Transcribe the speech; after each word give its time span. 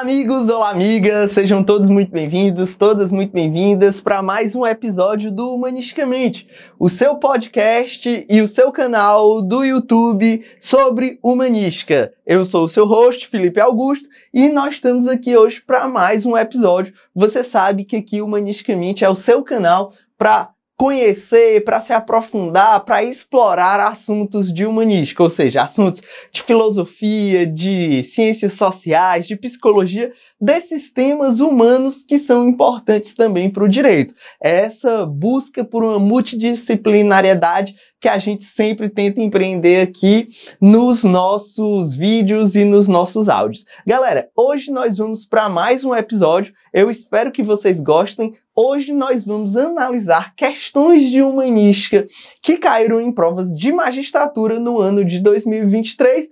Olá, 0.00 0.08
amigos, 0.08 0.48
olá, 0.48 0.70
amigas, 0.70 1.32
sejam 1.32 1.62
todos 1.62 1.90
muito 1.90 2.10
bem-vindos, 2.10 2.74
todas 2.74 3.12
muito 3.12 3.32
bem-vindas 3.32 4.00
para 4.00 4.22
mais 4.22 4.54
um 4.54 4.66
episódio 4.66 5.30
do 5.30 5.54
Humanisticamente, 5.54 6.48
o 6.78 6.88
seu 6.88 7.16
podcast 7.16 8.26
e 8.26 8.40
o 8.40 8.48
seu 8.48 8.72
canal 8.72 9.42
do 9.42 9.62
YouTube 9.62 10.42
sobre 10.58 11.18
humanística. 11.22 12.14
Eu 12.24 12.46
sou 12.46 12.64
o 12.64 12.68
seu 12.68 12.86
host, 12.86 13.28
Felipe 13.28 13.60
Augusto, 13.60 14.08
e 14.32 14.48
nós 14.48 14.76
estamos 14.76 15.06
aqui 15.06 15.36
hoje 15.36 15.60
para 15.60 15.86
mais 15.86 16.24
um 16.24 16.34
episódio. 16.34 16.94
Você 17.14 17.44
sabe 17.44 17.84
que 17.84 17.96
aqui 17.96 18.22
Humanisticamente 18.22 19.04
é 19.04 19.08
o 19.10 19.14
seu 19.14 19.42
canal 19.42 19.92
para 20.16 20.48
conhecer, 20.80 21.62
para 21.62 21.78
se 21.78 21.92
aprofundar, 21.92 22.86
para 22.86 23.04
explorar 23.04 23.78
assuntos 23.80 24.50
de 24.50 24.64
humanística, 24.64 25.22
ou 25.22 25.28
seja, 25.28 25.62
assuntos 25.62 26.00
de 26.32 26.42
filosofia, 26.42 27.46
de 27.46 28.02
ciências 28.02 28.54
sociais, 28.54 29.26
de 29.26 29.36
psicologia, 29.36 30.10
desses 30.40 30.90
temas 30.90 31.38
humanos 31.38 32.02
que 32.02 32.18
são 32.18 32.48
importantes 32.48 33.14
também 33.14 33.50
para 33.50 33.62
o 33.62 33.68
direito. 33.68 34.14
É 34.42 34.60
essa 34.60 35.04
busca 35.04 35.62
por 35.62 35.84
uma 35.84 35.98
multidisciplinariedade 35.98 37.74
que 38.00 38.08
a 38.08 38.16
gente 38.16 38.44
sempre 38.44 38.88
tenta 38.88 39.20
empreender 39.20 39.82
aqui 39.82 40.28
nos 40.58 41.04
nossos 41.04 41.94
vídeos 41.94 42.56
e 42.56 42.64
nos 42.64 42.88
nossos 42.88 43.28
áudios. 43.28 43.66
Galera, 43.86 44.30
hoje 44.34 44.70
nós 44.70 44.96
vamos 44.96 45.26
para 45.26 45.46
mais 45.50 45.84
um 45.84 45.94
episódio. 45.94 46.54
Eu 46.72 46.90
espero 46.90 47.30
que 47.30 47.42
vocês 47.42 47.82
gostem. 47.82 48.32
Hoje 48.62 48.92
nós 48.92 49.24
vamos 49.24 49.56
analisar 49.56 50.34
questões 50.36 51.08
de 51.08 51.22
humanística 51.22 52.06
que 52.42 52.58
caíram 52.58 53.00
em 53.00 53.10
provas 53.10 53.48
de 53.56 53.72
magistratura 53.72 54.60
no 54.60 54.78
ano 54.78 55.02
de 55.02 55.18
2023 55.18 56.28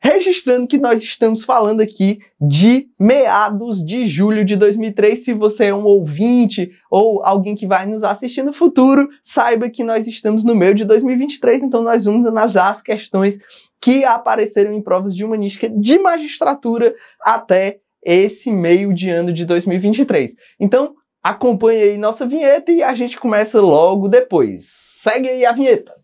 registrando 0.00 0.68
que 0.68 0.78
nós 0.78 1.02
estamos 1.02 1.42
falando 1.42 1.80
aqui 1.80 2.20
de 2.40 2.86
meados 2.96 3.84
de 3.84 4.06
julho 4.06 4.44
de 4.44 4.54
2003. 4.54 5.24
Se 5.24 5.32
você 5.32 5.64
é 5.64 5.74
um 5.74 5.84
ouvinte 5.84 6.70
ou 6.88 7.24
alguém 7.24 7.56
que 7.56 7.66
vai 7.66 7.86
nos 7.86 8.04
assistir 8.04 8.44
no 8.44 8.52
futuro, 8.52 9.08
saiba 9.20 9.68
que 9.68 9.82
nós 9.82 10.06
estamos 10.06 10.44
no 10.44 10.54
meio 10.54 10.76
de 10.76 10.84
2023, 10.84 11.64
então 11.64 11.82
nós 11.82 12.04
vamos 12.04 12.24
analisar 12.24 12.70
as 12.70 12.82
questões 12.82 13.36
que 13.80 14.04
apareceram 14.04 14.72
em 14.72 14.80
provas 14.80 15.16
de 15.16 15.24
humanística 15.24 15.68
de 15.68 15.98
magistratura 15.98 16.94
até 17.20 17.80
esse 18.00 18.52
meio 18.52 18.94
de 18.94 19.10
ano 19.10 19.32
de 19.32 19.44
2023. 19.44 20.36
Então, 20.60 20.94
Acompanhe 21.24 21.82
aí 21.82 21.96
nossa 21.96 22.26
vinheta 22.26 22.70
e 22.70 22.82
a 22.82 22.92
gente 22.92 23.18
começa 23.18 23.58
logo 23.58 24.08
depois. 24.08 24.66
Segue 24.68 25.26
aí 25.26 25.46
a 25.46 25.52
vinheta. 25.52 25.96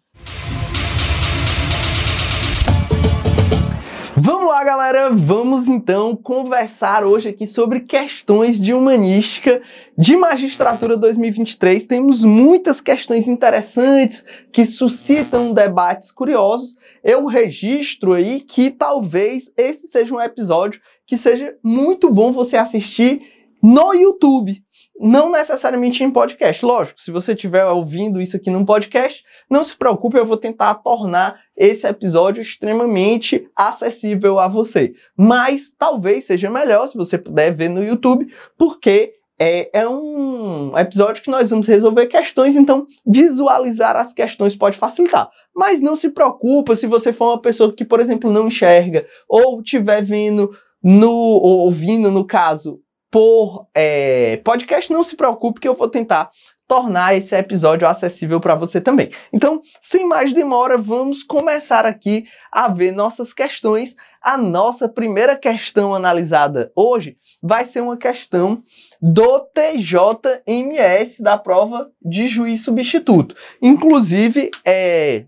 Vamos 4.17 4.47
lá, 4.47 4.65
galera. 4.65 5.11
Vamos 5.11 5.69
então 5.69 6.17
conversar 6.17 7.05
hoje 7.05 7.29
aqui 7.29 7.47
sobre 7.47 7.81
questões 7.81 8.59
de 8.59 8.73
humanística 8.73 9.61
de 9.97 10.17
magistratura 10.17 10.97
2023. 10.97 11.85
Temos 11.85 12.25
muitas 12.25 12.81
questões 12.81 13.29
interessantes 13.29 14.25
que 14.51 14.65
suscitam 14.65 15.53
debates 15.53 16.11
curiosos. 16.11 16.77
Eu 17.05 17.27
registro 17.27 18.15
aí 18.15 18.41
que 18.41 18.71
talvez 18.71 19.53
esse 19.55 19.87
seja 19.87 20.15
um 20.15 20.21
episódio 20.21 20.81
que 21.07 21.19
seja 21.19 21.55
muito 21.63 22.11
bom 22.11 22.33
você 22.33 22.57
assistir 22.57 23.40
no 23.63 23.93
YouTube 23.95 24.63
não 25.01 25.31
necessariamente 25.31 26.05
em 26.05 26.11
podcast. 26.11 26.65
Lógico, 26.65 27.01
se 27.01 27.11
você 27.11 27.33
estiver 27.33 27.65
ouvindo 27.65 28.21
isso 28.21 28.37
aqui 28.37 28.51
num 28.51 28.67
podcast, 28.67 29.25
não 29.49 29.65
se 29.65 29.75
preocupe, 29.75 30.19
eu 30.19 30.27
vou 30.27 30.37
tentar 30.37 30.75
tornar 30.75 31.41
esse 31.57 31.87
episódio 31.87 32.43
extremamente 32.43 33.49
acessível 33.57 34.39
a 34.39 34.47
você. 34.47 34.93
Mas 35.17 35.73
talvez 35.77 36.25
seja 36.25 36.51
melhor 36.51 36.87
se 36.87 36.99
você 36.99 37.17
puder 37.17 37.51
ver 37.51 37.71
no 37.71 37.83
YouTube, 37.83 38.31
porque 38.59 39.15
é, 39.39 39.71
é, 39.81 39.89
um 39.89 40.77
episódio 40.77 41.23
que 41.23 41.31
nós 41.31 41.49
vamos 41.49 41.67
resolver 41.67 42.07
questões, 42.07 42.55
então 42.55 42.87
visualizar 43.07 43.97
as 43.97 44.13
questões 44.13 44.55
pode 44.55 44.77
facilitar. 44.77 45.31
Mas 45.57 45.81
não 45.81 45.97
se 45.97 46.11
preocupe 46.11 46.77
se 46.77 46.87
você 46.87 47.11
for 47.11 47.29
uma 47.31 47.41
pessoa 47.41 47.73
que, 47.73 47.87
por 47.87 48.01
exemplo, 48.01 48.31
não 48.31 48.49
enxerga 48.49 49.07
ou 49.27 49.63
estiver 49.63 50.03
vendo 50.03 50.51
no 50.83 51.11
ou 51.11 51.61
ouvindo 51.61 52.11
no 52.11 52.27
caso 52.27 52.81
por 53.11 53.67
é, 53.75 54.37
podcast, 54.45 54.93
não 54.93 55.03
se 55.03 55.17
preocupe 55.17 55.61
que 55.61 55.69
eu 55.69 55.75
vou 55.75 55.89
tentar 55.89 56.31
tornar 56.71 57.17
esse 57.17 57.35
episódio 57.35 57.89
acessível 57.89 58.39
para 58.39 58.55
você 58.55 58.81
também. 58.81 59.11
Então, 59.33 59.61
sem 59.83 60.07
mais 60.07 60.33
demora, 60.33 60.79
vamos 60.79 61.25
começar 61.25 61.85
aqui 61.85 62.27
a 62.53 62.69
ver 62.69 62.93
nossas 62.93 63.33
questões. 63.33 63.97
A 64.23 64.37
nossa 64.37 64.89
primeira 64.89 65.35
questão 65.35 65.93
analisada 65.93 66.71
hoje 66.77 67.17
vai 67.43 67.65
ser 67.65 67.81
uma 67.81 67.97
questão 67.97 68.63
do 69.03 69.41
TJMS 69.41 71.21
da 71.21 71.37
prova 71.37 71.91
de 72.01 72.29
juiz 72.29 72.63
substituto. 72.63 73.35
Inclusive, 73.61 74.53
é, 74.65 75.25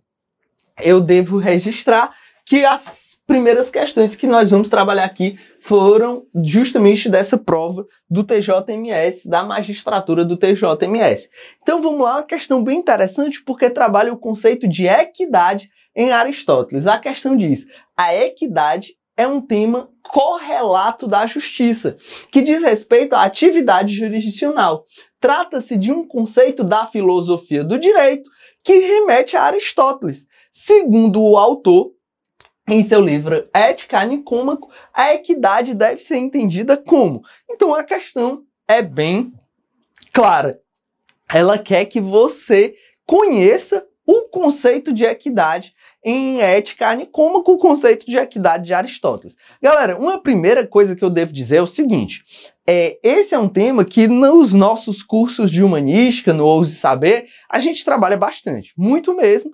eu 0.81 1.01
devo 1.01 1.39
registrar 1.39 2.15
que 2.47 2.65
as 2.65 3.12
primeiras 3.33 3.71
questões 3.71 4.15
que 4.15 4.27
nós 4.27 4.51
vamos 4.51 4.69
trabalhar 4.69 5.05
aqui 5.05 5.39
foram 5.59 6.27
justamente 6.45 7.09
dessa 7.09 7.39
prova 7.39 7.87
do 8.11 8.23
TJMS, 8.23 9.27
da 9.27 9.43
magistratura 9.43 10.23
do 10.23 10.37
TJMS. 10.37 11.31
Então 11.63 11.81
vamos 11.81 12.03
lá, 12.03 12.17
uma 12.17 12.25
questão 12.25 12.63
bem 12.63 12.79
interessante 12.79 13.43
porque 13.43 13.71
trabalha 13.71 14.13
o 14.13 14.19
conceito 14.19 14.69
de 14.69 14.87
equidade 14.87 15.71
em 15.97 16.13
Aristóteles. 16.13 16.87
A 16.87 16.99
questão 16.99 17.35
diz: 17.35 17.65
a 17.97 18.15
equidade 18.15 18.97
é 19.17 19.27
um 19.27 19.41
tema 19.41 19.89
correlato 20.03 21.07
da 21.07 21.25
justiça, 21.25 21.97
que 22.31 22.43
diz 22.43 22.63
respeito 22.63 23.15
à 23.15 23.23
atividade 23.23 23.95
jurisdicional. 23.95 24.85
Trata-se 25.19 25.79
de 25.79 25.91
um 25.91 26.07
conceito 26.07 26.63
da 26.63 26.85
filosofia 26.85 27.65
do 27.65 27.79
direito 27.79 28.29
que 28.63 28.79
remete 28.79 29.39
a 29.39 29.45
Aristóteles. 29.45 30.27
Segundo 30.53 31.23
o 31.23 31.39
autor, 31.39 31.93
em 32.69 32.83
seu 32.83 33.01
livro 33.01 33.49
Ética 33.53 34.05
Nicômaco, 34.05 34.71
a 34.93 35.15
equidade 35.15 35.75
deve 35.75 36.03
ser 36.03 36.17
entendida 36.17 36.77
como. 36.77 37.23
Então 37.51 37.75
a 37.75 37.83
questão 37.83 38.45
é 38.69 38.81
bem 38.81 39.33
clara. 40.13 40.61
Ela 41.29 41.59
quer 41.59 41.87
que 41.87 42.01
você 42.01 42.75
conheça 43.07 43.87
o 44.07 44.29
conceito 44.29 44.93
de 44.93 45.05
equidade 45.05 45.75
em 46.05 46.41
Ética 46.41 46.95
Nicômaco, 46.95 47.53
o 47.53 47.59
conceito 47.59 48.07
de 48.07 48.17
equidade 48.17 48.65
de 48.65 48.75
Aristóteles. 48.75 49.37
Galera, 49.63 49.97
uma 49.97 50.21
primeira 50.21 50.67
coisa 50.67 50.97
que 50.97 51.05
eu 51.05 51.11
devo 51.11 51.33
dizer 51.33 51.57
é 51.57 51.63
o 51.63 51.67
seguinte: 51.67 52.25
é, 52.67 52.99
esse 53.03 53.35
é 53.35 53.39
um 53.39 53.49
tema 53.49 53.85
que 53.85 54.09
nos 54.09 54.53
nossos 54.53 55.03
cursos 55.03 55.51
de 55.51 55.63
humanística, 55.63 56.33
no 56.33 56.45
Ouse 56.45 56.75
Saber, 56.75 57.27
a 57.49 57.61
gente 57.61 57.85
trabalha 57.85 58.17
bastante, 58.17 58.73
muito 58.77 59.15
mesmo 59.15 59.53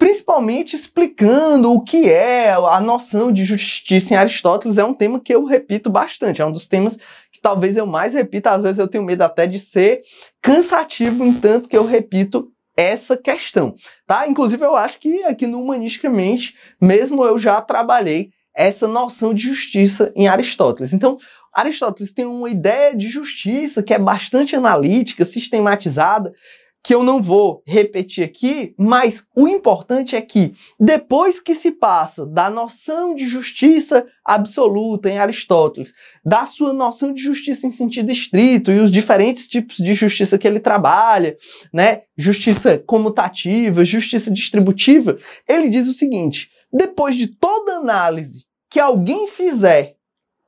principalmente 0.00 0.74
explicando 0.74 1.70
o 1.74 1.82
que 1.82 2.08
é 2.08 2.52
a 2.52 2.80
noção 2.80 3.30
de 3.30 3.44
justiça 3.44 4.14
em 4.14 4.16
Aristóteles. 4.16 4.78
É 4.78 4.84
um 4.84 4.94
tema 4.94 5.20
que 5.20 5.32
eu 5.32 5.44
repito 5.44 5.90
bastante, 5.90 6.40
é 6.40 6.46
um 6.46 6.50
dos 6.50 6.66
temas 6.66 6.96
que 7.30 7.38
talvez 7.38 7.76
eu 7.76 7.86
mais 7.86 8.14
repita, 8.14 8.50
às 8.50 8.62
vezes 8.62 8.78
eu 8.78 8.88
tenho 8.88 9.04
medo 9.04 9.20
até 9.20 9.46
de 9.46 9.58
ser 9.58 10.00
cansativo, 10.40 11.22
em 11.22 11.34
tanto 11.34 11.68
que 11.68 11.76
eu 11.76 11.84
repito 11.84 12.50
essa 12.74 13.14
questão, 13.14 13.74
tá? 14.06 14.26
Inclusive 14.26 14.64
eu 14.64 14.74
acho 14.74 14.98
que 14.98 15.22
aqui 15.24 15.46
no 15.46 15.60
Humanisticamente, 15.60 16.54
mesmo 16.80 17.22
eu 17.22 17.38
já 17.38 17.60
trabalhei 17.60 18.30
essa 18.56 18.88
noção 18.88 19.34
de 19.34 19.42
justiça 19.42 20.10
em 20.16 20.28
Aristóteles. 20.28 20.94
Então, 20.94 21.18
Aristóteles 21.52 22.10
tem 22.10 22.24
uma 22.24 22.48
ideia 22.48 22.96
de 22.96 23.06
justiça 23.06 23.82
que 23.82 23.92
é 23.92 23.98
bastante 23.98 24.56
analítica, 24.56 25.26
sistematizada, 25.26 26.32
que 26.82 26.94
eu 26.94 27.02
não 27.02 27.22
vou 27.22 27.62
repetir 27.66 28.24
aqui, 28.24 28.74
mas 28.78 29.24
o 29.36 29.46
importante 29.46 30.16
é 30.16 30.22
que 30.22 30.54
depois 30.78 31.38
que 31.38 31.54
se 31.54 31.72
passa 31.72 32.24
da 32.24 32.48
noção 32.48 33.14
de 33.14 33.28
justiça 33.28 34.06
absoluta 34.24 35.10
em 35.10 35.18
Aristóteles, 35.18 35.92
da 36.24 36.46
sua 36.46 36.72
noção 36.72 37.12
de 37.12 37.22
justiça 37.22 37.66
em 37.66 37.70
sentido 37.70 38.10
estrito 38.10 38.72
e 38.72 38.78
os 38.78 38.90
diferentes 38.90 39.46
tipos 39.46 39.76
de 39.76 39.92
justiça 39.92 40.38
que 40.38 40.48
ele 40.48 40.58
trabalha, 40.58 41.36
né? 41.72 42.02
Justiça 42.16 42.78
comutativa, 42.78 43.84
justiça 43.84 44.30
distributiva, 44.30 45.18
ele 45.46 45.68
diz 45.68 45.86
o 45.86 45.92
seguinte: 45.92 46.50
depois 46.72 47.14
de 47.14 47.26
toda 47.26 47.76
análise 47.76 48.46
que 48.70 48.80
alguém 48.80 49.28
fizer 49.28 49.96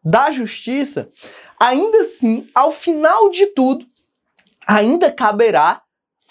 da 0.02 0.30
justiça, 0.30 1.10
ainda 1.60 1.98
assim, 1.98 2.46
ao 2.54 2.72
final 2.72 3.28
de 3.28 3.46
tudo, 3.46 3.86
ainda 4.66 5.10
caberá 5.12 5.81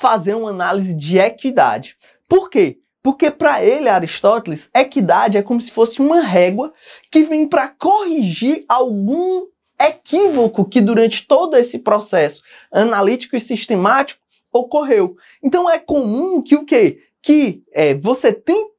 fazer 0.02 0.34
uma 0.34 0.50
análise 0.50 0.96
de 0.96 1.20
equidade. 1.20 1.96
Por 2.28 2.50
quê? 2.50 2.80
Porque 3.04 3.30
para 3.30 3.64
ele, 3.64 3.88
Aristóteles, 3.88 4.68
equidade 4.74 5.38
é 5.38 5.44
como 5.44 5.62
se 5.62 5.70
fosse 5.70 6.02
uma 6.02 6.22
régua 6.22 6.74
que 7.12 7.22
vem 7.24 7.48
para 7.48 7.68
corrigir 7.68 8.66
algum 8.68 9.46
equívoco 9.80 10.66
que 10.66 10.82
durante 10.82 11.28
todo 11.28 11.56
esse 11.56 11.80
processo 11.80 12.42
analítico 12.72 13.36
e 13.36 13.40
sistemático 13.40 14.20
ocorreu. 14.52 15.16
Então 15.42 15.70
é 15.70 15.78
comum 15.78 16.42
que 16.42 16.56
o 16.56 16.66
quê? 16.66 17.04
Que 17.22 17.62
é, 17.72 17.94
você 17.94 18.34
tem 18.34 18.72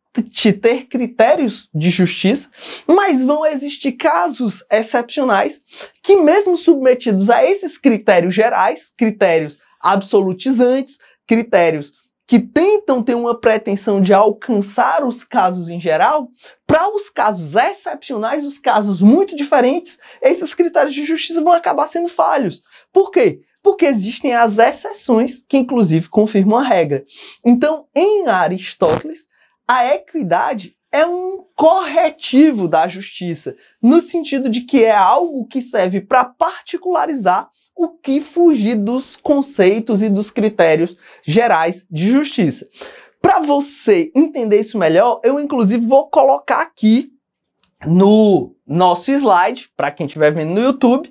ter 0.60 0.84
critérios 0.88 1.70
de 1.74 1.88
justiça, 1.88 2.50
mas 2.86 3.24
vão 3.24 3.46
existir 3.46 3.92
casos 3.92 4.62
excepcionais 4.70 5.62
que, 6.02 6.16
mesmo 6.16 6.54
submetidos 6.54 7.30
a 7.30 7.42
esses 7.42 7.78
critérios 7.78 8.34
gerais, 8.34 8.92
critérios 8.94 9.58
absolutizantes, 9.82 10.98
critérios 11.26 11.92
que 12.26 12.38
tentam 12.38 13.02
ter 13.02 13.14
uma 13.14 13.38
pretensão 13.38 14.00
de 14.00 14.14
alcançar 14.14 15.04
os 15.04 15.24
casos 15.24 15.68
em 15.68 15.78
geral, 15.78 16.28
para 16.66 16.88
os 16.88 17.10
casos 17.10 17.56
excepcionais, 17.56 18.46
os 18.46 18.58
casos 18.58 19.02
muito 19.02 19.36
diferentes, 19.36 19.98
esses 20.22 20.54
critérios 20.54 20.94
de 20.94 21.04
justiça 21.04 21.42
vão 21.42 21.52
acabar 21.52 21.86
sendo 21.88 22.08
falhos. 22.08 22.62
Por 22.92 23.10
quê? 23.10 23.40
Porque 23.62 23.84
existem 23.84 24.34
as 24.34 24.58
exceções 24.58 25.44
que, 25.48 25.58
inclusive, 25.58 26.08
confirmam 26.08 26.58
a 26.58 26.64
regra. 26.64 27.04
Então, 27.44 27.86
em 27.94 28.26
Aristóteles, 28.26 29.28
a 29.66 29.94
equidade 29.94 30.74
é 30.92 31.06
um 31.06 31.44
corretivo 31.56 32.68
da 32.68 32.86
justiça, 32.86 33.56
no 33.80 34.02
sentido 34.02 34.50
de 34.50 34.60
que 34.60 34.84
é 34.84 34.94
algo 34.94 35.46
que 35.46 35.62
serve 35.62 36.02
para 36.02 36.24
particularizar 36.24 37.48
o 37.74 37.88
que 37.88 38.20
fugir 38.20 38.76
dos 38.76 39.16
conceitos 39.16 40.02
e 40.02 40.10
dos 40.10 40.30
critérios 40.30 40.94
gerais 41.26 41.86
de 41.90 42.10
justiça. 42.10 42.66
Para 43.20 43.40
você 43.40 44.12
entender 44.14 44.60
isso 44.60 44.76
melhor, 44.76 45.20
eu 45.24 45.40
inclusive 45.40 45.86
vou 45.86 46.10
colocar 46.10 46.60
aqui 46.60 47.10
no 47.86 48.54
nosso 48.66 49.10
slide, 49.10 49.70
para 49.76 49.90
quem 49.90 50.06
estiver 50.06 50.30
vendo 50.30 50.52
no 50.52 50.60
YouTube, 50.60 51.10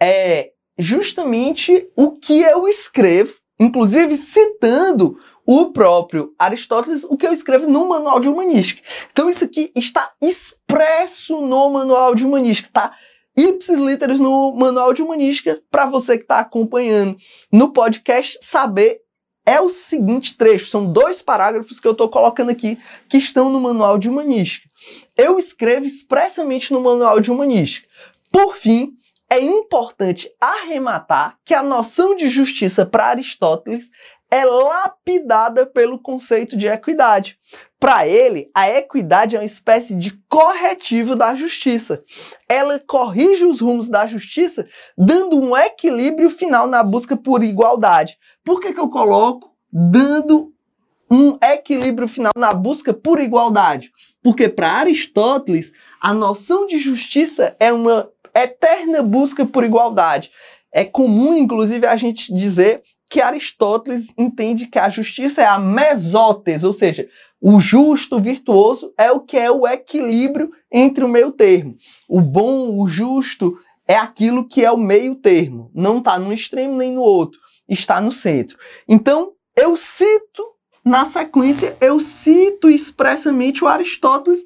é 0.00 0.52
justamente 0.78 1.88
o 1.96 2.12
que 2.12 2.42
eu 2.42 2.68
escrevo, 2.68 3.34
inclusive 3.58 4.16
citando 4.16 5.18
o 5.46 5.70
próprio 5.72 6.34
Aristóteles, 6.38 7.04
o 7.04 7.16
que 7.16 7.26
eu 7.26 7.32
escrevo 7.32 7.68
no 7.68 7.88
Manual 7.88 8.18
de 8.18 8.28
Humanística. 8.28 8.82
Então 9.12 9.30
isso 9.30 9.44
aqui 9.44 9.70
está 9.76 10.10
expresso 10.20 11.40
no 11.40 11.70
Manual 11.70 12.14
de 12.14 12.26
Humanística, 12.26 12.68
tá? 12.72 12.92
Ipsis 13.36 13.78
literis 13.78 14.18
no 14.18 14.56
Manual 14.56 14.92
de 14.92 15.02
Humanística, 15.02 15.62
para 15.70 15.86
você 15.86 16.16
que 16.16 16.24
está 16.24 16.40
acompanhando 16.40 17.16
no 17.52 17.72
podcast 17.72 18.38
saber 18.40 19.02
é 19.48 19.60
o 19.60 19.68
seguinte 19.68 20.36
trecho, 20.36 20.68
são 20.68 20.90
dois 20.90 21.22
parágrafos 21.22 21.78
que 21.78 21.86
eu 21.86 21.92
estou 21.92 22.08
colocando 22.08 22.50
aqui 22.50 22.76
que 23.08 23.16
estão 23.16 23.48
no 23.48 23.60
Manual 23.60 23.96
de 23.96 24.08
Humanística. 24.08 24.68
Eu 25.16 25.38
escrevo 25.38 25.86
expressamente 25.86 26.72
no 26.72 26.80
Manual 26.80 27.20
de 27.20 27.30
Humanística. 27.30 27.86
Por 28.32 28.56
fim, 28.56 28.94
é 29.30 29.40
importante 29.40 30.30
arrematar 30.40 31.38
que 31.44 31.54
a 31.54 31.62
noção 31.62 32.16
de 32.16 32.28
justiça 32.28 32.84
para 32.84 33.06
Aristóteles 33.06 33.90
é 34.30 34.44
lapidada 34.44 35.66
pelo 35.66 35.98
conceito 35.98 36.56
de 36.56 36.66
equidade. 36.66 37.38
Para 37.78 38.08
ele, 38.08 38.50
a 38.54 38.68
equidade 38.68 39.36
é 39.36 39.38
uma 39.38 39.44
espécie 39.44 39.94
de 39.94 40.12
corretivo 40.28 41.14
da 41.14 41.34
justiça. 41.34 42.02
Ela 42.48 42.80
corrige 42.80 43.44
os 43.44 43.60
rumos 43.60 43.88
da 43.88 44.06
justiça, 44.06 44.66
dando 44.96 45.38
um 45.38 45.56
equilíbrio 45.56 46.30
final 46.30 46.66
na 46.66 46.82
busca 46.82 47.16
por 47.16 47.44
igualdade. 47.44 48.16
Por 48.44 48.60
que, 48.60 48.72
que 48.72 48.80
eu 48.80 48.88
coloco 48.88 49.50
dando 49.70 50.52
um 51.10 51.38
equilíbrio 51.40 52.08
final 52.08 52.32
na 52.36 52.52
busca 52.52 52.92
por 52.94 53.20
igualdade? 53.20 53.92
Porque 54.22 54.48
para 54.48 54.72
Aristóteles, 54.72 55.70
a 56.00 56.14
noção 56.14 56.66
de 56.66 56.78
justiça 56.78 57.54
é 57.60 57.72
uma 57.72 58.10
eterna 58.34 59.02
busca 59.02 59.46
por 59.46 59.64
igualdade. 59.64 60.30
É 60.72 60.84
comum, 60.84 61.34
inclusive, 61.36 61.86
a 61.86 61.96
gente 61.96 62.34
dizer 62.34 62.82
que 63.08 63.20
Aristóteles 63.20 64.12
entende 64.18 64.66
que 64.66 64.78
a 64.78 64.88
justiça 64.88 65.42
é 65.42 65.46
a 65.46 65.58
mesotes, 65.58 66.64
ou 66.64 66.72
seja, 66.72 67.08
o 67.40 67.60
justo, 67.60 68.16
o 68.16 68.20
virtuoso 68.20 68.92
é 68.98 69.12
o 69.12 69.20
que 69.20 69.36
é 69.36 69.50
o 69.50 69.66
equilíbrio 69.66 70.50
entre 70.72 71.04
o 71.04 71.08
meio 71.08 71.30
termo. 71.30 71.76
O 72.08 72.20
bom, 72.20 72.80
o 72.80 72.88
justo 72.88 73.58
é 73.86 73.96
aquilo 73.96 74.46
que 74.46 74.64
é 74.64 74.70
o 74.70 74.76
meio 74.76 75.14
termo. 75.14 75.70
Não 75.74 75.98
está 75.98 76.18
no 76.18 76.32
extremo 76.32 76.76
nem 76.76 76.92
no 76.92 77.02
outro, 77.02 77.38
está 77.68 78.00
no 78.00 78.10
centro. 78.10 78.58
Então, 78.88 79.32
eu 79.54 79.76
cito, 79.76 80.42
na 80.84 81.04
sequência, 81.04 81.76
eu 81.80 82.00
cito 82.00 82.68
expressamente 82.68 83.62
o 83.62 83.68
Aristóteles, 83.68 84.42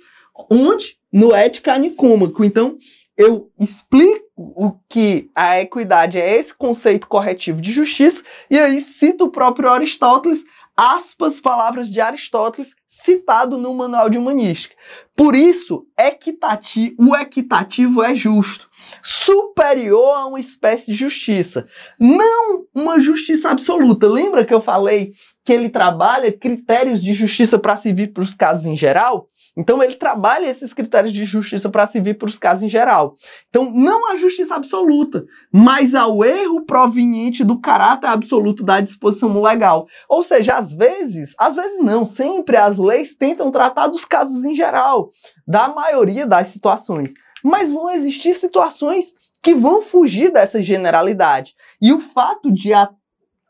onde? 0.51 0.97
No 1.13 1.35
Ética 1.35 1.77
Nicômaco. 1.79 2.45
Então, 2.45 2.77
eu 3.21 3.53
explico 3.61 4.25
o 4.35 4.73
que 4.89 5.31
a 5.35 5.61
equidade 5.61 6.19
é 6.19 6.37
esse 6.39 6.55
conceito 6.55 7.07
corretivo 7.07 7.61
de 7.61 7.71
justiça, 7.71 8.23
e 8.49 8.59
aí 8.59 8.81
cito 8.81 9.25
o 9.25 9.31
próprio 9.31 9.69
Aristóteles, 9.69 10.43
aspas, 10.75 11.39
palavras 11.39 11.91
de 11.91 12.01
Aristóteles, 12.01 12.75
citado 12.89 13.59
no 13.59 13.75
Manual 13.75 14.09
de 14.09 14.17
Humanística. 14.17 14.75
Por 15.15 15.35
isso, 15.35 15.87
equitativo, 15.99 16.97
o 16.99 17.15
equitativo 17.15 18.03
é 18.03 18.15
justo, 18.15 18.71
superior 19.03 20.17
a 20.17 20.25
uma 20.25 20.41
espécie 20.41 20.87
de 20.87 20.97
justiça, 20.97 21.67
não 21.99 22.65
uma 22.75 22.99
justiça 22.99 23.51
absoluta. 23.51 24.09
Lembra 24.09 24.47
que 24.47 24.55
eu 24.55 24.63
falei 24.63 25.13
que 25.45 25.53
ele 25.53 25.69
trabalha 25.69 26.33
critérios 26.33 27.03
de 27.03 27.13
justiça 27.13 27.59
para 27.59 27.77
servir 27.77 28.15
para 28.15 28.23
os 28.23 28.33
casos 28.33 28.65
em 28.65 28.75
geral? 28.75 29.29
Então 29.57 29.83
ele 29.83 29.95
trabalha 29.95 30.47
esses 30.47 30.73
critérios 30.73 31.13
de 31.13 31.25
justiça 31.25 31.69
para 31.69 31.87
se 31.87 32.01
vir 32.01 32.17
para 32.17 32.29
os 32.29 32.39
casos 32.39 32.63
em 32.63 32.69
geral. 32.69 33.15
Então 33.49 33.71
não 33.73 34.11
a 34.13 34.17
justiça 34.17 34.55
absoluta, 34.55 35.25
mas 35.53 35.95
ao 35.95 36.25
erro 36.25 36.65
proveniente 36.65 37.45
do 37.45 37.61
caráter 37.61 38.09
absoluto 38.09 38.63
da 38.63 38.81
disposição 38.81 39.41
legal. 39.43 39.87
Ou 40.09 40.23
seja, 40.23 40.57
às 40.57 40.73
vezes, 40.73 41.35
às 41.39 41.57
vezes 41.57 41.83
não, 41.83 42.05
sempre 42.05 42.57
as 42.57 42.79
leis 42.79 43.15
tentam 43.15 43.51
tratar 43.51 43.89
dos 43.89 44.05
casos 44.05 44.45
em 44.45 44.55
geral, 44.55 45.11
da 45.47 45.69
maioria 45.69 46.27
das 46.27 46.49
situações. 46.49 47.13
Mas 47.43 47.73
vão 47.73 47.91
existir 47.91 48.35
situações 48.35 49.15
que 49.43 49.55
vão 49.55 49.83
fugir 49.83 50.31
dessa 50.33 50.63
generalidade. 50.63 51.55
E 51.81 51.93
o 51.93 52.01
fato 52.01 52.53
de 52.53 52.73
a 52.73 52.91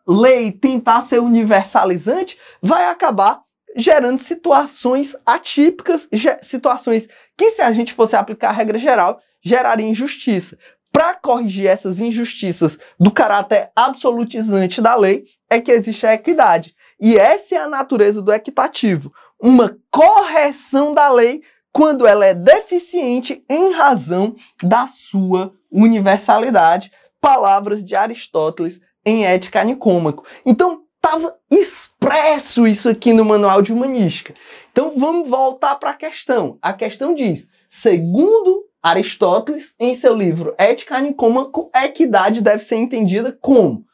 lei 0.06 0.50
tentar 0.50 1.02
ser 1.02 1.20
universalizante 1.20 2.38
vai 2.62 2.86
acabar 2.86 3.42
gerando 3.76 4.18
situações 4.18 5.16
atípicas, 5.24 6.08
situações 6.42 7.08
que, 7.36 7.50
se 7.50 7.62
a 7.62 7.72
gente 7.72 7.92
fosse 7.92 8.16
aplicar 8.16 8.50
a 8.50 8.52
regra 8.52 8.78
geral, 8.78 9.20
geraria 9.42 9.88
injustiça. 9.88 10.58
Para 10.92 11.14
corrigir 11.14 11.66
essas 11.66 12.00
injustiças 12.00 12.78
do 12.98 13.10
caráter 13.10 13.70
absolutizante 13.76 14.80
da 14.82 14.96
lei, 14.96 15.24
é 15.48 15.60
que 15.60 15.70
existe 15.70 16.04
a 16.04 16.14
equidade. 16.14 16.74
E 17.00 17.16
essa 17.16 17.54
é 17.54 17.58
a 17.58 17.68
natureza 17.68 18.20
do 18.20 18.32
equitativo: 18.32 19.12
uma 19.40 19.78
correção 19.90 20.92
da 20.92 21.08
lei 21.08 21.42
quando 21.72 22.06
ela 22.06 22.26
é 22.26 22.34
deficiente 22.34 23.44
em 23.48 23.72
razão 23.72 24.34
da 24.62 24.86
sua 24.86 25.52
universalidade. 25.70 26.90
Palavras 27.20 27.84
de 27.84 27.94
Aristóteles 27.94 28.80
em 29.04 29.26
Ética 29.26 29.62
Nicômaco. 29.62 30.26
Então, 30.44 30.82
estava 31.02 31.34
expresso 31.50 32.66
isso 32.66 32.88
aqui 32.88 33.12
no 33.14 33.24
manual 33.24 33.62
de 33.62 33.72
humanística. 33.72 34.34
Então 34.70 34.92
vamos 34.96 35.28
voltar 35.28 35.76
para 35.76 35.90
a 35.90 35.96
questão. 35.96 36.58
A 36.60 36.74
questão 36.74 37.14
diz: 37.14 37.48
segundo 37.68 38.66
Aristóteles, 38.82 39.74
em 39.80 39.94
seu 39.94 40.14
livro 40.14 40.54
Ética 40.58 41.00
Nicômaco, 41.00 41.70
equidade 41.74 42.42
deve 42.42 42.62
ser 42.62 42.76
entendida 42.76 43.36
como 43.40 43.84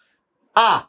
A. 0.54 0.88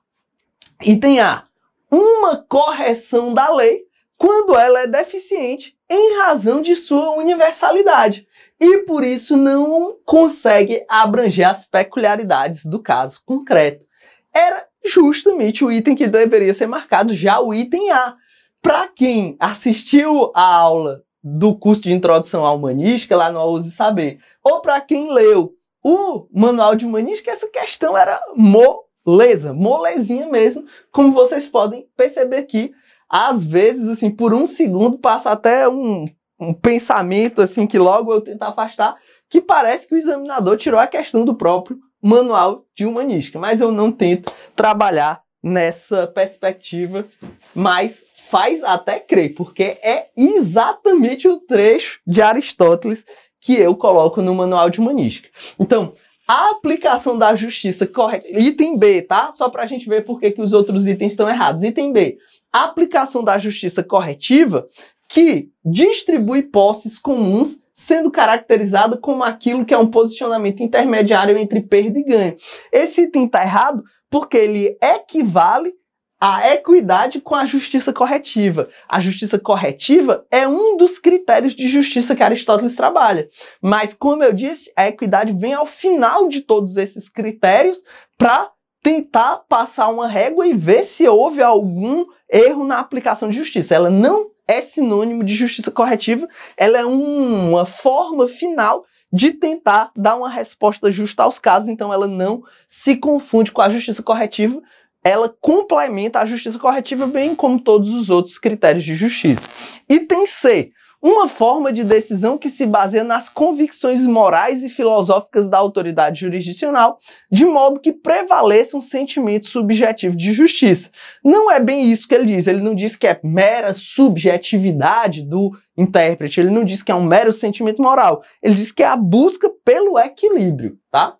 Item 0.81 1.19
A. 1.19 1.45
Uma 1.89 2.37
correção 2.37 3.33
da 3.33 3.53
lei 3.53 3.85
quando 4.17 4.57
ela 4.57 4.81
é 4.81 4.87
deficiente 4.87 5.77
em 5.89 6.17
razão 6.17 6.61
de 6.61 6.75
sua 6.75 7.11
universalidade 7.11 8.27
e 8.59 8.79
por 8.79 9.03
isso 9.03 9.37
não 9.37 9.97
consegue 10.03 10.83
abranger 10.89 11.47
as 11.47 11.65
peculiaridades 11.65 12.65
do 12.65 12.81
caso 12.81 13.21
concreto. 13.23 13.85
Era 14.33 14.67
justamente 14.87 15.63
o 15.63 15.71
item 15.71 15.95
que 15.95 16.07
deveria 16.07 16.53
ser 16.53 16.67
marcado, 16.67 17.13
já 17.13 17.39
o 17.39 17.53
item 17.53 17.91
A. 17.91 18.15
Para 18.61 18.87
quem 18.87 19.35
assistiu 19.39 20.31
a 20.35 20.55
aula 20.55 21.03
do 21.23 21.55
curso 21.55 21.81
de 21.81 21.93
introdução 21.93 22.45
à 22.45 22.51
humanística 22.51 23.15
lá 23.15 23.31
no 23.31 23.39
Ouse 23.39 23.71
Saber, 23.71 24.19
ou 24.43 24.61
para 24.61 24.79
quem 24.81 25.13
leu 25.13 25.53
o 25.83 26.27
manual 26.33 26.75
de 26.75 26.85
humanística, 26.85 27.31
essa 27.31 27.47
questão 27.47 27.97
era 27.97 28.19
moleza, 28.35 29.53
molezinha 29.53 30.27
mesmo, 30.27 30.65
como 30.91 31.11
vocês 31.11 31.47
podem 31.47 31.87
perceber 31.95 32.37
aqui. 32.37 32.71
Às 33.09 33.45
vezes, 33.45 33.87
assim, 33.87 34.09
por 34.09 34.33
um 34.33 34.45
segundo 34.45 34.97
passa 34.97 35.31
até 35.31 35.67
um, 35.67 36.03
um 36.39 36.53
pensamento 36.53 37.41
assim 37.41 37.65
que 37.65 37.79
logo 37.79 38.13
eu 38.13 38.21
tento 38.21 38.43
afastar, 38.43 38.95
que 39.29 39.41
parece 39.41 39.87
que 39.87 39.95
o 39.95 39.97
examinador 39.97 40.57
tirou 40.57 40.79
a 40.79 40.87
questão 40.87 41.23
do 41.23 41.35
próprio 41.35 41.79
manual 42.07 42.65
de 42.73 42.85
humanística, 42.85 43.37
mas 43.37 43.59
eu 43.59 43.71
não 43.71 43.91
tento 43.91 44.31
trabalhar 44.55 45.21
nessa 45.43 46.07
perspectiva, 46.07 47.05
mas 47.53 48.05
faz 48.29 48.63
até 48.63 48.99
crer, 48.99 49.33
porque 49.35 49.63
é 49.63 50.07
exatamente 50.15 51.27
o 51.27 51.37
trecho 51.37 51.99
de 52.07 52.21
Aristóteles 52.21 53.05
que 53.41 53.53
eu 53.53 53.75
coloco 53.75 54.21
no 54.21 54.33
manual 54.33 54.69
de 54.69 54.79
humanística. 54.79 55.29
Então, 55.59 55.93
a 56.27 56.51
aplicação 56.51 57.17
da 57.17 57.35
justiça 57.35 57.85
correta, 57.85 58.27
item 58.29 58.77
B, 58.77 59.01
tá? 59.01 59.31
Só 59.31 59.49
para 59.49 59.63
a 59.63 59.65
gente 59.65 59.87
ver 59.87 60.03
por 60.03 60.19
que, 60.19 60.31
que 60.31 60.41
os 60.41 60.53
outros 60.53 60.87
itens 60.87 61.13
estão 61.13 61.29
errados. 61.29 61.63
Item 61.63 61.91
B, 61.91 62.17
a 62.51 62.63
aplicação 62.63 63.23
da 63.23 63.37
justiça 63.37 63.83
corretiva 63.83 64.67
que 65.09 65.49
distribui 65.63 66.43
posses 66.43 66.99
comuns, 66.99 67.59
sendo 67.77 68.09
caracterizada 68.09 68.97
como 68.97 69.23
aquilo 69.23 69.63
que 69.63 69.73
é 69.73 69.77
um 69.77 69.85
posicionamento 69.85 70.63
intermediário 70.63 71.37
entre 71.37 71.61
perda 71.61 71.99
e 71.99 72.03
ganho. 72.03 72.35
Esse 72.71 73.03
item 73.03 73.25
está 73.25 73.43
errado 73.43 73.83
porque 74.09 74.35
ele 74.35 74.75
equivale 74.81 75.71
à 76.19 76.55
equidade 76.55 77.21
com 77.21 77.35
a 77.35 77.45
justiça 77.45 77.93
corretiva. 77.93 78.67
A 78.89 78.99
justiça 78.99 79.37
corretiva 79.37 80.25
é 80.31 80.47
um 80.47 80.75
dos 80.75 80.97
critérios 80.97 81.53
de 81.53 81.67
justiça 81.67 82.15
que 82.15 82.23
Aristóteles 82.23 82.75
trabalha. 82.75 83.27
Mas, 83.61 83.93
como 83.93 84.23
eu 84.23 84.33
disse, 84.33 84.71
a 84.75 84.87
equidade 84.87 85.31
vem 85.33 85.53
ao 85.53 85.67
final 85.67 86.27
de 86.27 86.41
todos 86.41 86.77
esses 86.77 87.07
critérios 87.07 87.83
para 88.17 88.49
tentar 88.81 89.43
passar 89.47 89.89
uma 89.89 90.07
régua 90.07 90.47
e 90.47 90.53
ver 90.53 90.83
se 90.83 91.07
houve 91.07 91.43
algum 91.43 92.05
erro 92.27 92.63
na 92.63 92.79
aplicação 92.79 93.29
de 93.29 93.37
justiça. 93.37 93.75
Ela 93.75 93.91
não 93.91 94.31
é 94.47 94.61
sinônimo 94.61 95.23
de 95.23 95.33
justiça 95.33 95.69
corretiva, 95.69 96.27
ela 96.55 96.77
é 96.77 96.85
um, 96.85 97.49
uma 97.51 97.65
forma 97.65 98.27
final 98.27 98.85
de 99.11 99.31
tentar 99.31 99.91
dar 99.95 100.15
uma 100.15 100.29
resposta 100.29 100.91
justa 100.91 101.23
aos 101.23 101.39
casos, 101.39 101.69
então 101.69 101.93
ela 101.93 102.07
não 102.07 102.43
se 102.67 102.95
confunde 102.95 103.51
com 103.51 103.61
a 103.61 103.69
justiça 103.69 104.03
corretiva, 104.03 104.61
ela 105.03 105.33
complementa 105.39 106.19
a 106.19 106.25
justiça 106.25 106.59
corretiva, 106.59 107.07
bem 107.07 107.33
como 107.33 107.59
todos 107.59 107.93
os 107.93 108.09
outros 108.09 108.37
critérios 108.37 108.83
de 108.83 108.95
justiça. 108.95 109.47
Item 109.89 110.25
C. 110.25 110.71
Uma 111.09 111.29
forma 111.29 111.71
de 111.71 111.85
decisão 111.85 112.37
que 112.37 112.49
se 112.49 112.65
baseia 112.65 113.01
nas 113.01 113.29
convicções 113.29 114.05
morais 114.05 114.61
e 114.61 114.69
filosóficas 114.69 115.47
da 115.47 115.57
autoridade 115.57 116.19
jurisdicional, 116.19 116.99
de 117.31 117.45
modo 117.45 117.79
que 117.79 117.93
prevaleça 117.93 118.75
um 118.75 118.81
sentimento 118.81 119.47
subjetivo 119.47 120.17
de 120.17 120.33
justiça. 120.33 120.89
Não 121.23 121.49
é 121.49 121.61
bem 121.61 121.89
isso 121.89 122.09
que 122.09 122.13
ele 122.13 122.25
diz. 122.25 122.45
Ele 122.45 122.59
não 122.59 122.75
diz 122.75 122.97
que 122.97 123.07
é 123.07 123.17
mera 123.23 123.73
subjetividade 123.73 125.23
do 125.23 125.57
intérprete, 125.77 126.41
ele 126.41 126.49
não 126.49 126.65
diz 126.65 126.83
que 126.83 126.91
é 126.91 126.95
um 126.95 127.05
mero 127.05 127.31
sentimento 127.31 127.81
moral. 127.81 128.21
Ele 128.43 128.55
diz 128.55 128.73
que 128.73 128.83
é 128.83 128.87
a 128.87 128.97
busca 128.97 129.49
pelo 129.63 129.97
equilíbrio, 129.97 130.77
tá? 130.91 131.15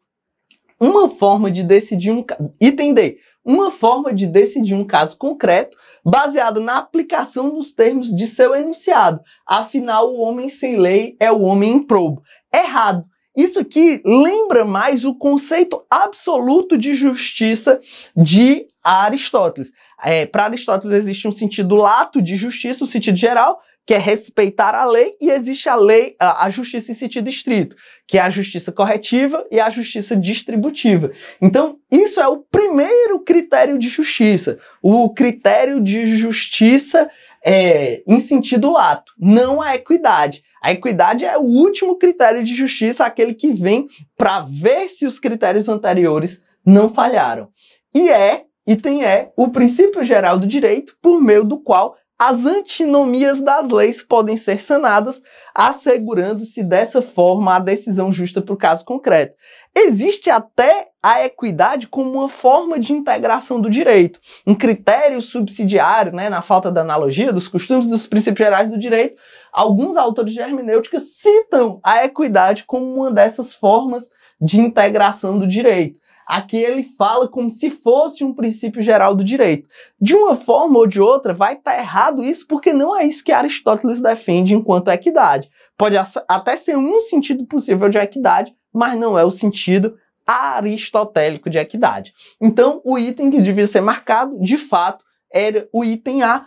Uma 0.77 1.07
forma 1.07 1.49
de 1.49 1.63
decidir 1.63 2.11
um 2.11 2.25
item 2.59 2.93
D, 2.93 3.19
uma 3.47 3.71
forma 3.71 4.13
de 4.13 4.27
decidir 4.27 4.75
um 4.75 4.83
caso 4.83 5.17
concreto 5.17 5.77
baseada 6.03 6.59
na 6.59 6.77
aplicação 6.77 7.55
dos 7.55 7.71
termos 7.71 8.13
de 8.13 8.27
seu 8.27 8.53
enunciado. 8.53 9.21
Afinal, 9.47 10.13
o 10.13 10.19
homem 10.19 10.49
sem 10.49 10.75
lei 10.75 11.15
é 11.17 11.31
o 11.31 11.41
homem 11.43 11.71
improbo. 11.71 12.21
Errado. 12.53 13.05
Isso 13.35 13.59
aqui 13.59 14.01
lembra 14.03 14.65
mais 14.65 15.05
o 15.05 15.15
conceito 15.15 15.85
absoluto 15.89 16.77
de 16.77 16.93
justiça 16.93 17.79
de 18.15 18.67
Aristóteles. 18.83 19.71
É, 20.03 20.25
Para 20.25 20.45
Aristóteles 20.45 20.97
existe 20.97 21.27
um 21.27 21.31
sentido 21.31 21.75
lato 21.75 22.21
de 22.21 22.35
justiça, 22.35 22.83
um 22.83 22.87
sentido 22.87 23.15
geral, 23.15 23.61
que 23.87 23.93
é 23.93 23.97
respeitar 23.97 24.75
a 24.75 24.83
lei, 24.83 25.15
e 25.21 25.31
existe 25.31 25.69
a 25.69 25.75
lei, 25.75 26.13
a, 26.19 26.49
justiça 26.49 26.91
em 26.91 26.95
sentido 26.95 27.29
estrito, 27.29 27.73
que 28.05 28.17
é 28.17 28.21
a 28.21 28.29
justiça 28.29 28.69
corretiva 28.69 29.47
e 29.49 29.61
a 29.61 29.69
justiça 29.69 30.13
distributiva. 30.13 31.09
Então, 31.41 31.79
isso 31.89 32.19
é 32.19 32.27
o 32.27 32.39
primeiro 32.51 33.21
critério 33.21 33.79
de 33.79 33.87
justiça, 33.87 34.59
o 34.81 35.13
critério 35.13 35.79
de 35.79 36.17
justiça 36.17 37.09
é, 37.41 38.03
em 38.05 38.19
sentido 38.19 38.73
lato, 38.73 39.13
não 39.17 39.61
a 39.61 39.73
equidade. 39.75 40.43
A 40.61 40.73
equidade 40.73 41.23
é 41.23 41.37
o 41.37 41.43
último 41.43 41.97
critério 41.97 42.43
de 42.43 42.53
justiça, 42.53 43.05
aquele 43.05 43.33
que 43.33 43.53
vem 43.53 43.87
para 44.17 44.41
ver 44.41 44.89
se 44.89 45.05
os 45.05 45.17
critérios 45.17 45.69
anteriores 45.69 46.41
não 46.65 46.89
falharam. 46.89 47.47
E 47.95 48.09
é, 48.09 48.43
item 48.67 49.05
é, 49.05 49.31
o 49.37 49.47
princípio 49.47 50.03
geral 50.03 50.37
do 50.37 50.45
direito 50.45 50.97
por 51.01 51.21
meio 51.21 51.45
do 51.45 51.57
qual 51.57 51.95
as 52.19 52.45
antinomias 52.45 53.39
das 53.41 53.69
leis 53.69 54.01
podem 54.01 54.35
ser 54.37 54.59
sanadas, 54.59 55.21
assegurando-se 55.53 56.63
dessa 56.63 57.01
forma 57.01 57.55
a 57.55 57.59
decisão 57.59 58.11
justa 58.11 58.41
para 58.41 58.53
o 58.53 58.57
caso 58.57 58.83
concreto. 58.83 59.35
Existe 59.75 60.29
até 60.29 60.87
a 61.01 61.23
equidade 61.23 61.87
como 61.87 62.11
uma 62.11 62.27
forma 62.27 62.79
de 62.79 62.91
integração 62.91 63.61
do 63.61 63.69
direito, 63.69 64.19
um 64.47 64.55
critério 64.55 65.21
subsidiário, 65.21 66.11
né, 66.11 66.27
na 66.29 66.41
falta 66.41 66.71
da 66.71 66.81
analogia, 66.81 67.31
dos 67.31 67.47
costumes 67.47 67.87
dos 67.87 68.07
princípios 68.07 68.43
gerais 68.43 68.71
do 68.71 68.79
direito. 68.79 69.17
Alguns 69.53 69.95
autores 69.95 70.33
de 70.33 70.39
hermenêutica 70.39 70.99
citam 70.99 71.79
a 71.83 72.03
equidade 72.03 72.63
como 72.65 72.85
uma 72.95 73.11
dessas 73.11 73.53
formas 73.53 74.09
de 74.41 74.59
integração 74.59 75.37
do 75.37 75.47
direito. 75.47 75.99
Aqui 76.27 76.57
ele 76.57 76.83
fala 76.83 77.25
como 77.27 77.49
se 77.49 77.69
fosse 77.69 78.21
um 78.23 78.33
princípio 78.33 78.81
geral 78.81 79.15
do 79.15 79.23
direito. 79.23 79.69
De 79.99 80.13
uma 80.13 80.35
forma 80.35 80.77
ou 80.77 80.85
de 80.85 80.99
outra, 80.99 81.33
vai 81.33 81.53
estar 81.53 81.71
tá 81.71 81.79
errado 81.79 82.21
isso, 82.21 82.45
porque 82.47 82.73
não 82.73 82.97
é 82.97 83.05
isso 83.05 83.23
que 83.23 83.31
Aristóteles 83.31 84.01
defende 84.01 84.53
enquanto 84.53 84.89
equidade. 84.89 85.49
Pode 85.77 85.95
até 86.27 86.57
ser 86.57 86.75
um 86.75 86.99
sentido 86.99 87.45
possível 87.45 87.87
de 87.87 87.97
equidade, 87.97 88.53
mas 88.73 88.99
não 88.99 89.17
é 89.17 89.23
o 89.23 89.31
sentido 89.31 89.97
aristotélico 90.25 91.49
de 91.49 91.57
equidade. 91.57 92.13
Então, 92.41 92.81
o 92.83 92.99
item 92.99 93.31
que 93.31 93.41
devia 93.41 93.65
ser 93.65 93.79
marcado, 93.79 94.37
de 94.41 94.57
fato, 94.57 95.05
era 95.31 95.69
o 95.71 95.85
item 95.85 96.23
A, 96.23 96.45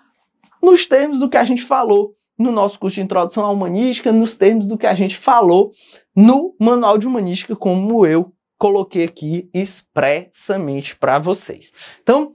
nos 0.63 0.85
termos 0.85 1.19
do 1.19 1.29
que 1.29 1.39
a 1.39 1.45
gente 1.45 1.63
falou 1.63 2.15
no 2.39 2.53
nosso 2.53 2.79
curso 2.79 2.97
de 2.97 3.03
introdução 3.03 3.47
à 3.47 3.51
humanística, 3.51 4.13
nos 4.13 4.35
termos 4.35 4.67
do 4.67 4.77
que 4.77 4.87
a 4.87 4.95
gente 4.95 5.17
falou 5.17 5.71
no 6.15 6.55
manual 6.61 6.99
de 6.99 7.07
humanística, 7.07 7.57
como 7.57 8.05
eu 8.05 8.33
coloquei 8.61 9.05
aqui 9.05 9.49
expressamente 9.55 10.95
para 10.95 11.19
vocês. 11.19 11.73
Então, 12.03 12.35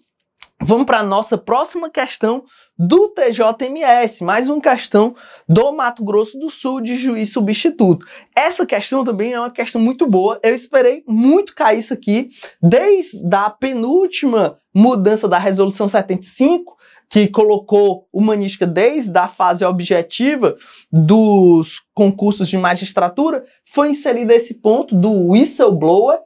vamos 0.60 0.88
para 0.88 0.98
a 0.98 1.04
nossa 1.04 1.38
próxima 1.38 1.88
questão 1.88 2.44
do 2.76 3.10
TJMS, 3.10 4.24
mais 4.24 4.50
uma 4.50 4.60
questão 4.60 5.16
do 5.48 5.72
Mato 5.72 6.04
Grosso 6.04 6.40
do 6.40 6.50
Sul 6.50 6.82
de 6.82 6.98
juiz 6.98 7.32
substituto. 7.32 8.08
Essa 8.36 8.66
questão 8.66 9.04
também 9.04 9.34
é 9.34 9.40
uma 9.40 9.52
questão 9.52 9.80
muito 9.80 10.08
boa. 10.08 10.40
Eu 10.42 10.56
esperei 10.56 11.04
muito 11.08 11.54
cair 11.54 11.78
isso 11.78 11.94
aqui 11.94 12.30
desde 12.60 13.22
a 13.32 13.52
penúltima 13.52 14.60
mudança 14.74 15.28
da 15.28 15.38
resolução 15.38 15.88
75 15.88 16.75
que 17.10 17.28
colocou 17.28 18.08
humanística 18.12 18.66
desde 18.66 19.18
a 19.18 19.28
fase 19.28 19.64
objetiva 19.64 20.56
dos 20.92 21.82
concursos 21.94 22.48
de 22.48 22.58
magistratura, 22.58 23.44
foi 23.66 23.90
inserido 23.90 24.32
esse 24.32 24.56
ponto 24.56 24.96
do 24.96 25.30
whistleblower, 25.30 26.20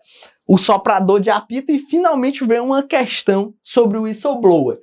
o 0.48 0.58
soprador 0.58 1.20
de 1.20 1.30
apito, 1.30 1.72
e 1.72 1.80
finalmente 1.80 2.46
veio 2.46 2.64
uma 2.64 2.84
questão 2.84 3.54
sobre 3.62 3.98
o 3.98 4.04
whistleblower. 4.04 4.80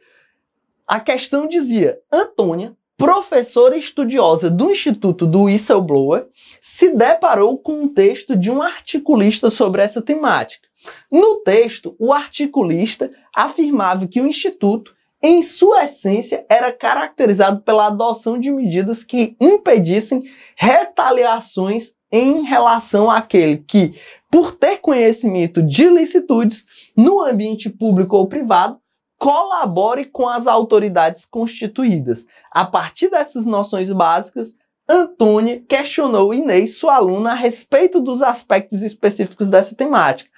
A 0.87 1.01
questão 1.01 1.49
dizia: 1.49 1.99
Antônia, 2.13 2.77
professora 2.97 3.77
estudiosa 3.77 4.49
do 4.49 4.71
Instituto 4.71 5.27
do 5.27 5.43
Whistleblower, 5.43 6.27
se 6.63 6.95
deparou 6.95 7.59
com 7.59 7.83
um 7.83 7.89
texto 7.89 8.37
de 8.37 8.51
um 8.51 8.63
articulista 8.63 9.51
sobre 9.51 9.83
essa 9.83 10.01
temática. 10.01 10.67
No 11.11 11.41
texto, 11.41 11.97
o 11.99 12.13
articulista 12.13 13.11
afirmava 13.35 14.07
que 14.07 14.21
o 14.21 14.27
Instituto 14.27 14.95
em 15.23 15.43
sua 15.43 15.85
essência, 15.85 16.45
era 16.49 16.73
caracterizado 16.73 17.63
pela 17.63 17.87
adoção 17.87 18.39
de 18.39 18.51
medidas 18.51 19.03
que 19.03 19.37
impedissem 19.41 20.23
retaliações 20.55 21.93
em 22.13 22.43
relação 22.43 23.11
àquele 23.11 23.59
que, 23.59 23.99
por 24.31 24.55
ter 24.55 24.79
conhecimento 24.79 25.63
de 25.63 25.85
ilicitudes 25.85 26.65
no 26.97 27.23
ambiente 27.23 27.71
público 27.71 28.17
ou 28.17 28.27
privado, 28.27 28.79
colabore 29.19 30.05
com 30.05 30.29
as 30.29 30.47
autoridades 30.47 31.25
constituídas. 31.25 32.27
A 32.51 32.65
partir 32.65 33.09
dessas 33.09 33.47
noções 33.47 33.91
básicas, 33.91 34.55
Antônia 34.89 35.65
questionou 35.69 36.33
Inês, 36.33 36.79
sua 36.79 36.97
aluna, 36.97 37.33
a 37.33 37.35
respeito 37.35 38.01
dos 38.01 38.23
aspectos 38.23 38.83
específicos 38.83 39.49
dessa 39.49 39.75
temática. 39.75 40.31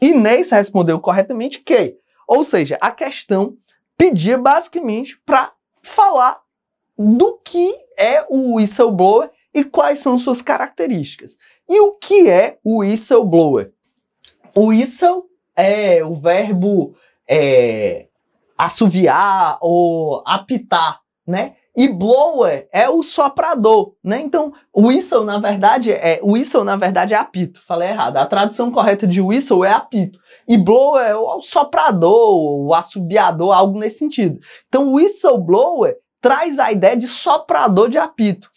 Inês 0.00 0.50
respondeu 0.50 0.98
corretamente 1.00 1.60
que, 1.60 1.96
ou 2.26 2.42
seja, 2.42 2.78
a 2.80 2.90
questão 2.90 3.56
pedia 4.00 4.38
basicamente 4.38 5.20
para 5.26 5.52
falar 5.82 6.40
do 6.96 7.36
que 7.44 7.70
é 7.98 8.24
o 8.30 8.54
whistleblower 8.54 9.30
e 9.52 9.62
quais 9.62 9.98
são 9.98 10.16
suas 10.16 10.40
características. 10.40 11.36
E 11.68 11.78
o 11.80 11.92
que 11.96 12.30
é 12.30 12.56
o 12.64 12.78
whistleblower? 12.78 13.74
O 14.54 14.68
whistle 14.68 15.24
é 15.54 16.02
o 16.02 16.14
verbo 16.14 16.96
é, 17.28 18.06
assoviar 18.56 19.58
ou 19.60 20.22
apitar, 20.26 21.02
né? 21.26 21.56
E 21.76 21.86
blower 21.88 22.68
é 22.72 22.90
o 22.90 23.02
soprador, 23.02 23.94
né? 24.02 24.20
Então, 24.20 24.52
whistle 24.76 25.24
na 25.24 25.38
verdade 25.38 25.92
é 25.92 26.20
whistle 26.22 26.64
na 26.64 26.76
verdade 26.76 27.14
é 27.14 27.16
apito. 27.16 27.60
Falei 27.60 27.90
errado. 27.90 28.16
A 28.16 28.26
tradução 28.26 28.70
correta 28.70 29.06
de 29.06 29.20
whistle 29.20 29.64
é 29.64 29.72
apito. 29.72 30.18
E 30.48 30.58
blower 30.58 31.06
é 31.06 31.14
o 31.14 31.40
soprador, 31.40 32.66
o 32.66 32.74
assobiador, 32.74 33.52
algo 33.52 33.78
nesse 33.78 33.98
sentido. 33.98 34.40
Então, 34.68 34.92
whistleblower 34.92 35.96
traz 36.20 36.58
a 36.58 36.72
ideia 36.72 36.96
de 36.96 37.06
soprador 37.06 37.88
de 37.88 37.98
apito. 37.98 38.50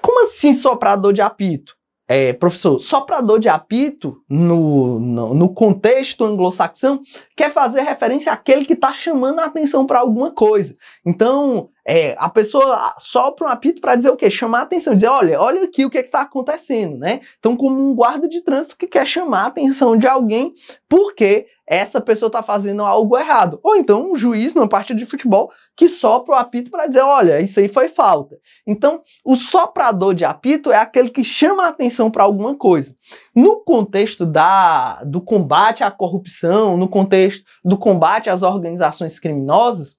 Como 0.00 0.26
assim 0.26 0.52
soprador 0.52 1.12
de 1.12 1.20
apito? 1.20 1.76
É, 2.08 2.32
professor, 2.32 2.78
soprador 2.78 3.40
de 3.40 3.48
apito, 3.48 4.22
no, 4.30 5.00
no, 5.00 5.34
no 5.34 5.52
contexto 5.52 6.24
anglo-saxão, 6.24 7.00
quer 7.36 7.52
fazer 7.52 7.82
referência 7.82 8.32
àquele 8.32 8.64
que 8.64 8.74
está 8.74 8.92
chamando 8.92 9.40
a 9.40 9.46
atenção 9.46 9.84
para 9.84 9.98
alguma 9.98 10.30
coisa. 10.30 10.76
Então, 11.04 11.68
É, 11.88 12.16
a 12.18 12.28
pessoa 12.28 12.94
sopra 12.98 13.46
um 13.46 13.50
apito 13.50 13.80
para 13.80 13.94
dizer 13.94 14.10
o 14.10 14.16
quê? 14.16 14.28
Chamar 14.28 14.58
a 14.58 14.62
atenção, 14.62 14.92
dizer, 14.92 15.06
olha, 15.06 15.40
olha 15.40 15.62
aqui 15.62 15.84
o 15.84 15.90
que 15.90 15.98
está 15.98 16.22
acontecendo, 16.22 16.98
né? 16.98 17.20
Então, 17.38 17.56
como 17.56 17.80
um 17.80 17.94
guarda 17.94 18.28
de 18.28 18.40
trânsito 18.42 18.76
que 18.76 18.88
quer 18.88 19.06
chamar 19.06 19.44
a 19.44 19.46
atenção 19.46 19.96
de 19.96 20.06
alguém 20.06 20.52
porque 20.88 21.46
essa 21.64 22.00
pessoa 22.00 22.28
está 22.28 22.42
fazendo 22.42 22.82
algo 22.82 23.16
errado. 23.16 23.60
Ou 23.62 23.76
então 23.76 24.12
um 24.12 24.16
juiz 24.16 24.54
numa 24.54 24.68
partida 24.68 24.98
de 24.98 25.06
futebol 25.06 25.50
que 25.76 25.88
sopra 25.88 26.34
o 26.34 26.38
apito 26.38 26.70
para 26.70 26.86
dizer, 26.86 27.02
olha, 27.02 27.40
isso 27.40 27.60
aí 27.60 27.68
foi 27.68 27.88
falta. 27.88 28.36
Então, 28.66 29.02
o 29.24 29.36
soprador 29.36 30.14
de 30.14 30.24
apito 30.24 30.72
é 30.72 30.76
aquele 30.76 31.08
que 31.08 31.24
chama 31.24 31.64
a 31.64 31.68
atenção 31.68 32.10
para 32.10 32.24
alguma 32.24 32.56
coisa. 32.56 32.94
No 33.34 33.60
contexto 33.64 34.24
da, 34.24 35.02
do 35.04 35.20
combate 35.20 35.82
à 35.82 35.90
corrupção, 35.90 36.76
no 36.76 36.88
contexto 36.88 37.44
do 37.64 37.76
combate 37.76 38.30
às 38.30 38.42
organizações 38.42 39.18
criminosas, 39.18 39.96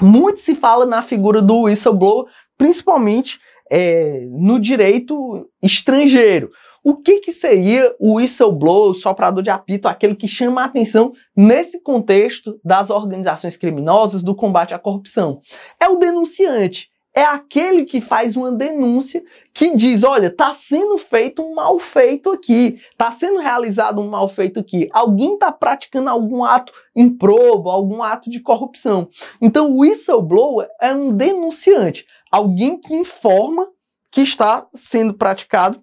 muito 0.00 0.40
se 0.40 0.54
fala 0.54 0.86
na 0.86 1.02
figura 1.02 1.42
do 1.42 1.62
whistleblower, 1.62 2.26
principalmente 2.56 3.38
é, 3.70 4.26
no 4.30 4.60
direito 4.60 5.48
estrangeiro. 5.62 6.50
O 6.84 6.96
que, 6.96 7.20
que 7.20 7.30
seria 7.30 7.94
o 7.98 8.14
whistleblower, 8.14 8.90
o 8.90 8.94
soprador 8.94 9.42
de 9.42 9.50
apito, 9.50 9.86
aquele 9.86 10.16
que 10.16 10.26
chama 10.26 10.62
a 10.62 10.64
atenção 10.64 11.12
nesse 11.36 11.80
contexto 11.80 12.58
das 12.64 12.90
organizações 12.90 13.56
criminosas, 13.56 14.24
do 14.24 14.34
combate 14.34 14.74
à 14.74 14.78
corrupção? 14.78 15.40
É 15.80 15.88
o 15.88 15.96
denunciante. 15.96 16.91
É 17.14 17.24
aquele 17.24 17.84
que 17.84 18.00
faz 18.00 18.36
uma 18.36 18.50
denúncia 18.50 19.22
que 19.52 19.76
diz: 19.76 20.02
olha, 20.02 20.28
está 20.28 20.54
sendo 20.54 20.96
feito 20.96 21.42
um 21.42 21.54
mal 21.54 21.78
feito 21.78 22.30
aqui, 22.30 22.80
está 22.90 23.10
sendo 23.10 23.38
realizado 23.38 24.00
um 24.00 24.08
mal 24.08 24.26
feito 24.28 24.58
aqui, 24.58 24.88
alguém 24.92 25.34
está 25.34 25.52
praticando 25.52 26.08
algum 26.08 26.42
ato 26.42 26.72
improbo, 26.96 27.68
algum 27.68 28.02
ato 28.02 28.30
de 28.30 28.40
corrupção. 28.40 29.08
Então, 29.42 29.70
o 29.70 29.80
whistleblower 29.80 30.68
é 30.80 30.94
um 30.94 31.14
denunciante, 31.14 32.06
alguém 32.30 32.80
que 32.80 32.94
informa 32.94 33.68
que 34.10 34.22
está 34.22 34.66
sendo 34.74 35.12
praticado 35.12 35.82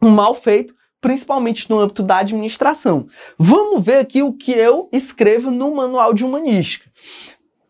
um 0.00 0.10
mal 0.10 0.36
feito, 0.36 0.72
principalmente 1.00 1.68
no 1.68 1.80
âmbito 1.80 2.02
da 2.02 2.18
administração. 2.18 3.08
Vamos 3.36 3.84
ver 3.84 3.96
aqui 3.96 4.22
o 4.22 4.32
que 4.32 4.52
eu 4.52 4.88
escrevo 4.92 5.50
no 5.50 5.74
manual 5.74 6.14
de 6.14 6.24
humanística. 6.24 6.88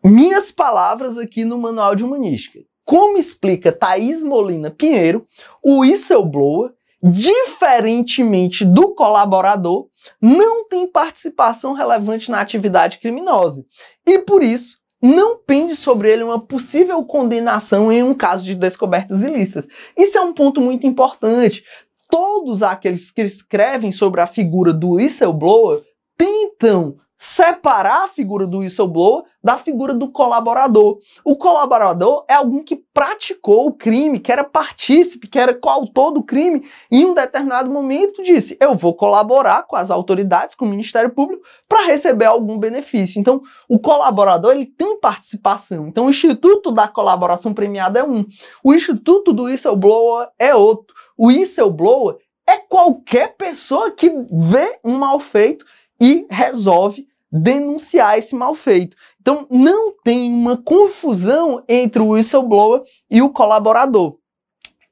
Minhas 0.03 0.51
palavras 0.51 1.17
aqui 1.17 1.43
no 1.43 1.57
manual 1.57 1.95
de 1.95 2.03
humanística. 2.03 2.59
Como 2.85 3.17
explica 3.17 3.71
Thaís 3.71 4.23
Molina 4.23 4.69
Pinheiro, 4.69 5.25
o 5.63 5.79
whistleblower, 5.79 6.71
diferentemente 7.01 8.63
do 8.63 8.93
colaborador, 8.93 9.87
não 10.21 10.67
tem 10.67 10.87
participação 10.87 11.73
relevante 11.73 12.31
na 12.31 12.39
atividade 12.39 12.99
criminosa 12.99 13.65
e, 14.05 14.19
por 14.19 14.43
isso, 14.43 14.77
não 15.01 15.37
pende 15.37 15.75
sobre 15.75 16.11
ele 16.11 16.23
uma 16.23 16.39
possível 16.39 17.03
condenação 17.03 17.91
em 17.91 18.01
um 18.01 18.13
caso 18.13 18.45
de 18.45 18.55
descobertas 18.55 19.21
ilícitas. 19.21 19.67
Isso 19.97 20.17
é 20.17 20.21
um 20.21 20.33
ponto 20.33 20.61
muito 20.61 20.87
importante 20.87 21.63
todos 22.09 22.63
aqueles 22.63 23.11
que 23.11 23.21
escrevem 23.21 23.91
sobre 23.91 24.21
a 24.21 24.27
figura 24.27 24.73
do 24.73 24.93
whistleblower 24.93 25.81
tentam 26.17 26.97
separar 27.17 28.03
a 28.03 28.07
figura 28.07 28.45
do 28.45 28.59
whistleblower 28.59 29.23
da 29.45 29.57
figura 29.57 29.93
do 29.93 30.09
colaborador. 30.09 30.97
O 31.23 31.35
colaborador 31.35 32.25
é 32.27 32.33
alguém 32.33 32.63
que 32.63 32.75
praticou 32.75 33.67
o 33.67 33.73
crime, 33.73 34.19
que 34.19 34.31
era 34.31 34.43
partícipe, 34.43 35.27
que 35.27 35.37
era 35.37 35.53
coautor 35.53 36.11
do 36.11 36.23
crime, 36.23 36.67
e 36.91 37.01
em 37.01 37.05
um 37.05 37.13
determinado 37.13 37.69
momento 37.69 38.23
disse: 38.23 38.57
Eu 38.59 38.73
vou 38.73 38.95
colaborar 38.95 39.63
com 39.63 39.75
as 39.75 39.91
autoridades, 39.91 40.55
com 40.55 40.65
o 40.65 40.67
Ministério 40.67 41.11
Público, 41.11 41.43
para 41.69 41.85
receber 41.85 42.25
algum 42.25 42.57
benefício. 42.57 43.19
Então, 43.19 43.41
o 43.69 43.77
colaborador 43.77 44.51
ele 44.51 44.65
tem 44.65 44.99
participação. 44.99 45.87
Então, 45.87 46.07
o 46.07 46.09
Instituto 46.09 46.71
da 46.71 46.87
Colaboração 46.87 47.53
Premiada 47.53 47.99
é 47.99 48.03
um, 48.03 48.25
o 48.63 48.73
Instituto 48.73 49.31
do 49.31 49.43
Whistleblower 49.43 50.27
é 50.39 50.55
outro. 50.55 50.95
O 51.15 51.27
whistleblower 51.27 52.17
é 52.47 52.57
qualquer 52.57 53.35
pessoa 53.35 53.91
que 53.91 54.09
vê 54.31 54.79
um 54.83 54.97
mal 54.97 55.19
feito 55.19 55.65
e 55.99 56.25
resolve 56.29 57.07
denunciar 57.31 58.17
esse 58.17 58.35
mal 58.35 58.55
feito. 58.55 58.95
Então, 59.21 59.47
não 59.49 59.91
tem 60.03 60.31
uma 60.31 60.57
confusão 60.57 61.63
entre 61.67 62.01
o 62.01 62.09
whistleblower 62.09 62.81
e 63.09 63.21
o 63.21 63.29
colaborador. 63.29 64.17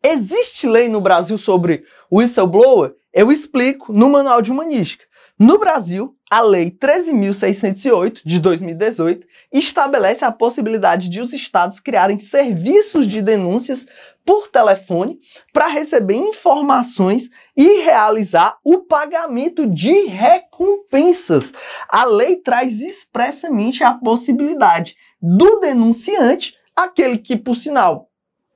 Existe 0.04 0.68
lei 0.68 0.89
no 0.89 1.00
Brasil 1.00 1.38
sobre 1.38 1.86
whistleblower? 2.12 2.94
Eu 3.13 3.32
explico 3.32 3.94
no 3.94 4.10
Manual 4.10 4.42
de 4.42 4.52
Humanística. 4.52 5.06
No 5.39 5.58
Brasil, 5.58 6.16
a 6.30 6.42
Lei 6.42 6.72
13.608 6.72 8.22
de 8.26 8.39
2018 8.39 9.28
estabelece 9.52 10.26
a 10.26 10.32
possibilidade 10.32 11.10
de 11.10 11.22
os 11.22 11.34
estados 11.34 11.80
criarem 11.80 12.20
serviços 12.20 13.08
de 13.08 13.22
denúncias 13.22 13.86
por 14.26 14.48
telefone 14.48 15.20
para 15.52 15.68
receber 15.68 16.16
informações 16.16 17.30
e 17.56 17.82
realizar 17.82 18.58
o 18.64 18.80
pagamento 18.80 19.68
de 19.68 20.06
recompensas. 20.06 21.54
A 21.90 22.06
lei 22.06 22.38
traz 22.38 22.82
expressamente 22.82 23.84
a 23.84 23.94
possibilidade 23.94 24.96
do 25.22 25.60
denunciante, 25.60 26.56
aquele 26.76 27.18
que, 27.18 27.36
por 27.36 27.56
sinal, 27.56 28.10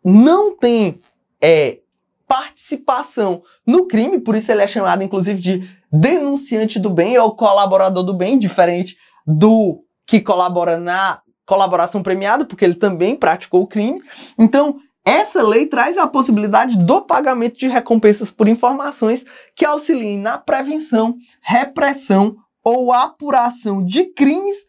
não 0.04 0.56
tem 0.56 1.00
é, 1.42 1.80
participação 2.28 3.44
no 3.66 3.88
crime, 3.88 4.20
por 4.20 4.36
isso 4.36 4.52
ele 4.52 4.62
é 4.62 4.68
chamado, 4.68 5.04
inclusive, 5.04 5.40
de 5.40 5.78
denunciante 5.92 6.80
do 6.80 6.90
bem 6.90 7.18
ou 7.18 7.36
colaborador 7.36 8.04
do 8.04 8.14
bem, 8.14 8.38
diferente 8.38 8.98
do 9.26 9.84
que 10.06 10.22
colabora 10.22 10.78
na 10.78 11.22
colaboração 11.46 12.04
premiada, 12.04 12.46
porque 12.46 12.66
ele 12.66 12.76
também 12.76 13.16
praticou 13.16 13.62
o 13.62 13.68
crime. 13.68 14.02
Então, 14.38 14.80
essa 15.08 15.42
lei 15.42 15.66
traz 15.66 15.98
a 15.98 16.06
possibilidade 16.06 16.78
do 16.78 17.02
pagamento 17.02 17.58
de 17.58 17.66
recompensas 17.66 18.30
por 18.30 18.46
informações 18.46 19.26
que 19.56 19.64
auxiliem 19.64 20.20
na 20.20 20.38
prevenção, 20.38 21.16
repressão 21.40 22.36
ou 22.62 22.92
apuração 22.92 23.82
de 23.82 24.04
crimes 24.08 24.66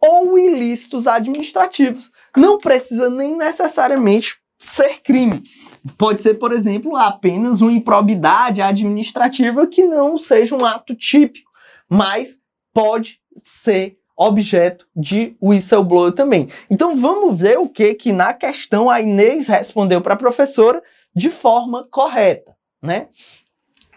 ou 0.00 0.38
ilícitos 0.38 1.06
administrativos. 1.06 2.10
Não 2.34 2.56
precisa 2.56 3.10
nem 3.10 3.36
necessariamente 3.36 4.38
ser 4.58 5.02
crime. 5.02 5.42
Pode 5.98 6.22
ser, 6.22 6.38
por 6.38 6.52
exemplo, 6.52 6.96
apenas 6.96 7.60
uma 7.60 7.70
improbidade 7.70 8.62
administrativa 8.62 9.66
que 9.66 9.84
não 9.84 10.16
seja 10.16 10.56
um 10.56 10.64
ato 10.64 10.94
típico, 10.94 11.50
mas 11.86 12.38
pode 12.72 13.20
ser 13.44 13.98
objeto 14.16 14.86
de 14.94 15.36
whistleblower 15.42 16.12
também. 16.12 16.48
Então 16.70 16.96
vamos 16.96 17.38
ver 17.38 17.58
o 17.58 17.68
que 17.68 17.94
que 17.94 18.12
na 18.12 18.32
questão 18.32 18.88
a 18.88 19.00
Inês 19.00 19.48
respondeu 19.48 20.00
para 20.00 20.14
a 20.14 20.18
professora 20.18 20.82
de 21.14 21.30
forma 21.30 21.86
correta, 21.90 22.54
né? 22.80 23.08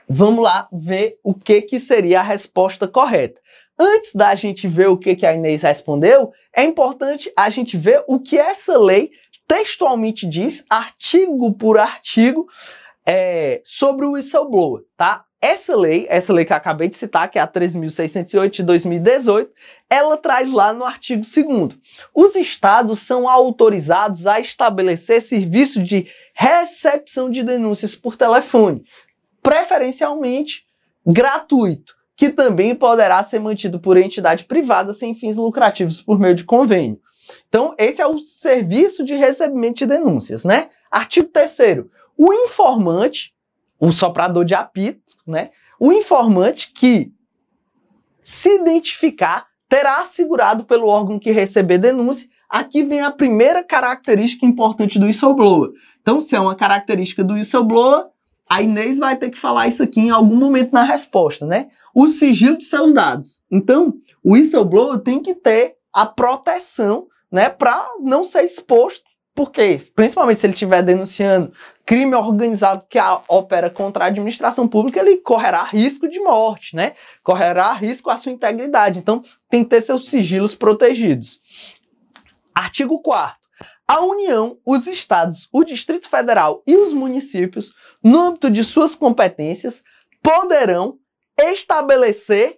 Vamos 0.07 0.43
lá 0.43 0.67
ver 0.71 1.17
o 1.23 1.33
que 1.33 1.61
que 1.61 1.79
seria 1.79 2.19
a 2.19 2.23
resposta 2.23 2.87
correta. 2.87 3.41
Antes 3.77 4.13
da 4.13 4.33
gente 4.35 4.67
ver 4.67 4.87
o 4.87 4.97
que 4.97 5.15
que 5.15 5.25
a 5.25 5.33
Inês 5.33 5.63
respondeu, 5.63 6.31
é 6.55 6.63
importante 6.63 7.31
a 7.35 7.49
gente 7.49 7.75
ver 7.75 8.03
o 8.07 8.19
que 8.19 8.37
essa 8.37 8.77
lei 8.77 9.11
textualmente 9.47 10.25
diz, 10.25 10.63
artigo 10.69 11.53
por 11.53 11.77
artigo, 11.77 12.47
é, 13.05 13.61
sobre 13.63 14.05
o 14.05 14.13
whistleblower, 14.13 14.83
tá? 14.97 15.25
Essa 15.47 15.75
lei, 15.75 16.07
essa 16.09 16.33
lei 16.33 16.43
que 16.43 16.51
eu 16.51 16.57
acabei 16.57 16.87
de 16.87 16.97
citar, 16.97 17.29
que 17.29 17.37
é 17.37 17.41
a 17.43 17.47
13.608 17.47 18.49
de 18.49 18.63
2018, 18.63 19.51
ela 19.87 20.17
traz 20.17 20.51
lá 20.51 20.73
no 20.73 20.83
artigo 20.83 21.21
2 21.21 21.77
os 22.15 22.35
estados 22.35 22.97
são 23.01 23.29
autorizados 23.29 24.25
a 24.25 24.39
estabelecer 24.39 25.21
serviço 25.21 25.83
de 25.83 26.07
recepção 26.33 27.29
de 27.29 27.43
denúncias 27.43 27.93
por 27.93 28.15
telefone, 28.15 28.83
preferencialmente 29.43 30.65
gratuito, 31.05 31.93
que 32.15 32.29
também 32.29 32.73
poderá 32.73 33.23
ser 33.23 33.37
mantido 33.37 33.79
por 33.79 33.97
entidade 33.97 34.45
privada 34.45 34.93
sem 34.93 35.13
fins 35.13 35.35
lucrativos 35.35 36.01
por 36.01 36.17
meio 36.17 36.33
de 36.33 36.43
convênio. 36.43 36.99
Então, 37.47 37.75
esse 37.77 38.01
é 38.01 38.07
o 38.07 38.17
serviço 38.17 39.05
de 39.05 39.13
recebimento 39.13 39.77
de 39.77 39.85
denúncias, 39.85 40.43
né? 40.43 40.69
Artigo 40.89 41.27
3 41.27 41.85
o 42.17 42.33
informante, 42.33 43.34
o 43.79 43.91
soprador 43.91 44.45
de 44.45 44.55
apito, 44.55 45.15
né? 45.25 45.51
O 45.79 45.91
informante 45.91 46.71
que 46.73 47.11
se 48.23 48.55
identificar 48.55 49.47
terá 49.67 50.01
assegurado 50.01 50.63
pelo 50.65 50.87
órgão 50.87 51.19
que 51.19 51.31
receber 51.31 51.77
denúncia. 51.77 52.29
Aqui 52.49 52.83
vem 52.83 53.01
a 53.01 53.11
primeira 53.11 53.63
característica 53.63 54.45
importante 54.45 54.97
do 54.97 55.05
whistleblower. 55.05 55.71
Então, 56.01 56.21
se 56.21 56.35
é 56.35 56.39
uma 56.39 56.55
característica 56.55 57.23
do 57.23 57.33
whistleblower, 57.33 58.05
a 58.49 58.61
Inês 58.61 58.99
vai 58.99 59.15
ter 59.15 59.29
que 59.29 59.37
falar 59.37 59.67
isso 59.67 59.81
aqui 59.81 59.99
em 59.99 60.11
algum 60.11 60.35
momento 60.35 60.71
na 60.71 60.83
resposta, 60.83 61.45
né? 61.45 61.67
O 61.93 62.07
sigilo 62.07 62.57
de 62.57 62.65
seus 62.65 62.93
dados. 62.93 63.41
Então, 63.49 63.95
o 64.23 64.33
whistleblower 64.33 64.99
tem 64.99 65.21
que 65.21 65.33
ter 65.33 65.75
a 65.91 66.05
proteção 66.05 67.07
né, 67.31 67.49
para 67.49 67.87
não 68.01 68.23
ser 68.23 68.43
exposto, 68.43 69.03
porque, 69.35 69.81
principalmente 69.93 70.39
se 70.39 70.47
ele 70.47 70.53
estiver 70.53 70.81
denunciando 70.81 71.51
crime 71.85 72.15
organizado 72.15 72.85
que 72.89 72.97
opera 73.27 73.69
contra 73.69 74.05
a 74.05 74.07
administração 74.07 74.65
pública, 74.65 75.01
ele 75.01 75.17
correrá 75.17 75.61
risco 75.61 76.07
de 76.07 76.21
morte, 76.21 76.73
né? 76.73 76.93
Correrá 77.21 77.73
risco 77.73 78.09
à 78.09 78.17
sua 78.17 78.31
integridade. 78.31 78.97
Então, 78.97 79.21
tem 79.49 79.63
que 79.63 79.69
ter 79.69 79.81
seus 79.81 80.07
sigilos 80.07 80.55
protegidos. 80.55 81.41
Artigo 82.55 82.99
4 83.01 83.37
A 83.85 83.99
União, 83.99 84.57
os 84.65 84.87
estados, 84.87 85.49
o 85.51 85.65
Distrito 85.65 86.09
Federal 86.09 86.63
e 86.65 86.77
os 86.77 86.93
municípios, 86.93 87.73
no 88.01 88.17
âmbito 88.17 88.49
de 88.49 88.63
suas 88.63 88.95
competências, 88.95 89.83
poderão 90.23 90.97
estabelecer 91.37 92.57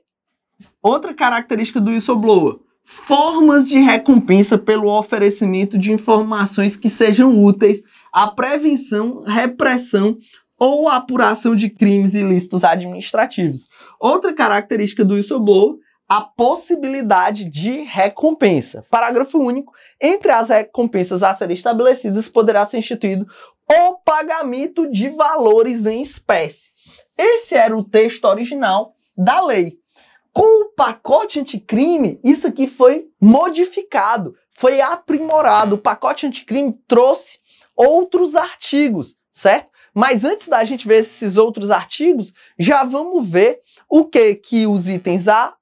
outra 0.82 1.12
característica 1.12 1.82
do 1.82 1.90
whistleblower: 1.90 2.60
formas 2.90 3.68
de 3.68 3.78
recompensa 3.80 4.58
pelo 4.58 4.90
oferecimento 4.90 5.78
de 5.78 5.92
informações 5.92 6.78
que 6.78 6.90
sejam 6.90 7.38
úteis 7.44 7.84
à 8.14 8.28
prevenção, 8.28 9.24
repressão 9.26 10.18
ou 10.58 10.88
apuração 10.88 11.54
de 11.54 11.70
crimes 11.70 12.14
ilícitos 12.14 12.64
administrativos. 12.64 13.68
Outra 14.00 14.34
característica 14.34 15.04
do 15.04 15.16
whistleblower 15.16 15.76
a 16.08 16.22
possibilidade 16.22 17.44
de 17.44 17.82
recompensa. 17.82 18.86
Parágrafo 18.90 19.38
único. 19.38 19.74
Entre 20.02 20.32
as 20.32 20.48
recompensas 20.48 21.22
a 21.22 21.36
serem 21.36 21.54
estabelecidas, 21.54 22.30
poderá 22.30 22.66
ser 22.66 22.78
instituído 22.78 23.28
o 23.70 23.98
pagamento 23.98 24.90
de 24.90 25.10
valores 25.10 25.86
em 25.86 26.02
espécie. 26.02 26.72
Esse 27.18 27.56
era 27.56 27.76
o 27.76 27.84
texto 27.84 28.24
original 28.24 28.94
da 29.18 29.44
lei. 29.44 29.78
Com 30.38 30.66
o 30.66 30.66
pacote 30.66 31.40
anticrime, 31.40 32.20
isso 32.24 32.46
aqui 32.46 32.68
foi 32.68 33.10
modificado, 33.20 34.36
foi 34.52 34.80
aprimorado. 34.80 35.74
O 35.74 35.80
pacote 35.80 36.28
anticrime 36.28 36.80
trouxe 36.88 37.40
outros 37.76 38.36
artigos, 38.36 39.16
certo? 39.32 39.72
Mas 39.96 40.24
antes 40.24 40.48
da 40.48 40.64
gente 40.64 40.88
ver 40.88 41.02
esses 41.02 41.38
outros 41.38 41.72
artigos, 41.72 42.32
já 42.60 42.84
vamos 42.84 43.28
ver 43.28 43.62
o 43.90 44.06
que 44.06 44.36
que 44.36 44.68
os 44.68 44.88
itens 44.88 45.28
A, 45.28 45.56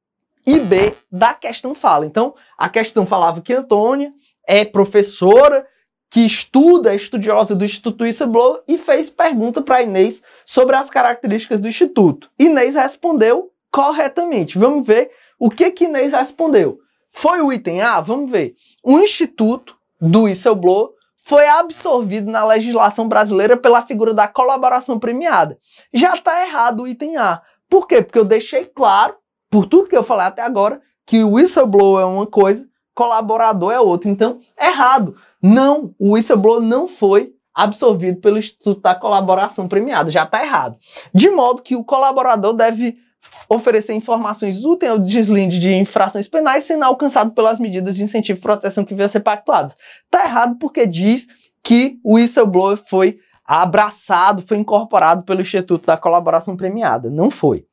e 0.46 0.60
B 0.60 0.94
da 1.10 1.34
questão 1.34 1.74
fala. 1.74 2.06
Então, 2.06 2.36
a 2.58 2.68
questão 2.68 3.06
falava 3.06 3.40
que 3.40 3.54
Antônia 3.54 4.12
é 4.46 4.66
professora 4.66 5.66
que 6.10 6.20
estuda, 6.26 6.92
é 6.92 6.98
estudiosa 6.98 7.56
do 7.56 7.64
Instituto 7.64 8.04
Whistleblower 8.04 8.62
e 8.68 8.78
fez 8.78 9.10
pergunta 9.10 9.62
para 9.62 9.84
Inês 9.84 10.22
sobre 10.46 10.76
as 10.76 10.90
características 10.90 11.62
do 11.62 11.70
Instituto. 11.70 12.30
Inês 12.38 12.76
respondeu 12.76 13.54
corretamente. 13.76 14.58
Vamos 14.58 14.88
ver 14.88 15.12
o 15.38 15.50
que 15.50 15.70
que 15.70 15.84
Inês 15.84 16.14
respondeu. 16.14 16.80
Foi 17.12 17.42
o 17.42 17.52
item 17.52 17.82
A? 17.82 18.00
Vamos 18.00 18.32
ver. 18.32 18.56
O 18.82 19.00
Instituto 19.00 19.76
do 20.00 20.24
Whistleblower 20.24 20.92
foi 21.26 21.46
absorvido 21.46 22.32
na 22.32 22.46
legislação 22.46 23.10
brasileira 23.10 23.58
pela 23.58 23.82
figura 23.82 24.14
da 24.14 24.30
colaboração 24.30 24.98
premiada. 24.98 25.58
Já 25.94 26.14
está 26.14 26.48
errado 26.48 26.84
o 26.84 26.88
item 26.88 27.18
A. 27.18 27.42
Por 27.70 27.86
quê? 27.86 28.02
Porque 28.02 28.18
eu 28.18 28.24
deixei 28.24 28.64
claro 28.64 29.16
por 29.50 29.66
tudo 29.66 29.90
que 29.90 29.98
eu 29.98 30.04
falei 30.04 30.28
até 30.28 30.42
agora, 30.42 30.82
que 31.06 31.22
o 31.22 31.34
whistleblower 31.34 32.04
é 32.04 32.06
uma 32.06 32.26
coisa, 32.26 32.66
colaborador 32.94 33.74
é 33.74 33.80
outra. 33.80 34.10
Então, 34.10 34.40
errado. 34.58 35.18
Não, 35.42 35.94
o 36.00 36.14
whistleblower 36.14 36.62
não 36.62 36.88
foi 36.88 37.34
absorvido 37.54 38.22
pelo 38.22 38.38
Instituto 38.38 38.80
da 38.80 38.96
Colaboração 38.96 39.68
Premiada, 39.68 40.10
já 40.10 40.24
está 40.24 40.42
errado. 40.42 40.78
De 41.14 41.30
modo 41.30 41.62
que 41.62 41.76
o 41.76 41.84
colaborador 41.84 42.54
deve 42.54 43.04
oferecer 43.48 43.94
informações 43.94 44.64
úteis 44.64 44.92
ao 44.92 45.00
deslinde 45.00 45.60
de 45.60 45.74
infrações 45.74 46.28
penais 46.28 46.64
sendo 46.64 46.84
alcançado 46.84 47.32
pelas 47.32 47.60
medidas 47.60 47.96
de 47.96 48.04
incentivo 48.04 48.40
e 48.40 48.42
proteção 48.42 48.84
que 48.84 48.94
venham 48.94 49.06
a 49.06 49.10
ser 49.10 49.20
pactuadas. 49.20 49.76
Está 50.06 50.26
errado 50.26 50.58
porque 50.60 50.86
diz 50.88 51.28
que 51.64 52.00
o 52.04 52.16
whistleblower 52.16 52.78
foi 52.78 53.20
abraçado, 53.46 54.42
foi 54.42 54.58
incorporado 54.58 55.24
pelo 55.24 55.42
Instituto 55.42 55.86
da 55.86 55.98
Colaboração 55.98 56.58
Premiada. 56.58 57.10
Não 57.10 57.30
foi. 57.30 57.66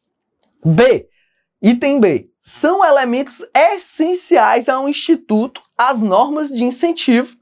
B. 0.65 1.09
Item 1.63 2.01
B. 2.01 2.29
São 2.43 2.85
elementos 2.85 3.45
essenciais 3.55 4.69
a 4.69 4.81
um 4.81 4.89
instituto 4.89 5.63
as 5.79 6.03
normas 6.03 6.49
de 6.49 6.65
incentivo, 6.65 7.37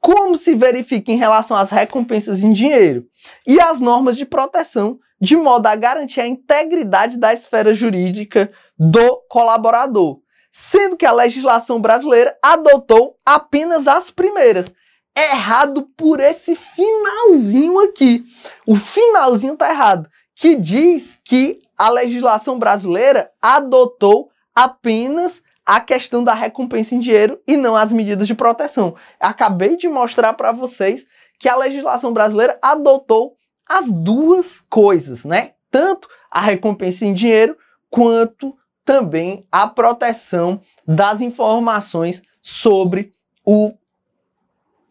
como 0.00 0.36
se 0.36 0.54
verifica 0.54 1.10
em 1.10 1.16
relação 1.16 1.56
às 1.56 1.70
recompensas 1.70 2.42
em 2.42 2.50
dinheiro, 2.50 3.06
e 3.46 3.60
as 3.60 3.80
normas 3.80 4.16
de 4.16 4.26
proteção, 4.26 4.98
de 5.22 5.36
modo 5.36 5.68
a 5.68 5.76
garantir 5.76 6.20
a 6.20 6.26
integridade 6.26 7.16
da 7.16 7.32
esfera 7.32 7.72
jurídica 7.72 8.50
do 8.76 9.22
colaborador, 9.28 10.18
sendo 10.50 10.96
que 10.96 11.06
a 11.06 11.12
legislação 11.12 11.80
brasileira 11.80 12.36
adotou 12.42 13.16
apenas 13.24 13.86
as 13.86 14.10
primeiras. 14.10 14.74
Errado 15.16 15.88
por 15.96 16.18
esse 16.18 16.56
finalzinho 16.56 17.78
aqui. 17.78 18.24
O 18.66 18.74
finalzinho 18.74 19.56
tá 19.56 19.70
errado, 19.70 20.10
que 20.34 20.56
diz 20.56 21.20
que 21.24 21.60
a 21.78 21.88
legislação 21.88 22.58
brasileira 22.58 23.30
adotou 23.40 24.28
apenas 24.52 25.40
a 25.64 25.80
questão 25.80 26.24
da 26.24 26.34
recompensa 26.34 26.96
em 26.96 27.00
dinheiro 27.00 27.40
e 27.46 27.56
não 27.56 27.76
as 27.76 27.92
medidas 27.92 28.26
de 28.26 28.34
proteção. 28.34 28.96
Acabei 29.20 29.76
de 29.76 29.88
mostrar 29.88 30.32
para 30.32 30.50
vocês 30.50 31.06
que 31.38 31.48
a 31.48 31.54
legislação 31.54 32.12
brasileira 32.12 32.58
adotou 32.60 33.36
as 33.72 33.92
duas 33.92 34.60
coisas, 34.68 35.24
né? 35.24 35.52
Tanto 35.70 36.08
a 36.30 36.40
recompensa 36.40 37.04
em 37.06 37.14
dinheiro 37.14 37.56
quanto 37.90 38.56
também 38.84 39.46
a 39.50 39.66
proteção 39.66 40.60
das 40.86 41.20
informações 41.20 42.22
sobre 42.42 43.12
o 43.44 43.72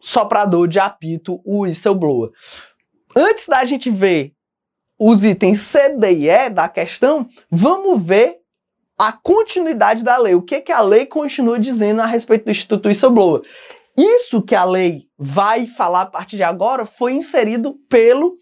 soprador 0.00 0.66
de 0.66 0.80
apito, 0.80 1.40
o 1.44 1.60
whistleblower. 1.60 2.30
Antes 3.14 3.46
da 3.46 3.64
gente 3.64 3.90
ver 3.90 4.34
os 4.98 5.22
itens 5.22 5.60
C, 5.60 5.90
D 5.90 6.12
e 6.12 6.28
E 6.28 6.50
da 6.50 6.68
questão, 6.68 7.28
vamos 7.50 8.02
ver 8.02 8.40
a 8.98 9.12
continuidade 9.12 10.02
da 10.02 10.16
lei. 10.18 10.34
O 10.34 10.42
que, 10.42 10.60
que 10.60 10.72
a 10.72 10.80
lei 10.80 11.06
continua 11.06 11.58
dizendo 11.58 12.00
a 12.00 12.06
respeito 12.06 12.44
do 12.44 12.50
Instituto 12.50 12.86
Whistleblower. 12.88 13.42
Isso 13.96 14.40
que 14.40 14.54
a 14.54 14.64
lei 14.64 15.08
vai 15.18 15.66
falar 15.66 16.02
a 16.02 16.06
partir 16.06 16.36
de 16.36 16.42
agora 16.42 16.86
foi 16.86 17.12
inserido 17.12 17.74
pelo 17.88 18.36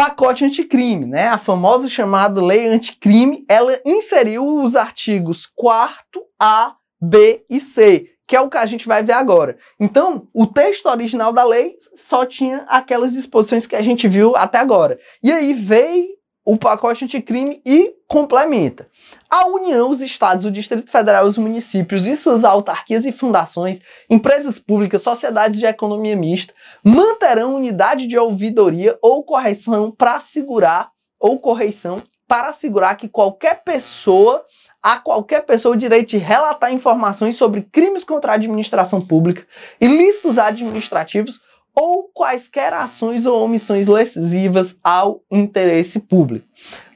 pacote 0.00 0.46
anticrime, 0.46 1.04
né? 1.04 1.28
A 1.28 1.36
famosa 1.36 1.86
chamada 1.86 2.42
lei 2.42 2.66
anticrime, 2.66 3.44
ela 3.46 3.78
inseriu 3.84 4.46
os 4.46 4.74
artigos 4.74 5.44
4 5.54 6.22
A, 6.40 6.74
B 6.98 7.44
e 7.50 7.60
C, 7.60 8.06
que 8.26 8.34
é 8.34 8.40
o 8.40 8.48
que 8.48 8.56
a 8.56 8.64
gente 8.64 8.88
vai 8.88 9.02
ver 9.02 9.12
agora. 9.12 9.58
Então, 9.78 10.26
o 10.32 10.46
texto 10.46 10.86
original 10.86 11.34
da 11.34 11.44
lei 11.44 11.76
só 11.94 12.24
tinha 12.24 12.64
aquelas 12.66 13.12
disposições 13.12 13.66
que 13.66 13.76
a 13.76 13.82
gente 13.82 14.08
viu 14.08 14.34
até 14.36 14.56
agora. 14.56 14.98
E 15.22 15.30
aí 15.30 15.52
veio 15.52 16.08
o 16.44 16.56
pacote 16.56 17.04
anticrime 17.04 17.60
e 17.64 17.94
complementa. 18.08 18.88
A 19.28 19.46
União, 19.46 19.90
os 19.90 20.00
estados, 20.00 20.44
o 20.44 20.50
Distrito 20.50 20.90
Federal, 20.90 21.24
os 21.24 21.38
municípios 21.38 22.06
e 22.06 22.16
suas 22.16 22.44
autarquias 22.44 23.04
e 23.04 23.12
fundações, 23.12 23.80
empresas 24.08 24.58
públicas, 24.58 25.02
sociedades 25.02 25.58
de 25.58 25.66
economia 25.66 26.16
mista, 26.16 26.54
manterão 26.82 27.54
unidade 27.54 28.06
de 28.06 28.18
ouvidoria 28.18 28.98
ou 29.02 29.22
correção 29.22 29.90
para 29.90 30.14
assegurar 30.14 30.90
ou 31.18 31.38
correição 31.38 32.02
para 32.26 32.50
assegurar 32.50 32.96
que 32.96 33.08
qualquer 33.08 33.64
pessoa 33.64 34.44
a 34.82 34.98
qualquer 34.98 35.44
pessoa 35.44 35.74
o 35.74 35.78
direito 35.78 36.10
de 36.10 36.16
relatar 36.16 36.72
informações 36.72 37.36
sobre 37.36 37.62
crimes 37.62 38.02
contra 38.02 38.32
a 38.32 38.34
administração 38.36 39.00
pública, 39.00 39.46
ilícitos 39.80 40.38
administrativos 40.38 41.40
ou 41.74 42.10
quaisquer 42.12 42.72
ações 42.72 43.26
ou 43.26 43.44
omissões 43.44 43.86
lesivas 43.86 44.76
ao 44.82 45.22
interesse 45.30 46.00
público. 46.00 46.46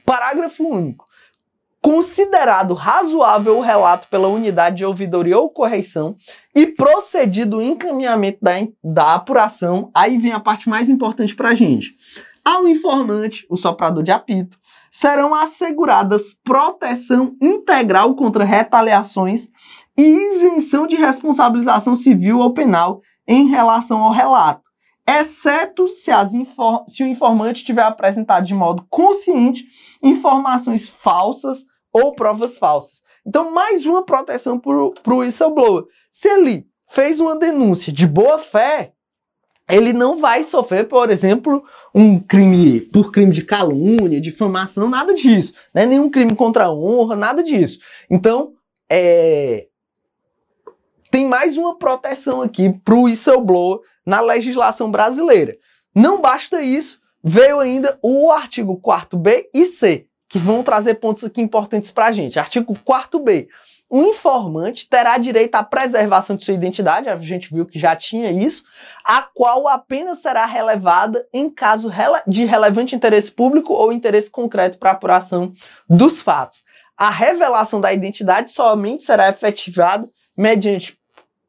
Parágrafo 0.05 0.63
único. 0.67 1.05
Considerado 1.81 2.73
razoável 2.73 3.57
o 3.57 3.61
relato 3.61 4.07
pela 4.07 4.27
unidade 4.27 4.77
de 4.77 4.85
ouvidoria 4.85 5.37
ou 5.37 5.49
correição 5.49 6.15
e 6.55 6.65
procedido 6.65 7.57
o 7.57 7.61
encaminhamento 7.61 8.39
da, 8.41 8.53
da 8.83 9.13
apuração, 9.13 9.91
aí 9.93 10.17
vem 10.17 10.31
a 10.31 10.39
parte 10.39 10.67
mais 10.67 10.89
importante 10.89 11.35
para 11.35 11.49
a 11.49 11.53
gente. 11.53 11.95
Ao 12.43 12.67
informante, 12.67 13.45
o 13.49 13.55
soprador 13.55 14.03
de 14.03 14.11
apito, 14.11 14.57
serão 14.91 15.35
asseguradas 15.35 16.37
proteção 16.43 17.35
integral 17.41 18.15
contra 18.15 18.43
retaliações 18.43 19.49
e 19.97 20.03
isenção 20.03 20.87
de 20.87 20.95
responsabilização 20.95 21.93
civil 21.93 22.39
ou 22.39 22.53
penal 22.53 23.01
em 23.27 23.47
relação 23.47 23.99
ao 23.99 24.11
relato, 24.11 24.61
exceto 25.07 25.87
se, 25.87 26.11
se 26.87 27.03
o 27.03 27.07
informante 27.07 27.63
tiver 27.63 27.83
apresentado 27.83 28.45
de 28.45 28.53
modo 28.53 28.85
consciente 28.89 29.65
informações 30.01 30.89
falsas 30.89 31.65
ou 31.93 32.13
provas 32.13 32.57
falsas. 32.57 33.01
Então, 33.25 33.51
mais 33.51 33.85
uma 33.85 34.03
proteção 34.03 34.59
para 34.59 34.73
o 34.73 35.17
whistleblower. 35.17 35.85
Se 36.11 36.27
ele 36.27 36.67
fez 36.89 37.19
uma 37.19 37.35
denúncia 37.35 37.91
de 37.91 38.07
boa 38.07 38.37
fé, 38.37 38.93
ele 39.67 39.93
não 39.93 40.17
vai 40.17 40.43
sofrer, 40.43 40.87
por 40.87 41.09
exemplo, 41.09 41.63
um 41.93 42.19
crime 42.19 42.81
por 42.81 43.11
crime 43.11 43.31
de 43.31 43.43
calúnia, 43.43 44.21
difamação, 44.21 44.87
nada 44.87 45.13
disso. 45.13 45.53
Né? 45.73 45.85
Nenhum 45.85 46.09
crime 46.09 46.35
contra 46.35 46.65
a 46.65 46.73
honra, 46.73 47.15
nada 47.15 47.43
disso. 47.43 47.79
Então, 48.09 48.53
é... 48.89 49.67
tem 51.09 51.27
mais 51.27 51.57
uma 51.57 51.77
proteção 51.77 52.41
aqui 52.41 52.71
para 52.83 52.93
o 52.93 53.03
whistleblower 53.03 53.79
na 54.05 54.21
legislação 54.21 54.91
brasileira. 54.91 55.57
Não 55.93 56.21
basta 56.21 56.61
isso, 56.61 56.99
veio 57.23 57.59
ainda 57.59 57.97
o 58.03 58.31
artigo 58.31 58.79
4B 58.79 59.45
e 59.53 59.65
C, 59.65 60.05
que 60.27 60.37
vão 60.37 60.61
trazer 60.63 60.95
pontos 60.95 61.23
aqui 61.23 61.41
importantes 61.41 61.91
para 61.91 62.07
a 62.07 62.11
gente. 62.11 62.39
Artigo 62.39 62.73
4B. 62.73 63.47
o 63.89 64.01
informante 64.01 64.89
terá 64.89 65.17
direito 65.17 65.55
à 65.55 65.63
preservação 65.63 66.35
de 66.35 66.43
sua 66.43 66.53
identidade, 66.53 67.07
a 67.07 67.15
gente 67.17 67.53
viu 67.53 67.65
que 67.65 67.79
já 67.79 67.95
tinha 67.95 68.31
isso, 68.31 68.63
a 69.03 69.21
qual 69.21 69.67
apenas 69.67 70.19
será 70.19 70.45
relevada 70.45 71.25
em 71.31 71.49
caso 71.49 71.91
de 72.27 72.45
relevante 72.45 72.95
interesse 72.95 73.31
público 73.31 73.73
ou 73.73 73.93
interesse 73.93 74.29
concreto 74.29 74.77
para 74.77 74.91
apuração 74.91 75.53
dos 75.87 76.21
fatos. 76.21 76.63
A 76.97 77.09
revelação 77.09 77.79
da 77.79 77.93
identidade 77.93 78.51
somente 78.51 79.03
será 79.03 79.29
efetivada 79.29 80.09
mediante 80.35 80.97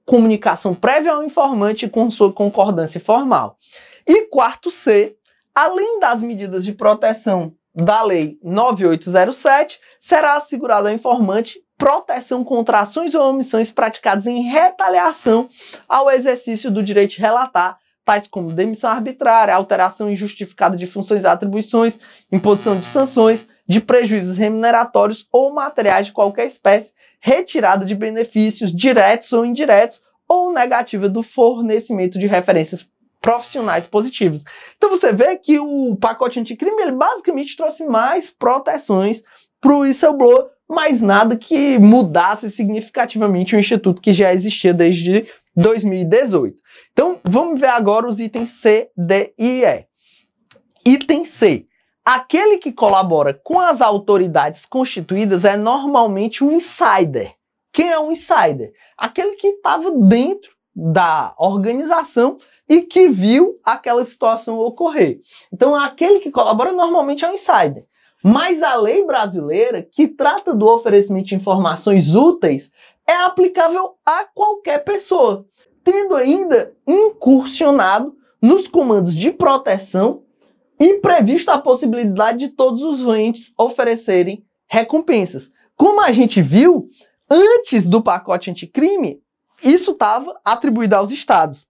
comunicação 0.07 0.75
prévia 0.75 1.12
ao 1.12 1.25
informante 1.25 1.88
com 1.88 2.09
sua 2.11 2.33
concordância 2.33 3.01
formal. 3.01 3.59
E 4.07 4.27
quarto 4.29 4.71
C, 4.71 5.16
além 5.53 5.99
das 5.99 6.23
medidas 6.23 6.64
de 6.64 6.73
proteção 6.73 7.53
da 7.75 8.03
Lei 8.03 8.38
9807, 8.42 9.79
será 10.01 10.37
assegurado 10.37 10.88
ao 10.88 10.95
informante 10.95 11.61
proteção 11.77 12.42
contra 12.42 12.81
ações 12.81 13.14
ou 13.14 13.29
omissões 13.29 13.71
praticadas 13.71 14.27
em 14.27 14.42
retaliação 14.42 15.49
ao 15.87 16.11
exercício 16.11 16.71
do 16.71 16.83
direito 16.83 17.16
de 17.16 17.21
relatar, 17.21 17.77
tais 18.05 18.27
como 18.27 18.53
demissão 18.53 18.88
arbitrária, 18.88 19.55
alteração 19.55 20.09
injustificada 20.09 20.77
de 20.77 20.87
funções 20.87 21.25
e 21.25 21.27
atribuições, 21.27 21.99
imposição 22.33 22.79
de 22.79 22.87
sanções, 22.87 23.47
de 23.69 23.81
prejuízos 23.81 24.38
remuneratórios 24.38 25.27
ou 25.33 25.53
materiais 25.53 26.07
de 26.07 26.12
qualquer 26.12 26.47
espécie, 26.47 26.95
retirada 27.21 27.85
de 27.85 27.95
benefícios 27.95 28.73
diretos 28.73 29.33
ou 29.33 29.45
indiretos, 29.45 30.03
ou 30.29 30.53
negativa 30.53 31.09
do 31.09 31.23
fornecimento 31.23 32.19
de 32.19 32.27
referências 32.27 32.89
profissionais 33.21 33.87
positivas. 33.87 34.45
Então 34.77 34.91
você 34.91 35.13
vê 35.13 35.37
que 35.37 35.59
o 35.59 35.97
pacote 35.97 36.39
anticrime 36.39 36.81
ele 36.83 36.93
basicamente 36.93 37.57
trouxe 37.57 37.85
mais 37.85 38.31
proteções 38.31 39.23
para 39.61 39.75
o 39.75 39.81
whistleblower, 39.81 40.47
mas 40.69 41.03
nada 41.03 41.37
que 41.37 41.79
mudasse 41.79 42.51
significativamente 42.51 43.57
o 43.57 43.59
instituto 43.59 44.03
que 44.03 44.13
já 44.13 44.33
existia 44.33 44.73
desde 44.73 45.27
2018. 45.57 46.61
Então 46.93 47.19
vamos 47.25 47.59
ver 47.59 47.71
agora 47.71 48.07
os 48.07 48.21
itens 48.21 48.51
C, 48.51 48.91
D 48.97 49.33
e 49.39 49.65
E. 49.65 49.87
Item 50.85 51.25
C. 51.25 51.66
Aquele 52.07 52.59
que 52.59 52.71
colabora 52.71 53.35
com 53.35 53.59
as 53.59 53.81
autoridades 53.81 54.64
constituídas 54.64 55.45
é 55.45 55.57
normalmente 55.57 56.45
um 56.45 56.53
insider. 56.53 57.35
Quem 57.73 57.90
é 57.90 57.99
um 57.99 58.12
insider? 58.12 58.73
Aquele 58.97 59.35
que 59.35 59.49
estava 59.49 59.90
dentro 59.90 60.53
da 60.73 61.35
organização 61.37 62.38
e 62.69 62.83
que 62.83 63.09
viu 63.09 63.59
aquela 63.64 64.05
situação 64.05 64.57
ocorrer. 64.57 65.19
Então, 65.53 65.75
aquele 65.75 66.21
que 66.21 66.31
colabora 66.31 66.71
normalmente 66.71 67.25
é 67.25 67.29
um 67.29 67.35
insider. 67.35 67.85
Mas 68.23 68.62
a 68.62 68.77
lei 68.77 69.05
brasileira, 69.05 69.83
que 69.83 70.07
trata 70.07 70.55
do 70.55 70.69
oferecimento 70.69 71.27
de 71.27 71.35
informações 71.35 72.14
úteis, 72.14 72.71
é 73.05 73.16
aplicável 73.25 73.97
a 74.07 74.27
qualquer 74.33 74.85
pessoa, 74.85 75.45
tendo 75.83 76.14
ainda 76.14 76.73
incursionado 76.87 78.14
nos 78.40 78.69
comandos 78.69 79.12
de 79.12 79.33
proteção 79.33 80.23
previsto 81.01 81.51
a 81.51 81.59
possibilidade 81.59 82.39
de 82.39 82.49
todos 82.49 82.83
os 82.83 83.01
entes 83.17 83.53
oferecerem 83.59 84.45
recompensas. 84.67 85.51
Como 85.77 86.01
a 86.01 86.12
gente 86.12 86.43
viu, 86.43 86.89
antes 87.31 87.89
do 87.89 88.03
pacote 88.03 88.51
anticrime, 88.51 89.21
isso 89.62 89.93
estava 89.93 90.39
atribuído 90.45 90.97
aos 90.97 91.11
estados. 91.11 91.67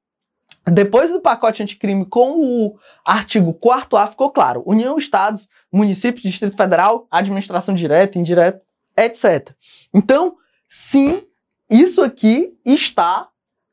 Depois 0.64 1.10
do 1.10 1.20
pacote 1.20 1.62
anticrime 1.62 2.04
com 2.04 2.40
o 2.40 2.78
artigo 3.04 3.54
4 3.54 3.96
A 3.96 4.06
ficou 4.06 4.30
claro: 4.30 4.62
União, 4.66 4.98
Estados, 4.98 5.48
município, 5.70 6.22
Distrito 6.22 6.56
Federal, 6.56 7.06
administração 7.10 7.74
direta, 7.74 8.18
indireta, 8.18 8.60
etc. 8.96 9.52
Então, 9.94 10.36
sim, 10.68 11.22
isso 11.70 12.02
aqui 12.02 12.52
está 12.64 13.28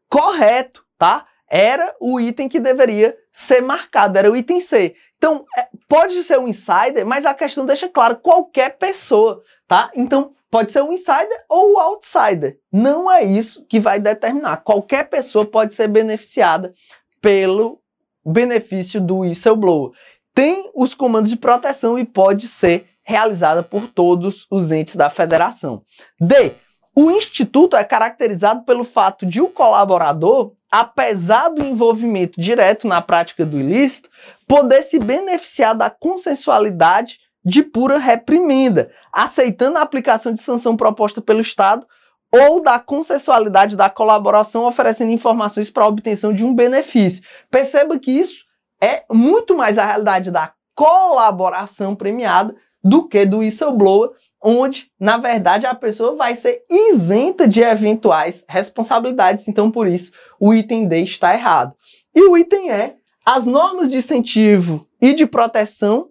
correto, 0.07 0.85
tá? 0.97 1.25
Era 1.49 1.95
o 1.99 2.19
item 2.19 2.47
que 2.47 2.59
deveria 2.59 3.17
ser 3.31 3.61
marcado, 3.61 4.17
era 4.17 4.31
o 4.31 4.35
item 4.35 4.61
C. 4.61 4.95
Então, 5.23 5.45
é, 5.57 5.69
pode 5.87 6.21
ser 6.21 6.37
um 6.37 6.49
insider, 6.49 7.05
mas 7.05 7.25
a 7.25 7.33
questão 7.33 7.65
deixa 7.65 7.87
claro, 7.87 8.17
qualquer 8.17 8.77
pessoa, 8.77 9.41
tá? 9.65 9.89
Então, 9.95 10.33
Pode 10.53 10.71
ser 10.71 10.83
um 10.83 10.93
insider 10.93 11.45
ou 11.49 11.73
o 11.73 11.79
outsider. 11.79 12.59
Não 12.71 13.11
é 13.11 13.23
isso 13.23 13.65
que 13.65 13.79
vai 13.79 13.99
determinar. 13.99 14.57
Qualquer 14.57 15.09
pessoa 15.09 15.47
pode 15.47 15.73
ser 15.73 15.87
beneficiada 15.87 16.71
pelo 17.19 17.81
benefício 18.23 19.01
do 19.01 19.21
whistleblower. 19.21 19.93
Tem 20.31 20.69
os 20.75 20.93
comandos 20.93 21.31
de 21.31 21.37
proteção 21.37 21.97
e 21.97 22.05
pode 22.05 22.47
ser 22.47 22.85
realizada 23.01 23.63
por 23.63 23.87
todos 23.87 24.45
os 24.51 24.71
entes 24.71 24.95
da 24.95 25.09
federação. 25.09 25.81
D. 26.21 26.51
O 26.95 27.09
instituto 27.09 27.75
é 27.75 27.83
caracterizado 27.83 28.61
pelo 28.63 28.83
fato 28.83 29.25
de 29.25 29.41
o 29.41 29.49
colaborador, 29.49 30.53
apesar 30.73 31.49
do 31.49 31.63
envolvimento 31.63 32.41
direto 32.41 32.87
na 32.87 32.99
prática 32.99 33.45
do 33.45 33.59
ilícito, 33.59 34.09
poder 34.47 34.81
se 34.81 34.97
beneficiar 34.97 35.75
da 35.75 35.87
consensualidade 35.87 37.19
de 37.45 37.61
pura 37.61 37.99
reprimenda, 37.99 38.89
aceitando 39.11 39.77
a 39.77 39.83
aplicação 39.83 40.33
de 40.33 40.41
sanção 40.41 40.75
proposta 40.75 41.21
pelo 41.21 41.41
Estado 41.41 41.85
ou 42.31 42.59
da 42.59 42.79
consensualidade 42.79 43.77
da 43.77 43.87
colaboração 43.87 44.63
oferecendo 44.63 45.11
informações 45.11 45.69
para 45.69 45.83
a 45.83 45.87
obtenção 45.87 46.33
de 46.33 46.43
um 46.43 46.55
benefício. 46.55 47.21
Perceba 47.51 47.99
que 47.99 48.09
isso 48.09 48.43
é 48.81 49.03
muito 49.11 49.55
mais 49.55 49.77
a 49.77 49.85
realidade 49.85 50.31
da 50.31 50.53
colaboração 50.73 51.95
premiada 51.95 52.55
do 52.83 53.07
que 53.07 53.27
do 53.27 53.37
whistleblower, 53.37 54.09
onde, 54.43 54.91
na 54.99 55.17
verdade, 55.17 55.65
a 55.65 55.73
pessoa 55.73 56.15
vai 56.15 56.35
ser 56.35 56.63
isenta 56.69 57.47
de 57.47 57.61
eventuais 57.61 58.43
responsabilidades. 58.47 59.47
Então, 59.47 59.71
por 59.71 59.87
isso, 59.87 60.11
o 60.39 60.53
item 60.53 60.87
D 60.87 61.01
está 61.01 61.33
errado. 61.33 61.73
E 62.13 62.23
o 62.27 62.37
item 62.37 62.69
E, 62.69 62.93
as 63.25 63.45
normas 63.45 63.89
de 63.89 63.97
incentivo 63.97 64.85
e 65.01 65.13
de 65.13 65.25
proteção 65.25 66.09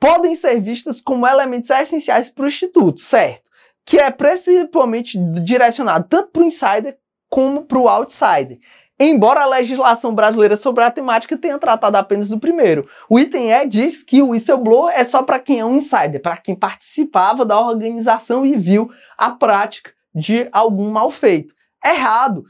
podem 0.00 0.34
ser 0.34 0.60
vistas 0.60 1.00
como 1.00 1.26
elementos 1.26 1.70
essenciais 1.70 2.28
para 2.28 2.44
o 2.44 2.48
Instituto, 2.48 3.00
certo? 3.00 3.48
Que 3.84 3.98
é 3.98 4.10
principalmente 4.10 5.16
direcionado 5.42 6.06
tanto 6.08 6.30
para 6.30 6.42
o 6.42 6.46
insider 6.46 6.98
como 7.28 7.62
para 7.64 7.78
o 7.78 7.88
outsider. 7.88 8.58
Embora 9.02 9.40
a 9.40 9.46
legislação 9.46 10.14
brasileira 10.14 10.58
sobre 10.58 10.84
a 10.84 10.90
temática 10.90 11.34
tenha 11.34 11.58
tratado 11.58 11.96
apenas 11.96 12.28
do 12.28 12.38
primeiro, 12.38 12.86
o 13.08 13.18
item 13.18 13.50
E 13.50 13.66
diz 13.66 14.02
que 14.02 14.20
o 14.20 14.28
whistleblower 14.28 14.92
é 14.94 15.02
só 15.04 15.22
para 15.22 15.38
quem 15.38 15.58
é 15.58 15.64
um 15.64 15.76
insider, 15.76 16.20
para 16.20 16.36
quem 16.36 16.54
participava 16.54 17.42
da 17.42 17.58
organização 17.58 18.44
e 18.44 18.54
viu 18.54 18.92
a 19.16 19.30
prática 19.30 19.92
de 20.14 20.46
algum 20.52 20.90
mal 20.90 21.10
feito. 21.10 21.54
Errado! 21.82 22.44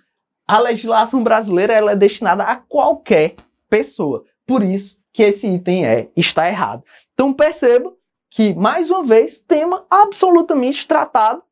A 0.45 0.59
legislação 0.59 1.23
brasileira 1.23 1.73
ela 1.73 1.93
é 1.93 1.97
destinada 1.97 2.43
a 2.43 2.57
qualquer 2.57 3.37
pessoa. 3.69 4.25
Por 4.45 4.65
isso 4.65 4.99
que 5.13 5.23
esse 5.23 5.47
item 5.47 5.85
E 5.85 6.11
está 6.17 6.49
errado. 6.49 6.83
Então 7.15 7.33
perceba 7.33 7.93
que, 8.29 8.53
mais 8.55 8.91
uma 8.91 9.05
vez, 9.05 9.39
tema 9.39 9.87
absolutamente 9.89 10.85
tratado 10.85 11.45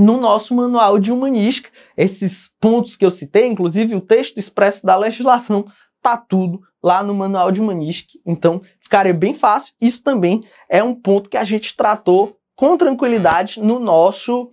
no 0.00 0.16
nosso 0.16 0.54
manual 0.54 0.98
de 0.98 1.12
humanística. 1.12 1.70
Esses 1.96 2.50
pontos 2.58 2.96
que 2.96 3.04
eu 3.04 3.10
citei, 3.10 3.46
inclusive 3.46 3.94
o 3.94 4.00
texto 4.00 4.38
expresso 4.38 4.84
da 4.84 4.96
legislação, 4.96 5.66
tá 6.00 6.16
tudo 6.16 6.62
lá 6.82 7.02
no 7.02 7.14
manual 7.14 7.52
de 7.52 7.60
humanística. 7.60 8.18
Então 8.24 8.62
ficaria 8.80 9.12
bem 9.12 9.34
fácil. 9.34 9.74
Isso 9.78 10.02
também 10.02 10.42
é 10.68 10.82
um 10.82 10.94
ponto 10.94 11.28
que 11.28 11.36
a 11.36 11.44
gente 11.44 11.76
tratou 11.76 12.38
com 12.56 12.76
tranquilidade 12.76 13.60
no 13.60 13.78
nosso 13.78 14.50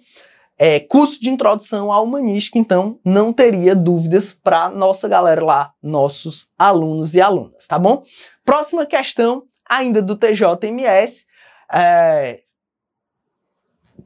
é, 0.58 0.80
curso 0.82 1.22
de 1.22 1.30
introdução 1.30 1.94
à 1.94 2.02
humanística. 2.02 2.60
Então 2.60 3.00
não 3.04 3.32
teria 3.32 3.74
dúvidas 3.74 4.34
para 4.34 4.70
nossa 4.70 5.08
galera 5.08 5.44
lá, 5.44 5.72
nossos 5.82 6.50
alunos 6.60 7.16
e 7.16 7.22
alunas, 7.22 7.66
tá 7.66 7.80
bom? 7.80 8.04
Próxima 8.44 8.86
questão 8.86 9.44
ainda 9.70 10.02
do 10.02 10.16
TJMS, 10.16 11.26
é, 11.72 12.42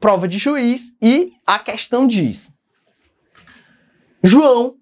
prova 0.02 0.26
de 0.26 0.36
juiz, 0.36 0.92
e 1.00 1.32
a 1.46 1.60
questão 1.60 2.08
diz: 2.08 2.52
João, 4.20 4.74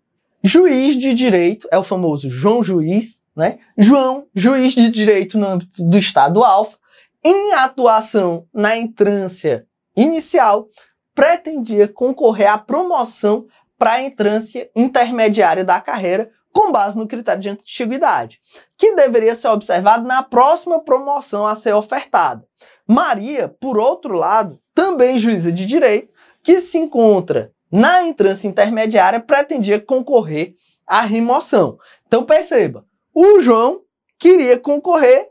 juiz 0.43 0.97
de 0.97 1.13
direito, 1.13 1.69
é 1.71 1.79
o 1.79 1.85
famoso 1.85 2.31
João 2.31 2.65
Juiz, 2.65 3.21
né? 3.37 3.59
João, 3.77 4.27
juiz 4.35 4.75
de 4.75 4.91
direito 4.91 5.39
no 5.39 5.47
âmbito 5.47 5.85
do 5.85 5.99
Estado 5.99 6.43
Alfa, 6.43 6.79
em 7.23 7.53
atuação 7.53 8.47
na 8.53 8.75
entrância 8.79 9.67
inicial, 9.95 10.67
pretendia 11.15 11.87
concorrer 11.87 12.51
à 12.51 12.57
promoção 12.57 13.47
para 13.79 13.93
a 13.93 14.03
entrância 14.03 14.71
intermediária 14.75 15.65
da 15.65 15.83
carreira 15.83 16.31
com 16.51 16.73
base 16.73 16.97
no 16.97 17.07
critério 17.07 17.43
de 17.43 17.51
antiguidade, 17.51 18.41
que 18.77 18.95
deveria 18.95 19.35
ser 19.35 19.49
observado 19.49 20.07
na 20.07 20.23
próxima 20.23 20.83
promoção 20.83 21.47
a 21.47 21.55
ser 21.55 21.75
ofertada. 21.75 22.43
Maria, 22.89 23.49
por 23.61 23.79
outro 23.79 24.15
lado, 24.15 24.59
também 24.81 25.19
juíza 25.19 25.53
de 25.53 25.67
direito, 25.67 26.11
que 26.43 26.59
se 26.59 26.79
encontra 26.79 27.53
na 27.71 28.03
entrância 28.03 28.49
intermediária, 28.49 29.21
pretendia 29.21 29.79
concorrer 29.79 30.55
à 30.87 31.03
remoção. 31.03 31.79
Então 32.07 32.25
perceba, 32.25 32.87
o 33.13 33.41
João 33.41 33.83
queria 34.19 34.59
concorrer 34.59 35.29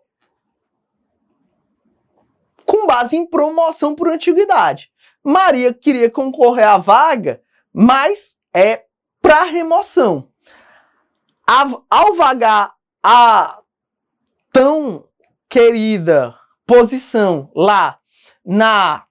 com 2.64 2.86
base 2.86 3.18
em 3.18 3.26
promoção 3.26 3.96
por 3.96 4.08
antiguidade. 4.08 4.92
Maria 5.24 5.74
queria 5.74 6.12
concorrer 6.12 6.68
à 6.68 6.78
vaga, 6.78 7.42
mas 7.74 8.38
é 8.54 8.86
para 9.20 9.46
remoção. 9.46 10.30
Ao 11.90 12.14
vagar 12.14 12.76
a 13.02 13.60
tão 14.54 15.06
querida 15.50 16.36
posição 16.68 17.52
lá 17.56 17.98
na 18.46 19.09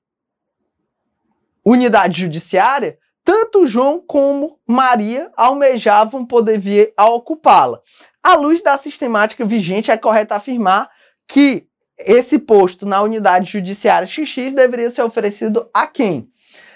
unidade 1.69 2.21
judiciária, 2.21 2.99
tanto 3.25 3.67
João 3.67 4.01
como 4.01 4.59
Maria 4.67 5.31
almejavam 5.37 6.25
poder 6.25 6.59
vir 6.59 6.93
a 6.97 7.07
ocupá-la. 7.11 7.81
À 8.23 8.35
luz 8.35 8.63
da 8.63 8.79
sistemática 8.79 9.45
vigente, 9.45 9.91
é 9.91 9.97
correto 9.97 10.35
afirmar 10.35 10.89
que 11.27 11.67
esse 11.99 12.39
posto 12.39 12.87
na 12.87 13.03
unidade 13.03 13.53
judiciária 13.53 14.09
XX 14.09 14.55
deveria 14.55 14.89
ser 14.89 15.03
oferecido 15.03 15.69
a 15.75 15.87
quem? 15.87 16.31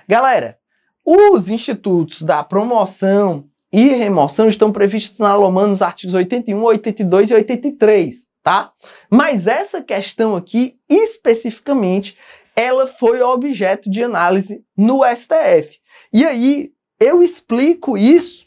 Galera, 0.07 0.59
os 1.05 1.49
institutos 1.49 2.23
da 2.23 2.45
promoção 2.45 3.47
e 3.73 3.89
remoção 3.89 4.47
estão 4.47 4.71
previstos 4.71 5.21
na 5.21 5.35
Lomã 5.35 5.67
nos 5.67 5.81
artigos 5.81 6.15
81, 6.15 6.63
82 6.63 7.31
e 7.31 7.35
83, 7.35 8.27
tá? 8.43 8.73
Mas 9.11 9.47
essa 9.47 9.81
questão 9.83 10.37
aqui, 10.37 10.77
especificamente, 10.89 12.17
ela 12.57 12.87
foi 12.87 13.21
objeto 13.23 13.91
de 13.91 14.03
análise 14.03 14.65
no 14.77 15.01
STF. 15.05 15.79
E 16.13 16.25
aí, 16.25 16.73
eu 17.01 17.23
explico 17.23 17.97
isso 17.97 18.47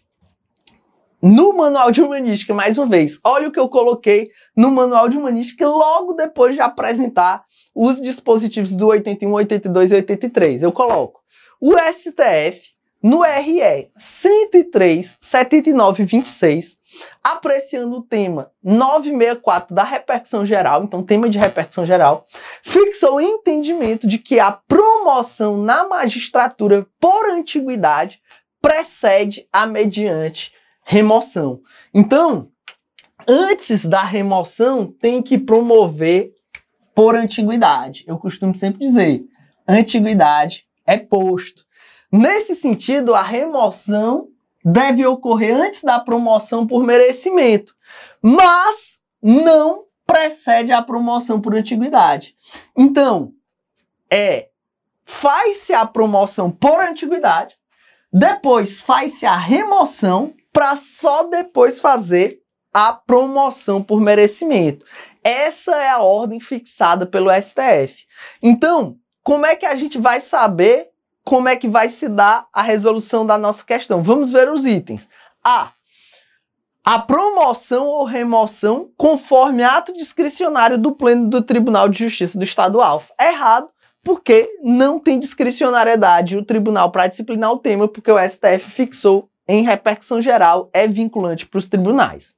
no 1.22 1.54
manual 1.54 1.92
de 1.92 2.02
humanística, 2.02 2.54
mais 2.54 2.78
uma 2.78 2.86
vez. 2.86 3.20
Olha 3.24 3.48
o 3.48 3.52
que 3.52 3.60
eu 3.60 3.68
coloquei 3.68 4.30
no 4.56 4.70
manual 4.70 5.10
de 5.10 5.18
humanística 5.18 5.68
logo 5.68 6.14
depois 6.14 6.54
de 6.54 6.62
apresentar 6.62 7.44
os 7.74 8.00
dispositivos 8.00 8.76
do 8.76 8.88
81, 8.88 9.34
82 9.34 9.92
e 9.92 9.96
83. 9.96 10.62
Eu 10.62 10.72
coloco 10.72 11.22
o 11.60 11.74
STF 11.78 12.75
no 13.06 13.22
RE 13.22 13.92
103 13.96 15.18
79 15.20 16.06
26, 16.06 16.76
apreciando 17.24 17.98
o 17.98 18.02
tema 18.02 18.50
964 18.64 19.76
da 19.76 19.84
repercussão 19.84 20.44
geral, 20.44 20.84
então 20.84 21.04
tema 21.04 21.30
de 21.30 21.38
repercussão 21.38 21.86
geral, 21.86 22.26
fixou 22.64 23.18
o 23.18 23.22
entendimento 23.22 24.08
de 24.08 24.18
que 24.18 24.40
a 24.40 24.52
promoção 24.52 25.56
na 25.56 25.88
magistratura 25.88 26.88
por 27.00 27.30
antiguidade 27.30 28.20
precede 28.60 29.48
a 29.54 29.68
mediante 29.68 30.52
remoção. 30.84 31.62
Então, 31.94 32.50
antes 33.28 33.86
da 33.86 34.02
remoção, 34.02 34.88
tem 34.88 35.22
que 35.22 35.38
promover 35.38 36.34
por 36.96 37.14
antiguidade. 37.14 38.04
Eu 38.08 38.18
costumo 38.18 38.56
sempre 38.56 38.80
dizer, 38.80 39.24
antiguidade 39.68 40.66
é 40.88 40.98
posto. 40.98 41.65
Nesse 42.16 42.56
sentido, 42.56 43.14
a 43.14 43.22
remoção 43.22 44.30
deve 44.64 45.06
ocorrer 45.06 45.54
antes 45.54 45.82
da 45.84 46.00
promoção 46.00 46.66
por 46.66 46.82
merecimento, 46.82 47.76
mas 48.22 49.02
não 49.22 49.84
precede 50.08 50.72
a 50.72 50.82
promoção 50.82 51.42
por 51.42 51.54
antiguidade. 51.54 52.34
Então, 52.78 53.34
é 54.10 54.48
faz-se 55.04 55.74
a 55.74 55.86
promoção 55.86 56.50
por 56.50 56.80
antiguidade, 56.80 57.58
depois 58.14 58.80
faz-se 58.80 59.26
a 59.26 59.36
remoção 59.36 60.34
para 60.54 60.78
só 60.78 61.24
depois 61.24 61.82
fazer 61.82 62.40
a 62.74 62.94
promoção 62.94 63.84
por 63.84 64.00
merecimento. 64.00 64.86
Essa 65.22 65.76
é 65.76 65.90
a 65.90 66.00
ordem 66.00 66.40
fixada 66.40 67.06
pelo 67.06 67.30
STF. 67.30 68.06
Então, 68.42 68.98
como 69.22 69.46
é 69.46 69.58
que 69.58 69.66
a 69.66 69.76
gente 69.76 69.98
vai 69.98 70.22
saber 70.22 70.95
como 71.26 71.50
é 71.50 71.56
que 71.56 71.68
vai 71.68 71.90
se 71.90 72.08
dar 72.08 72.48
a 72.54 72.62
resolução 72.62 73.26
da 73.26 73.38
nossa 73.38 73.66
questão? 73.66 74.02
Vamos 74.04 74.32
ver 74.32 74.48
os 74.48 74.64
itens. 74.66 75.10
A. 75.44 75.72
A 76.84 77.00
promoção 77.00 77.88
ou 77.88 78.06
remoção 78.06 78.92
conforme 78.96 79.64
ato 79.64 79.92
discricionário 79.92 80.78
do 80.78 80.92
Pleno 80.92 81.28
do 81.28 81.42
Tribunal 81.42 81.90
de 81.90 82.04
Justiça 82.04 82.38
do 82.38 82.44
Estado 82.44 82.80
Alfa. 82.80 83.12
Errado, 83.20 83.68
porque 84.04 84.48
não 84.62 85.00
tem 85.00 85.18
discricionariedade 85.18 86.38
o 86.38 86.46
tribunal 86.46 86.92
para 86.92 87.08
disciplinar 87.08 87.52
o 87.52 87.58
tema, 87.58 87.88
porque 87.88 88.12
o 88.12 88.20
STF 88.20 88.70
fixou 88.70 89.28
em 89.48 89.64
repercussão 89.64 90.22
geral, 90.22 90.70
é 90.72 90.88
vinculante 90.88 91.48
para 91.48 91.58
os 91.58 91.68
tribunais. 91.68 92.36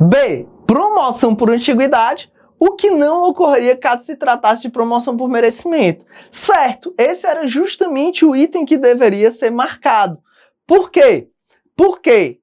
B. 0.00 0.46
Promoção 0.66 1.36
por 1.36 1.50
antiguidade, 1.50 2.30
o 2.58 2.72
que 2.72 2.90
não 2.90 3.22
ocorreria 3.22 3.76
caso 3.76 4.04
se 4.04 4.16
tratasse 4.16 4.62
de 4.62 4.68
promoção 4.68 5.16
por 5.16 5.28
merecimento. 5.28 6.04
Certo, 6.30 6.94
esse 6.98 7.26
era 7.26 7.46
justamente 7.46 8.24
o 8.24 8.34
item 8.34 8.64
que 8.64 8.76
deveria 8.76 9.30
ser 9.30 9.50
marcado. 9.50 10.18
Por 10.66 10.90
quê? 10.90 11.28
Porque 11.76 12.40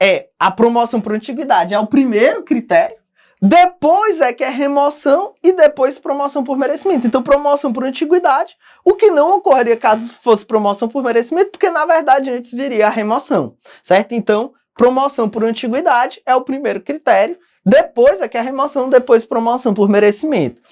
é 0.00 0.28
a 0.38 0.50
promoção 0.50 1.00
por 1.00 1.12
antiguidade 1.12 1.74
é 1.74 1.78
o 1.78 1.86
primeiro 1.86 2.42
critério, 2.42 2.96
depois 3.40 4.20
é 4.20 4.32
que 4.32 4.42
é 4.42 4.48
remoção 4.48 5.34
e 5.42 5.52
depois 5.52 5.98
promoção 5.98 6.42
por 6.42 6.56
merecimento. 6.56 7.06
Então, 7.06 7.22
promoção 7.22 7.72
por 7.72 7.84
antiguidade, 7.84 8.56
o 8.84 8.94
que 8.94 9.10
não 9.10 9.36
ocorreria 9.36 9.76
caso 9.76 10.12
fosse 10.22 10.44
promoção 10.44 10.88
por 10.88 11.04
merecimento, 11.04 11.52
porque 11.52 11.70
na 11.70 11.86
verdade 11.86 12.30
antes 12.30 12.52
viria 12.52 12.86
a 12.86 12.90
remoção, 12.90 13.54
certo? 13.82 14.12
Então, 14.12 14.52
promoção 14.74 15.28
por 15.28 15.44
antiguidade 15.44 16.20
é 16.26 16.34
o 16.34 16.42
primeiro 16.42 16.80
critério, 16.80 17.38
depois 17.68 18.20
é 18.20 18.28
que 18.28 18.36
é 18.36 18.40
a 18.40 18.42
remoção, 18.42 18.88
depois 18.88 19.24
promoção 19.24 19.74
por 19.74 19.88
merecimento. 19.88 20.62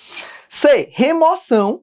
C, 0.48 0.88
remoção, 0.92 1.82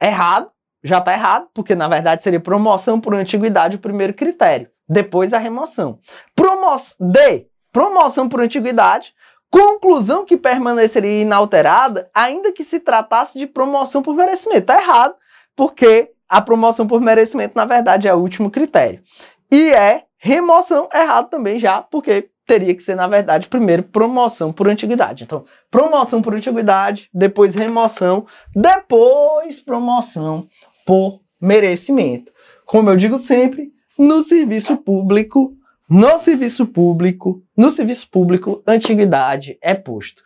errado, 0.00 0.50
já 0.82 0.98
está 0.98 1.12
errado, 1.12 1.48
porque 1.54 1.74
na 1.74 1.88
verdade 1.88 2.22
seria 2.22 2.40
promoção 2.40 3.00
por 3.00 3.14
antiguidade 3.14 3.76
o 3.76 3.80
primeiro 3.80 4.12
critério, 4.14 4.68
depois 4.88 5.32
a 5.32 5.38
remoção. 5.38 5.98
Promo 6.34 6.76
D, 6.98 7.46
promoção 7.72 8.28
por 8.28 8.40
antiguidade, 8.40 9.14
Conclusão 9.52 10.24
que 10.24 10.38
permaneceria 10.38 11.20
inalterada, 11.20 12.08
ainda 12.14 12.52
que 12.52 12.64
se 12.64 12.80
tratasse 12.80 13.38
de 13.38 13.46
promoção 13.46 14.00
por 14.00 14.14
merecimento. 14.14 14.60
Está 14.60 14.80
errado, 14.80 15.14
porque 15.54 16.10
a 16.26 16.40
promoção 16.40 16.86
por 16.86 17.02
merecimento, 17.02 17.52
na 17.54 17.66
verdade, 17.66 18.08
é 18.08 18.14
o 18.14 18.18
último 18.18 18.50
critério. 18.50 19.02
E 19.50 19.74
é 19.74 20.04
remoção 20.16 20.88
errado 20.94 21.28
também 21.28 21.58
já, 21.58 21.82
porque 21.82 22.30
teria 22.46 22.74
que 22.74 22.82
ser, 22.82 22.94
na 22.94 23.06
verdade, 23.06 23.48
primeiro 23.48 23.82
promoção 23.82 24.52
por 24.52 24.68
antiguidade. 24.68 25.24
Então, 25.24 25.44
promoção 25.70 26.20
por 26.20 26.34
antiguidade, 26.34 27.08
depois 27.12 27.54
remoção, 27.54 28.26
depois 28.54 29.60
promoção 29.60 30.46
por 30.84 31.20
merecimento. 31.40 32.32
Como 32.66 32.90
eu 32.90 32.96
digo 32.96 33.18
sempre, 33.18 33.72
no 33.98 34.22
serviço 34.22 34.76
público 34.76 35.56
no 35.92 36.18
serviço 36.18 36.64
público, 36.64 37.42
no 37.54 37.70
serviço 37.70 38.08
público, 38.08 38.62
antiguidade 38.66 39.58
é 39.60 39.74
posto. 39.74 40.22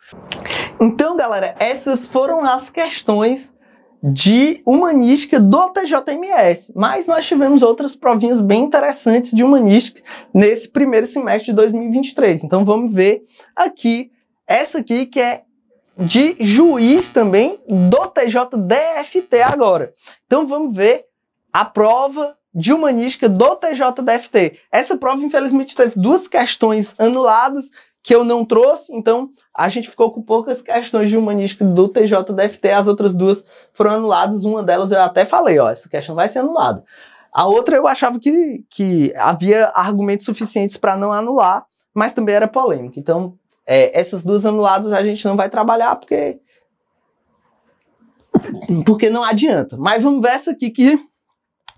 Então, 0.79 1.17
galera, 1.17 1.55
essas 1.59 2.05
foram 2.05 2.45
as 2.45 2.69
questões 2.69 3.53
de 4.01 4.61
humanística 4.65 5.39
do 5.39 5.69
TJMS, 5.69 6.71
mas 6.75 7.07
nós 7.07 7.25
tivemos 7.25 7.61
outras 7.61 7.95
provinhas 7.95 8.39
bem 8.39 8.63
interessantes 8.63 9.31
de 9.31 9.43
humanística 9.43 10.01
nesse 10.33 10.69
primeiro 10.69 11.07
semestre 11.07 11.47
de 11.47 11.53
2023. 11.53 12.43
Então 12.43 12.63
vamos 12.63 12.93
ver 12.93 13.23
aqui 13.55 14.11
essa 14.45 14.79
aqui 14.79 15.05
que 15.05 15.19
é 15.19 15.43
de 15.97 16.35
juiz 16.39 17.11
também 17.11 17.59
do 17.67 18.07
TJDFT 18.07 19.41
agora. 19.41 19.93
Então 20.25 20.45
vamos 20.45 20.75
ver 20.75 21.05
a 21.51 21.65
prova 21.65 22.37
de 22.53 22.73
humanística 22.73 23.27
do 23.27 23.55
TJDFT. 23.55 24.59
Essa 24.71 24.97
prova, 24.97 25.23
infelizmente, 25.23 25.75
teve 25.75 25.93
duas 25.95 26.27
questões 26.27 26.95
anuladas 26.97 27.69
que 28.07 28.15
eu 28.15 28.23
não 28.23 28.45
trouxe, 28.45 28.95
então 28.95 29.29
a 29.53 29.67
gente 29.67 29.89
ficou 29.89 30.09
com 30.13 30.21
poucas 30.21 30.61
questões 30.61 31.09
de 31.09 31.17
humanística 31.17 31.65
do 31.65 31.89
TJDFT, 31.89 32.69
as 32.69 32.87
outras 32.87 33.13
duas 33.13 33.43
foram 33.73 33.91
anuladas, 33.91 34.45
uma 34.45 34.63
delas 34.63 34.93
eu 34.93 35.01
até 35.01 35.25
falei, 35.25 35.59
ó, 35.59 35.69
essa 35.69 35.89
questão 35.89 36.15
vai 36.15 36.29
ser 36.29 36.39
anulada. 36.39 36.85
A 37.33 37.45
outra 37.45 37.75
eu 37.75 37.85
achava 37.85 38.17
que, 38.17 38.63
que 38.69 39.13
havia 39.17 39.73
argumentos 39.75 40.25
suficientes 40.25 40.77
para 40.77 40.95
não 40.95 41.11
anular, 41.11 41.65
mas 41.93 42.13
também 42.13 42.33
era 42.33 42.47
polêmica. 42.47 42.97
Então, 42.97 43.37
é, 43.65 43.99
essas 43.99 44.23
duas 44.23 44.45
anuladas 44.45 44.93
a 44.93 45.03
gente 45.03 45.25
não 45.25 45.35
vai 45.35 45.49
trabalhar 45.49 45.97
porque 45.97 46.39
porque 48.85 49.09
não 49.09 49.25
adianta. 49.25 49.75
Mas 49.75 50.01
vamos 50.01 50.21
ver 50.21 50.29
essa 50.29 50.51
aqui 50.51 50.69
que 50.69 50.97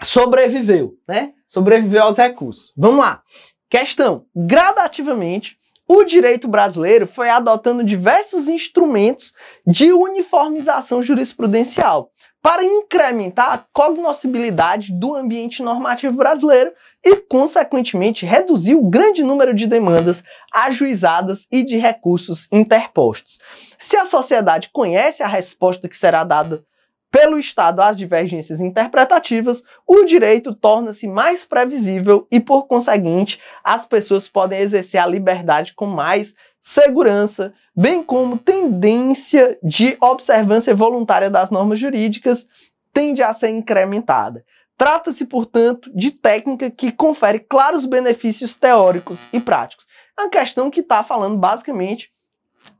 sobreviveu, 0.03 0.95
né? 1.07 1.33
Sobreviveu 1.47 2.03
aos 2.03 2.17
recursos. 2.17 2.71
Vamos 2.77 2.99
lá. 2.99 3.23
Questão: 3.67 4.25
gradativamente, 4.35 5.58
o 5.91 6.03
direito 6.03 6.47
brasileiro 6.47 7.07
foi 7.07 7.31
adotando 7.31 7.83
diversos 7.83 8.47
instrumentos 8.47 9.33
de 9.65 9.91
uniformização 9.91 11.01
jurisprudencial 11.01 12.11
para 12.41 12.63
incrementar 12.63 13.53
a 13.53 13.65
cognoscibilidade 13.73 14.93
do 14.93 15.15
ambiente 15.15 15.63
normativo 15.63 16.15
brasileiro 16.15 16.71
e, 17.03 17.15
consequentemente, 17.15 18.25
reduzir 18.25 18.75
o 18.75 18.87
grande 18.87 19.23
número 19.23 19.53
de 19.53 19.65
demandas 19.65 20.23
ajuizadas 20.53 21.47
e 21.51 21.63
de 21.63 21.75
recursos 21.77 22.47
interpostos. 22.51 23.39
Se 23.77 23.97
a 23.97 24.05
sociedade 24.05 24.69
conhece 24.71 25.23
a 25.23 25.27
resposta 25.27 25.89
que 25.89 25.97
será 25.97 26.23
dada 26.23 26.63
Pelo 27.11 27.39
Estado 27.39 27.81
às 27.81 27.97
divergências 27.97 28.59
interpretativas, 28.59 29.63
o 29.87 30.05
direito 30.05 30.53
torna-se 30.53 31.07
mais 31.07 31.43
previsível 31.43 32.27
e, 32.31 32.39
por 32.39 32.67
conseguinte, 32.67 33.39
as 33.63 33.85
pessoas 33.85 34.29
podem 34.29 34.59
exercer 34.59 35.01
a 35.01 35.07
liberdade 35.07 35.73
com 35.73 35.87
mais 35.87 36.35
segurança, 36.61 37.51
bem 37.75 38.03
como 38.03 38.37
tendência 38.37 39.57
de 39.63 39.97
observância 39.99 40.75
voluntária 40.75 41.29
das 41.29 41.49
normas 41.49 41.79
jurídicas 41.79 42.47
tende 42.93 43.23
a 43.23 43.33
ser 43.33 43.49
incrementada. 43.49 44.43
Trata-se, 44.77 45.25
portanto, 45.25 45.91
de 45.93 46.11
técnica 46.11 46.69
que 46.69 46.91
confere 46.91 47.39
claros 47.39 47.85
benefícios 47.85 48.55
teóricos 48.55 49.19
e 49.33 49.39
práticos. 49.39 49.85
É 50.17 50.21
uma 50.21 50.29
questão 50.29 50.69
que 50.69 50.81
está 50.81 51.03
falando 51.03 51.37
basicamente 51.37 52.11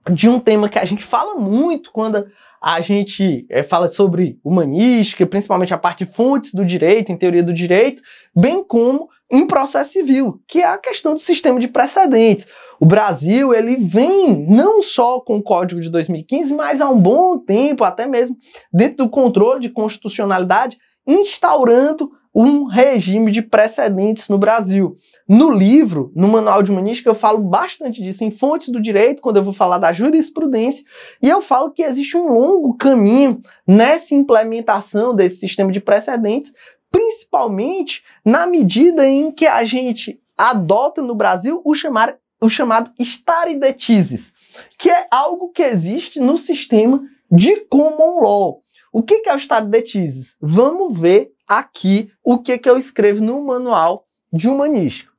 de 0.10 0.30
um 0.30 0.40
tema 0.40 0.70
que 0.70 0.80
a 0.80 0.86
gente 0.86 1.04
fala 1.04 1.36
muito 1.36 1.92
quando 1.92 2.24
a 2.62 2.82
gente 2.82 3.45
é, 3.49 3.64
fala 3.64 3.88
sobre 3.88 4.39
humanística, 4.43 5.26
principalmente 5.26 5.74
a 5.74 5.78
parte 5.78 6.05
de 6.05 6.12
fontes 6.12 6.53
do 6.53 6.66
direito, 6.66 7.12
em 7.12 7.18
teoria 7.18 7.43
do 7.43 7.53
direito, 7.53 8.01
bem 8.36 8.64
como 8.64 9.07
em 9.32 9.45
processo 9.45 9.93
civil, 9.93 10.41
que 10.47 10.60
é 10.60 10.66
a 10.66 10.78
questão 10.78 11.14
do 11.14 11.20
sistema 11.20 11.60
de 11.60 11.68
precedentes. 11.68 12.47
O 12.80 12.86
Brasil, 12.86 13.53
ele 13.53 13.78
vem 13.78 14.45
não 14.47 14.82
só 14.82 15.20
com 15.20 15.38
o 15.38 15.43
Código 15.43 15.80
de 15.80 15.89
2015, 15.89 16.53
mas 16.53 16.82
há 16.82 16.89
um 16.89 16.99
bom 16.99 17.38
tempo, 17.38 17.84
até 17.84 18.07
mesmo 18.07 18.36
dentro 18.74 19.05
do 19.05 19.10
controle 19.10 19.60
de 19.60 19.70
constitucionalidade, 19.70 20.78
instaurando 21.05 22.12
um 22.34 22.66
regime 22.66 23.32
de 23.32 23.42
precedentes 23.42 24.30
no 24.30 24.38
Brasil. 24.38 24.96
No 25.28 25.52
livro, 25.52 26.12
no 26.16 26.28
Manual 26.28 26.62
de 26.62 26.72
Humanística, 26.72 27.10
eu 27.10 27.16
falo 27.16 27.40
bastante 27.40 28.02
disso 28.02 28.24
em 28.24 28.32
fontes 28.32 28.70
do 28.70 28.80
direito, 28.80 29.22
quando 29.22 29.38
eu 29.38 29.44
vou 29.44 29.54
falar 29.54 29.78
da 29.78 29.92
jurisprudência, 29.92 30.86
e 31.22 31.28
eu 31.28 31.42
falo 31.42 31.72
que 31.72 31.84
existe 31.84 32.16
um 32.18 32.32
longo 32.32 32.76
caminho 32.76 33.42
nessa 33.68 34.14
implementação 34.14 35.16
desse 35.16 35.38
sistema 35.38 35.72
de 35.72 35.80
precedentes, 35.80 36.54
principalmente 36.92 38.04
na 38.24 38.48
medida 38.48 39.08
em 39.08 39.32
que 39.32 39.46
a 39.46 39.64
gente 39.66 40.20
adota 40.38 41.02
no 41.02 41.16
Brasil 41.16 41.62
o, 41.66 41.76
chamar, 41.76 42.16
o 42.42 42.50
chamado 42.50 42.92
stare 43.00 43.56
decisis, 43.56 44.34
que 44.78 44.90
é 44.90 45.08
algo 45.12 45.50
que 45.50 45.64
existe 45.64 46.20
no 46.20 46.38
sistema 46.38 47.02
de 47.32 47.58
common 47.70 48.22
law. 48.22 48.62
O 48.92 49.04
que 49.04 49.22
é 49.28 49.36
o 49.36 49.40
stare 49.40 49.68
decisis? 49.68 50.36
Vamos 50.42 50.98
ver 50.98 51.32
aqui 51.50 52.12
o 52.24 52.38
que, 52.38 52.60
que 52.60 52.70
eu 52.70 52.78
escrevo 52.78 53.24
no 53.24 53.43
manual 53.43 54.06
de 54.32 54.47
humanística. 54.47 55.12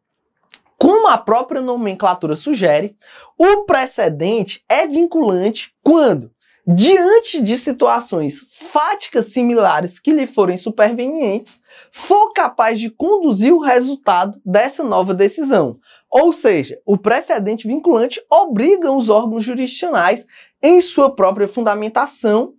Como 0.78 1.08
a 1.08 1.18
própria 1.18 1.60
nomenclatura 1.60 2.36
sugere, 2.36 2.96
o 3.36 3.64
precedente 3.64 4.64
é 4.66 4.86
vinculante 4.86 5.74
quando, 5.82 6.30
diante 6.66 7.40
de 7.40 7.58
situações 7.58 8.46
fáticas 8.72 9.26
similares 9.26 9.98
que 9.98 10.12
lhe 10.12 10.26
forem 10.26 10.56
supervenientes, 10.56 11.60
for 11.90 12.32
capaz 12.32 12.78
de 12.78 12.88
conduzir 12.88 13.52
o 13.52 13.60
resultado 13.60 14.40
dessa 14.42 14.82
nova 14.84 15.12
decisão. 15.12 15.78
Ou 16.10 16.32
seja, 16.32 16.80
o 16.86 16.96
precedente 16.96 17.66
vinculante 17.66 18.22
obriga 18.30 18.90
os 18.90 19.08
órgãos 19.08 19.44
jurisdicionais, 19.44 20.24
em 20.62 20.80
sua 20.80 21.14
própria 21.14 21.48
fundamentação, 21.48 22.54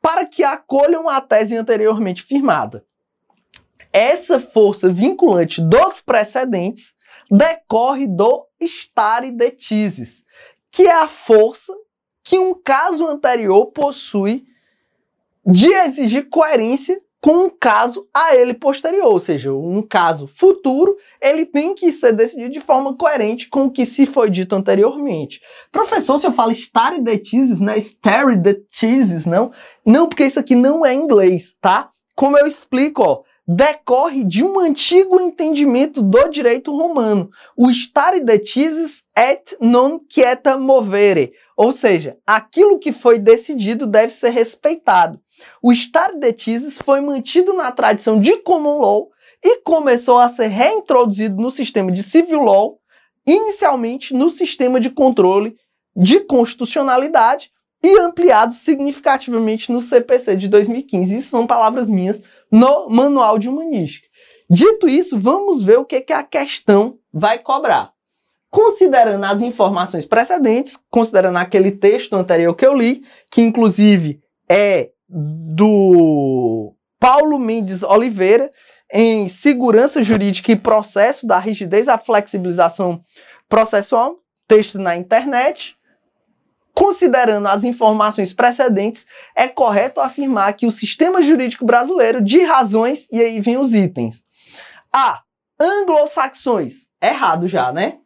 para 0.00 0.26
que 0.26 0.44
acolham 0.44 1.08
a 1.08 1.20
tese 1.20 1.56
anteriormente 1.56 2.22
firmada. 2.22 2.84
Essa 3.96 4.38
força 4.38 4.90
vinculante 4.90 5.58
dos 5.58 6.02
precedentes 6.02 6.92
decorre 7.30 8.06
do 8.06 8.46
stare 8.60 9.30
decisis, 9.30 10.22
que 10.70 10.82
é 10.82 10.92
a 10.92 11.08
força 11.08 11.72
que 12.22 12.38
um 12.38 12.52
caso 12.52 13.06
anterior 13.06 13.64
possui 13.68 14.44
de 15.46 15.72
exigir 15.72 16.28
coerência 16.28 17.00
com 17.22 17.46
um 17.46 17.48
caso 17.48 18.06
a 18.12 18.36
ele 18.36 18.52
posterior, 18.52 19.06
ou 19.06 19.18
seja, 19.18 19.54
um 19.54 19.80
caso 19.80 20.26
futuro, 20.26 20.94
ele 21.18 21.46
tem 21.46 21.74
que 21.74 21.90
ser 21.90 22.12
decidido 22.12 22.50
de 22.50 22.60
forma 22.60 22.94
coerente 22.94 23.48
com 23.48 23.64
o 23.64 23.70
que 23.70 23.86
se 23.86 24.04
foi 24.04 24.28
dito 24.28 24.54
anteriormente. 24.54 25.40
Professor, 25.72 26.18
se 26.18 26.26
eu 26.26 26.32
falo 26.32 26.52
stare 26.52 27.00
decisis, 27.00 27.62
né? 27.62 27.78
Stare 27.78 28.36
decisis, 28.36 29.24
não? 29.24 29.52
Não, 29.86 30.06
porque 30.06 30.26
isso 30.26 30.38
aqui 30.38 30.54
não 30.54 30.84
é 30.84 30.92
inglês, 30.92 31.56
tá? 31.62 31.88
Como 32.14 32.36
eu 32.36 32.46
explico, 32.46 33.02
ó, 33.02 33.22
decorre 33.46 34.24
de 34.24 34.42
um 34.42 34.58
antigo 34.58 35.20
entendimento 35.20 36.02
do 36.02 36.28
direito 36.28 36.76
romano, 36.76 37.30
o 37.56 37.70
stare 37.70 38.20
decisis 38.20 39.04
et 39.16 39.56
non 39.60 40.00
quieta 40.00 40.58
movere, 40.58 41.32
ou 41.56 41.70
seja, 41.70 42.16
aquilo 42.26 42.78
que 42.78 42.92
foi 42.92 43.18
decidido 43.18 43.86
deve 43.86 44.12
ser 44.12 44.30
respeitado. 44.30 45.20
O 45.62 45.72
stare 45.72 46.18
decisis 46.18 46.78
foi 46.78 47.00
mantido 47.00 47.52
na 47.52 47.70
tradição 47.70 48.20
de 48.20 48.36
common 48.38 48.80
law 48.80 49.08
e 49.44 49.58
começou 49.58 50.18
a 50.18 50.28
ser 50.28 50.48
reintroduzido 50.48 51.40
no 51.40 51.50
sistema 51.50 51.92
de 51.92 52.02
civil 52.02 52.40
law, 52.40 52.78
inicialmente 53.24 54.12
no 54.12 54.28
sistema 54.28 54.80
de 54.80 54.90
controle 54.90 55.56
de 55.94 56.20
constitucionalidade 56.20 57.50
e 57.82 58.00
ampliado 58.00 58.52
significativamente 58.52 59.70
no 59.70 59.80
CPC 59.80 60.36
de 60.36 60.48
2015. 60.48 61.16
Isso 61.16 61.30
são 61.30 61.46
palavras 61.46 61.88
minhas 61.88 62.20
no 62.50 62.88
Manual 62.88 63.38
de 63.38 63.48
Humanística. 63.48 64.06
Dito 64.48 64.88
isso, 64.88 65.18
vamos 65.18 65.62
ver 65.62 65.78
o 65.78 65.84
que, 65.84 66.00
que 66.00 66.12
a 66.12 66.22
questão 66.22 66.98
vai 67.12 67.38
cobrar. 67.38 67.92
Considerando 68.48 69.24
as 69.24 69.42
informações 69.42 70.06
precedentes, 70.06 70.78
considerando 70.88 71.36
aquele 71.36 71.72
texto 71.72 72.14
anterior 72.14 72.54
que 72.54 72.64
eu 72.64 72.74
li, 72.74 73.02
que 73.30 73.42
inclusive 73.42 74.20
é 74.48 74.90
do 75.08 76.74
Paulo 76.98 77.38
Mendes 77.38 77.82
Oliveira, 77.82 78.50
em 78.92 79.28
Segurança 79.28 80.02
Jurídica 80.02 80.52
e 80.52 80.56
Processo 80.56 81.26
da 81.26 81.38
Rigidez 81.38 81.88
à 81.88 81.98
Flexibilização 81.98 83.02
Processual, 83.48 84.16
texto 84.48 84.78
na 84.78 84.96
internet, 84.96 85.75
Considerando 86.76 87.48
as 87.48 87.64
informações 87.64 88.34
precedentes, 88.34 89.06
é 89.34 89.48
correto 89.48 89.98
afirmar 89.98 90.52
que 90.52 90.66
o 90.66 90.70
sistema 90.70 91.22
jurídico 91.22 91.64
brasileiro, 91.64 92.20
de 92.20 92.44
razões, 92.44 93.08
e 93.10 93.18
aí 93.18 93.40
vem 93.40 93.56
os 93.56 93.72
itens. 93.72 94.22
A. 94.92 95.22
Anglo-saxões. 95.58 96.86
Errado 97.02 97.46
já, 97.46 97.72
né? 97.72 97.96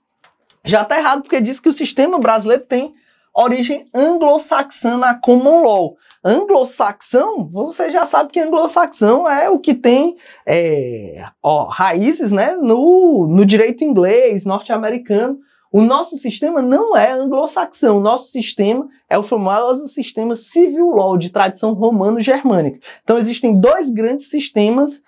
Já 0.64 0.84
tá 0.84 0.96
errado 0.96 1.22
porque 1.22 1.40
diz 1.40 1.58
que 1.58 1.68
o 1.68 1.72
sistema 1.72 2.20
brasileiro 2.20 2.62
tem 2.62 2.94
origem 3.34 3.88
anglo-saxã 3.92 5.00
common 5.20 5.64
law. 5.64 5.96
Anglo-saxão, 6.24 7.48
você 7.48 7.90
já 7.90 8.06
sabe 8.06 8.30
que 8.30 8.38
anglo-saxão 8.38 9.28
é 9.28 9.50
o 9.50 9.58
que 9.58 9.74
tem 9.74 10.16
é, 10.46 11.24
ó, 11.42 11.64
raízes 11.64 12.30
né, 12.30 12.52
no, 12.52 13.26
no 13.28 13.44
direito 13.44 13.82
inglês, 13.82 14.44
norte-americano, 14.44 15.40
o 15.72 15.82
nosso 15.82 16.16
sistema 16.16 16.60
não 16.60 16.96
é 16.96 17.12
anglo-saxão, 17.12 17.98
o 17.98 18.00
nosso 18.00 18.30
sistema 18.30 18.88
é 19.08 19.16
o 19.16 19.22
famoso 19.22 19.86
sistema 19.88 20.34
civil 20.34 20.90
law, 20.90 21.16
de 21.16 21.30
tradição 21.30 21.72
romano-germânica. 21.72 22.80
Então 23.04 23.18
existem 23.18 23.58
dois 23.58 23.90
grandes 23.90 24.28
sistemas 24.28 25.02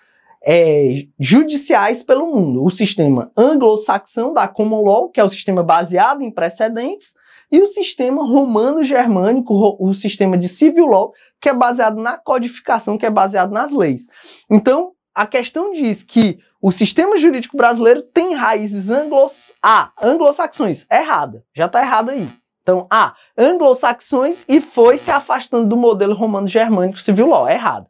é, 0.44 1.04
judiciais 1.18 2.02
pelo 2.02 2.26
mundo. 2.26 2.64
O 2.64 2.70
sistema 2.70 3.32
anglo-saxão 3.36 4.32
da 4.32 4.46
common 4.46 4.82
law, 4.82 5.08
que 5.08 5.20
é 5.20 5.24
o 5.24 5.28
sistema 5.28 5.62
baseado 5.62 6.22
em 6.22 6.30
precedentes, 6.30 7.14
e 7.50 7.60
o 7.60 7.66
sistema 7.66 8.24
romano-germânico, 8.24 9.76
o 9.78 9.92
sistema 9.92 10.38
de 10.38 10.48
civil 10.48 10.86
law, 10.86 11.12
que 11.40 11.48
é 11.48 11.54
baseado 11.54 12.00
na 12.00 12.16
codificação, 12.16 12.96
que 12.96 13.04
é 13.04 13.10
baseado 13.10 13.50
nas 13.50 13.70
leis. 13.72 14.06
Então, 14.50 14.92
a 15.14 15.26
questão 15.26 15.72
diz 15.72 16.02
que 16.02 16.38
o 16.62 16.70
sistema 16.70 17.18
jurídico 17.18 17.56
brasileiro 17.56 18.02
tem 18.02 18.34
raízes 18.34 18.88
anglos... 18.88 19.52
A, 19.60 19.90
anglo-saxões. 20.00 20.86
Errada. 20.88 21.44
Já 21.52 21.66
está 21.66 21.80
errado 21.80 22.10
aí. 22.10 22.28
Então, 22.62 22.86
A, 22.88 23.16
anglo-saxões 23.36 24.44
e 24.48 24.60
foi 24.60 24.96
se 24.96 25.10
afastando 25.10 25.66
do 25.66 25.76
modelo 25.76 26.14
romano-germânico 26.14 27.00
civil 27.00 27.26
law. 27.26 27.48
Errado. 27.48 27.88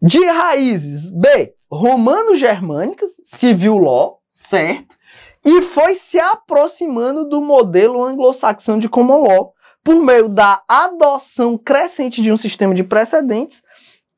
De 0.00 0.24
raízes 0.24 1.10
B, 1.10 1.54
romano-germânicas, 1.68 3.12
civil 3.24 3.78
law, 3.78 4.20
certo? 4.30 4.96
E 5.44 5.62
foi 5.62 5.96
se 5.96 6.20
aproximando 6.20 7.28
do 7.28 7.40
modelo 7.40 8.04
anglo-saxão 8.04 8.78
de 8.78 8.88
common 8.88 9.26
law 9.26 9.52
por 9.82 9.96
meio 9.96 10.28
da 10.28 10.62
adoção 10.68 11.58
crescente 11.58 12.22
de 12.22 12.30
um 12.30 12.36
sistema 12.36 12.72
de 12.72 12.84
precedentes 12.84 13.60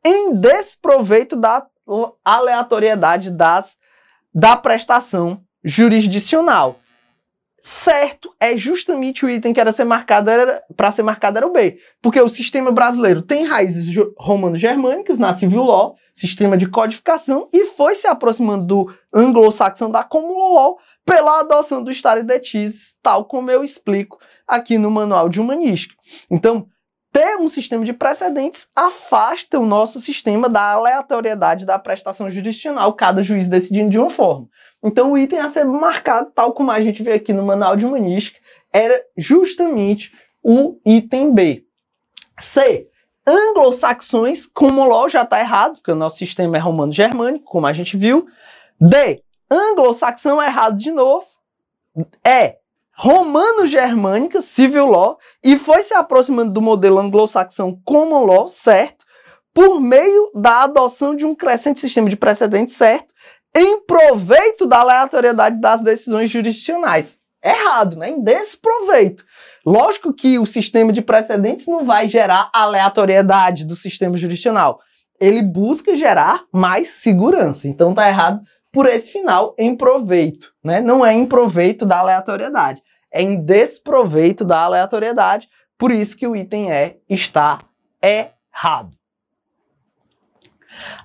em 0.04 0.34
desproveito 0.34 1.34
da 1.34 1.66
aleatoriedade 2.24 3.30
das, 3.30 3.76
da 4.34 4.56
prestação 4.56 5.42
jurisdicional. 5.62 6.80
Certo, 7.66 8.30
é 8.38 8.58
justamente 8.58 9.24
o 9.24 9.30
item 9.30 9.54
que 9.54 9.60
era 9.60 9.72
ser 9.72 9.84
marcado 9.84 10.30
para 10.76 10.92
ser 10.92 11.02
marcado 11.02 11.38
era 11.38 11.46
o 11.46 11.52
B, 11.52 11.78
porque 12.02 12.20
o 12.20 12.28
sistema 12.28 12.70
brasileiro 12.70 13.22
tem 13.22 13.46
raízes 13.46 13.86
romano-germânicas 14.18 15.18
na 15.18 15.32
civil 15.32 15.62
law, 15.62 15.96
sistema 16.12 16.58
de 16.58 16.68
codificação 16.68 17.48
e 17.50 17.64
foi 17.64 17.94
se 17.94 18.06
aproximando 18.06 18.66
do 18.66 18.94
anglo-saxão 19.10 19.90
da 19.90 20.04
common 20.04 20.52
law 20.52 20.76
pela 21.06 21.40
adoção 21.40 21.82
do 21.82 21.90
stare 21.90 22.22
decisis, 22.22 22.96
tal 23.02 23.24
como 23.24 23.50
eu 23.50 23.64
explico 23.64 24.18
aqui 24.46 24.76
no 24.76 24.90
manual 24.90 25.30
de 25.30 25.40
humanística. 25.40 25.94
Então, 26.30 26.68
ter 27.14 27.36
um 27.36 27.48
sistema 27.48 27.84
de 27.84 27.92
precedentes 27.92 28.66
afasta 28.74 29.60
o 29.60 29.64
nosso 29.64 30.00
sistema 30.00 30.48
da 30.48 30.72
aleatoriedade 30.72 31.64
da 31.64 31.78
prestação 31.78 32.28
jurisdicional, 32.28 32.92
cada 32.92 33.22
juiz 33.22 33.46
decidindo 33.46 33.88
de 33.88 34.00
uma 34.00 34.10
forma. 34.10 34.48
Então, 34.82 35.12
o 35.12 35.16
item 35.16 35.38
a 35.38 35.48
ser 35.48 35.64
marcado, 35.64 36.32
tal 36.34 36.52
como 36.52 36.72
a 36.72 36.80
gente 36.80 37.04
vê 37.04 37.12
aqui 37.12 37.32
no 37.32 37.44
manual 37.44 37.76
de 37.76 37.86
humanística, 37.86 38.40
era 38.72 39.00
justamente 39.16 40.12
o 40.42 40.76
item 40.84 41.32
B. 41.32 41.64
C. 42.40 42.88
Anglo-saxões, 43.24 44.48
como 44.48 44.84
LOL 44.84 45.08
já 45.08 45.22
está 45.22 45.38
errado, 45.38 45.76
porque 45.76 45.92
o 45.92 45.96
nosso 45.96 46.18
sistema 46.18 46.56
é 46.56 46.60
romano-germânico, 46.60 47.44
como 47.44 47.68
a 47.68 47.72
gente 47.72 47.96
viu. 47.96 48.26
D. 48.80 49.22
Anglo-saxão 49.48 50.42
errado 50.42 50.76
de 50.76 50.90
novo. 50.90 51.26
É 52.26 52.58
romano-germânica, 52.96 54.40
civil 54.40 54.86
law, 54.86 55.18
e 55.42 55.58
foi 55.58 55.82
se 55.82 55.94
aproximando 55.94 56.52
do 56.52 56.62
modelo 56.62 56.98
anglo-saxão 56.98 57.78
common 57.84 58.24
law, 58.24 58.48
certo? 58.48 59.04
Por 59.52 59.80
meio 59.80 60.30
da 60.34 60.64
adoção 60.64 61.14
de 61.14 61.24
um 61.24 61.34
crescente 61.34 61.80
sistema 61.80 62.08
de 62.08 62.16
precedentes, 62.16 62.76
certo? 62.76 63.12
Em 63.54 63.80
proveito 63.84 64.66
da 64.66 64.80
aleatoriedade 64.80 65.60
das 65.60 65.80
decisões 65.80 66.30
jurisdicionais. 66.30 67.18
Errado, 67.42 67.96
né? 67.96 68.10
Em 68.10 68.22
desproveito. 68.22 69.24
Lógico 69.66 70.12
que 70.12 70.38
o 70.38 70.46
sistema 70.46 70.92
de 70.92 71.02
precedentes 71.02 71.66
não 71.66 71.84
vai 71.84 72.08
gerar 72.08 72.50
aleatoriedade 72.52 73.64
do 73.64 73.76
sistema 73.76 74.16
jurisdicional. 74.16 74.80
Ele 75.20 75.42
busca 75.42 75.94
gerar 75.94 76.42
mais 76.52 76.88
segurança. 76.88 77.68
Então 77.68 77.94
tá 77.94 78.08
errado 78.08 78.40
por 78.74 78.86
esse 78.86 79.12
final 79.12 79.54
em 79.56 79.76
proveito, 79.76 80.52
né? 80.62 80.80
Não 80.80 81.06
é 81.06 81.12
em 81.12 81.24
proveito 81.24 81.86
da 81.86 81.98
aleatoriedade, 81.98 82.82
é 83.14 83.22
em 83.22 83.40
desproveito 83.40 84.44
da 84.44 84.58
aleatoriedade. 84.58 85.48
Por 85.78 85.92
isso 85.92 86.16
que 86.16 86.26
o 86.26 86.34
item 86.34 86.68
E 86.72 86.98
está 87.08 87.58
errado. 88.02 88.96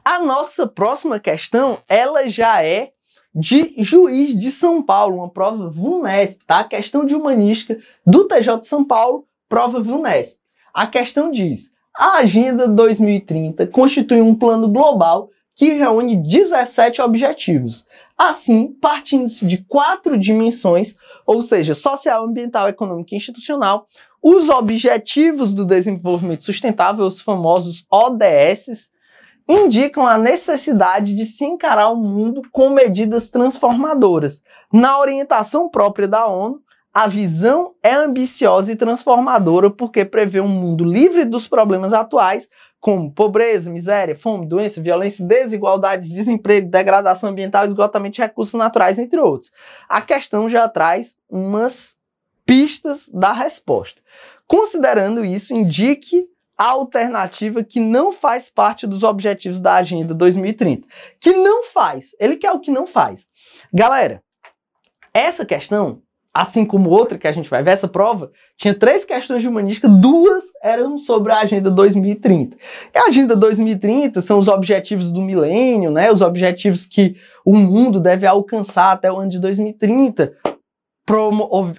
A 0.03 0.17
nossa 0.17 0.65
próxima 0.65 1.19
questão, 1.19 1.77
ela 1.87 2.27
já 2.27 2.63
é 2.65 2.91
de 3.33 3.75
juiz 3.77 4.35
de 4.37 4.51
São 4.51 4.81
Paulo, 4.81 5.17
uma 5.17 5.29
prova 5.29 5.69
VUNESP, 5.69 6.45
tá? 6.45 6.63
Questão 6.63 7.05
de 7.05 7.13
humanística 7.13 7.77
do 8.03 8.27
TJ 8.27 8.57
de 8.57 8.67
São 8.67 8.83
Paulo, 8.83 9.27
prova 9.47 9.79
VUNESP. 9.79 10.39
A 10.73 10.87
questão 10.87 11.29
diz: 11.29 11.69
a 11.95 12.17
Agenda 12.17 12.67
2030 12.67 13.67
constitui 13.67 14.21
um 14.21 14.33
plano 14.33 14.67
global 14.67 15.29
que 15.59 15.73
reúne 15.73 16.15
17 16.15 17.01
objetivos. 17.01 17.83
Assim, 18.17 18.71
partindo-se 18.81 19.45
de 19.45 19.57
quatro 19.57 20.17
dimensões, 20.17 20.95
ou 21.25 21.43
seja, 21.43 21.75
social, 21.75 22.23
ambiental, 22.23 22.69
econômica 22.69 23.13
e 23.13 23.17
institucional, 23.17 23.85
os 24.23 24.47
objetivos 24.47 25.53
do 25.53 25.65
desenvolvimento 25.65 26.45
sustentável, 26.45 27.05
os 27.05 27.19
famosos 27.19 27.85
ODS, 27.91 28.89
indicam 29.49 30.07
a 30.07 30.17
necessidade 30.17 31.13
de 31.13 31.25
se 31.25 31.43
encarar 31.43 31.89
o 31.89 31.97
mundo 31.97 32.41
com 32.53 32.69
medidas 32.69 33.29
transformadoras. 33.29 34.41
Na 34.71 34.97
orientação 34.97 35.67
própria 35.67 36.07
da 36.07 36.25
ONU, 36.25 36.61
a 36.93 37.05
visão 37.05 37.73
é 37.83 37.93
ambiciosa 37.93 38.71
e 38.71 38.77
transformadora 38.77 39.69
porque 39.69 40.05
prevê 40.05 40.39
um 40.39 40.47
mundo 40.47 40.85
livre 40.85 41.25
dos 41.25 41.49
problemas 41.49 41.91
atuais, 41.91 42.47
como 42.79 43.11
pobreza, 43.11 43.69
miséria, 43.69 44.15
fome, 44.15 44.45
doença, 44.45 44.81
violência, 44.81 45.25
desigualdades, 45.25 46.09
desemprego, 46.09 46.69
degradação 46.69 47.29
ambiental, 47.29 47.65
esgotamento 47.65 48.15
de 48.15 48.21
recursos 48.21 48.53
naturais, 48.53 48.97
entre 48.97 49.19
outros. 49.19 49.51
A 49.87 50.01
questão 50.01 50.49
já 50.49 50.67
traz 50.69 51.17
umas 51.29 51.95
pistas 52.45 53.09
da 53.13 53.33
resposta. 53.33 54.01
Considerando 54.47 55.23
isso, 55.23 55.53
indique 55.53 56.27
a 56.57 56.69
alternativa 56.69 57.63
que 57.63 57.79
não 57.79 58.11
faz 58.11 58.49
parte 58.49 58.87
dos 58.87 59.03
objetivos 59.03 59.61
da 59.61 59.75
Agenda 59.75 60.13
2030. 60.13 60.87
Que 61.19 61.31
não 61.31 61.63
faz. 61.63 62.15
Ele 62.19 62.35
quer 62.35 62.51
o 62.51 62.59
que 62.59 62.71
não 62.71 62.87
faz. 62.87 63.27
Galera, 63.73 64.23
essa 65.13 65.45
questão, 65.45 66.01
assim 66.33 66.63
como 66.63 66.89
outra 66.89 67.17
que 67.17 67.27
a 67.27 67.31
gente 67.31 67.49
vai 67.49 67.63
ver, 67.63 67.71
essa 67.71 67.87
prova, 67.87 68.31
tinha 68.57 68.73
três 68.73 69.03
questões 69.03 69.41
de 69.41 69.47
humanística, 69.47 69.87
duas 69.87 70.45
eram 70.63 70.97
sobre 70.97 71.31
a 71.31 71.39
Agenda 71.39 71.71
2030. 71.71 72.55
E 72.93 72.97
a 72.97 73.05
Agenda 73.05 73.35
2030 73.35 74.21
são 74.21 74.37
os 74.37 74.47
objetivos 74.47 75.11
do 75.11 75.21
milênio, 75.21 75.91
né? 75.91 76.11
Os 76.11 76.21
objetivos 76.21 76.85
que 76.85 77.15
o 77.43 77.55
mundo 77.55 77.99
deve 77.99 78.27
alcançar 78.27 78.91
até 78.91 79.11
o 79.11 79.17
ano 79.17 79.29
de 79.29 79.39
2030. 79.39 80.33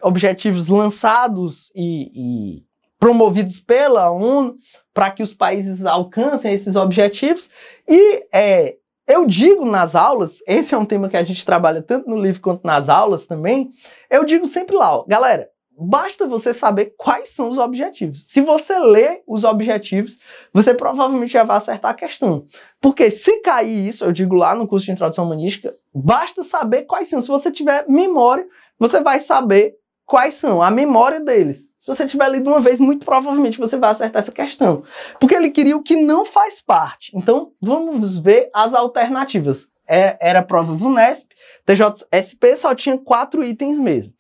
Objetivos 0.03 0.67
lançados 0.67 1.71
e, 1.75 2.11
e 2.15 2.65
promovidos 2.99 3.61
pela 3.61 4.11
ONU 4.11 4.57
para 4.93 5.11
que 5.11 5.23
os 5.23 5.33
países 5.33 5.87
alcancem 5.87 6.53
esses 6.53 6.75
objetivos. 6.75 7.49
E 7.89 8.27
é, 8.33 8.75
eu 9.11 9.27
digo 9.27 9.65
nas 9.65 9.95
aulas, 9.95 10.39
esse 10.47 10.75
é 10.75 10.79
um 10.79 10.85
tema 10.85 11.09
que 11.09 11.17
a 11.17 11.23
gente 11.23 11.45
trabalha 11.45 11.83
tanto 11.83 12.09
no 12.09 12.21
livro 12.21 12.41
quanto 12.41 12.65
nas 12.65 12.89
aulas 12.89 13.27
também, 13.27 13.71
eu 14.09 14.25
digo 14.25 14.47
sempre 14.47 14.77
lá, 14.77 14.97
ó, 14.97 15.05
galera, 15.07 15.49
basta 15.81 16.27
você 16.27 16.53
saber 16.53 16.95
quais 16.97 17.31
são 17.31 17.49
os 17.49 17.57
objetivos. 17.57 18.25
Se 18.27 18.43
você 18.43 18.79
lê 18.79 19.23
os 19.27 19.45
objetivos, 19.45 20.19
você 20.53 20.75
provavelmente 20.75 21.33
já 21.33 21.43
vai 21.43 21.57
acertar 21.57 21.93
a 21.93 21.95
questão. 21.95 22.45
Porque 22.81 23.11
se 23.11 23.41
cair 23.41 23.89
isso, 23.89 24.05
eu 24.05 24.13
digo 24.13 24.35
lá 24.35 24.55
no 24.55 24.69
curso 24.69 24.85
de 24.85 24.93
introdução 24.93 25.25
humanística, 25.25 25.75
basta 25.95 26.43
saber 26.43 26.83
quais 26.83 27.09
são. 27.09 27.23
Se 27.23 27.29
você 27.29 27.51
tiver 27.51 27.87
memória, 27.89 28.47
você 28.79 29.01
vai 29.01 29.21
saber 29.21 29.75
quais 30.05 30.35
são, 30.35 30.63
a 30.63 30.71
memória 30.71 31.21
deles. 31.21 31.70
Se 31.81 31.87
você 31.87 32.07
tiver 32.07 32.29
lido 32.29 32.51
uma 32.51 32.61
vez, 32.61 32.79
muito 32.79 33.05
provavelmente 33.07 33.59
você 33.59 33.77
vai 33.77 33.91
acertar 33.91 34.21
essa 34.21 34.33
questão. 34.33 34.83
Porque 35.19 35.35
ele 35.35 35.51
queria 35.51 35.77
o 35.77 35.83
que 35.83 35.97
não 35.97 36.27
faz 36.27 36.61
parte. 36.61 37.11
Então, 37.15 37.53
vamos 37.61 38.19
ver 38.19 38.51
as 38.55 38.75
alternativas. 38.75 39.67
É, 39.89 40.17
era 40.21 40.41
prova 40.41 40.73
VUNESP, 40.73 41.35
TJSP 41.67 42.57
só 42.57 42.75
tinha 42.77 42.97
quatro 42.97 43.43
itens 43.43 43.77
mesmo. 43.77 44.13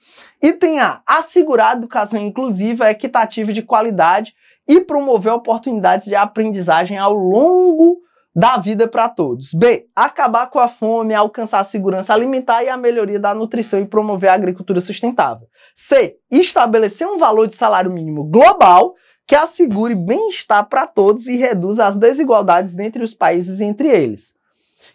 Item 0.42 0.80
A, 0.80 1.00
assegurar 1.06 1.76
educação 1.76 2.20
inclusiva, 2.20 2.90
equitativa 2.90 3.52
de 3.52 3.62
qualidade 3.62 4.34
e 4.66 4.80
promover 4.80 5.32
oportunidades 5.32 6.08
de 6.08 6.16
aprendizagem 6.16 6.98
ao 6.98 7.12
longo 7.12 7.98
da 8.34 8.56
vida 8.56 8.86
para 8.88 9.08
todos. 9.08 9.52
B. 9.52 9.86
Acabar 9.94 10.48
com 10.48 10.58
a 10.58 10.68
fome, 10.68 11.14
alcançar 11.14 11.60
a 11.60 11.64
segurança 11.64 12.14
alimentar 12.14 12.62
e 12.62 12.68
a 12.68 12.76
melhoria 12.76 13.18
da 13.18 13.34
nutrição 13.34 13.80
e 13.80 13.86
promover 13.86 14.30
a 14.30 14.34
agricultura 14.34 14.80
sustentável. 14.80 15.46
C. 15.80 16.18
Estabelecer 16.30 17.06
um 17.06 17.18
valor 17.18 17.48
de 17.48 17.54
salário 17.54 17.90
mínimo 17.90 18.24
global 18.24 18.94
que 19.26 19.34
assegure 19.34 19.94
bem-estar 19.94 20.68
para 20.68 20.86
todos 20.86 21.26
e 21.26 21.36
reduza 21.36 21.86
as 21.86 21.96
desigualdades 21.96 22.76
entre 22.78 23.02
os 23.02 23.14
países 23.14 23.60
entre 23.60 23.88
eles. 23.88 24.34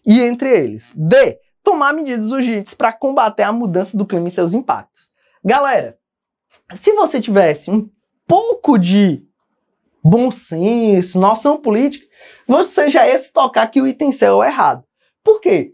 E 0.06 0.22
entre 0.22 0.50
eles. 0.50 0.92
D. 0.94 1.40
Tomar 1.64 1.94
medidas 1.94 2.32
urgentes 2.32 2.74
para 2.76 2.94
combater 2.94 3.44
a 3.44 3.52
mudança 3.52 3.98
do 3.98 4.06
clima 4.06 4.28
e 4.28 4.32
seus 4.32 4.54
impactos. 4.54 5.10
Galera, 5.44 5.98
se 6.74 6.94
você 6.94 7.20
tivesse 7.20 7.72
um 7.72 7.90
pouco 8.28 8.78
de 8.78 9.24
bom 10.04 10.30
senso, 10.30 11.20
noção 11.20 11.58
política, 11.58 12.06
você 12.48 12.90
já 12.90 13.08
ia 13.08 13.18
se 13.18 13.34
tocar 13.34 13.68
que 13.68 13.82
o 13.82 13.88
item 13.88 14.12
C 14.12 14.26
é 14.26 14.32
o 14.32 14.44
errado. 14.44 14.84
Por 15.24 15.42
quê? 15.42 15.74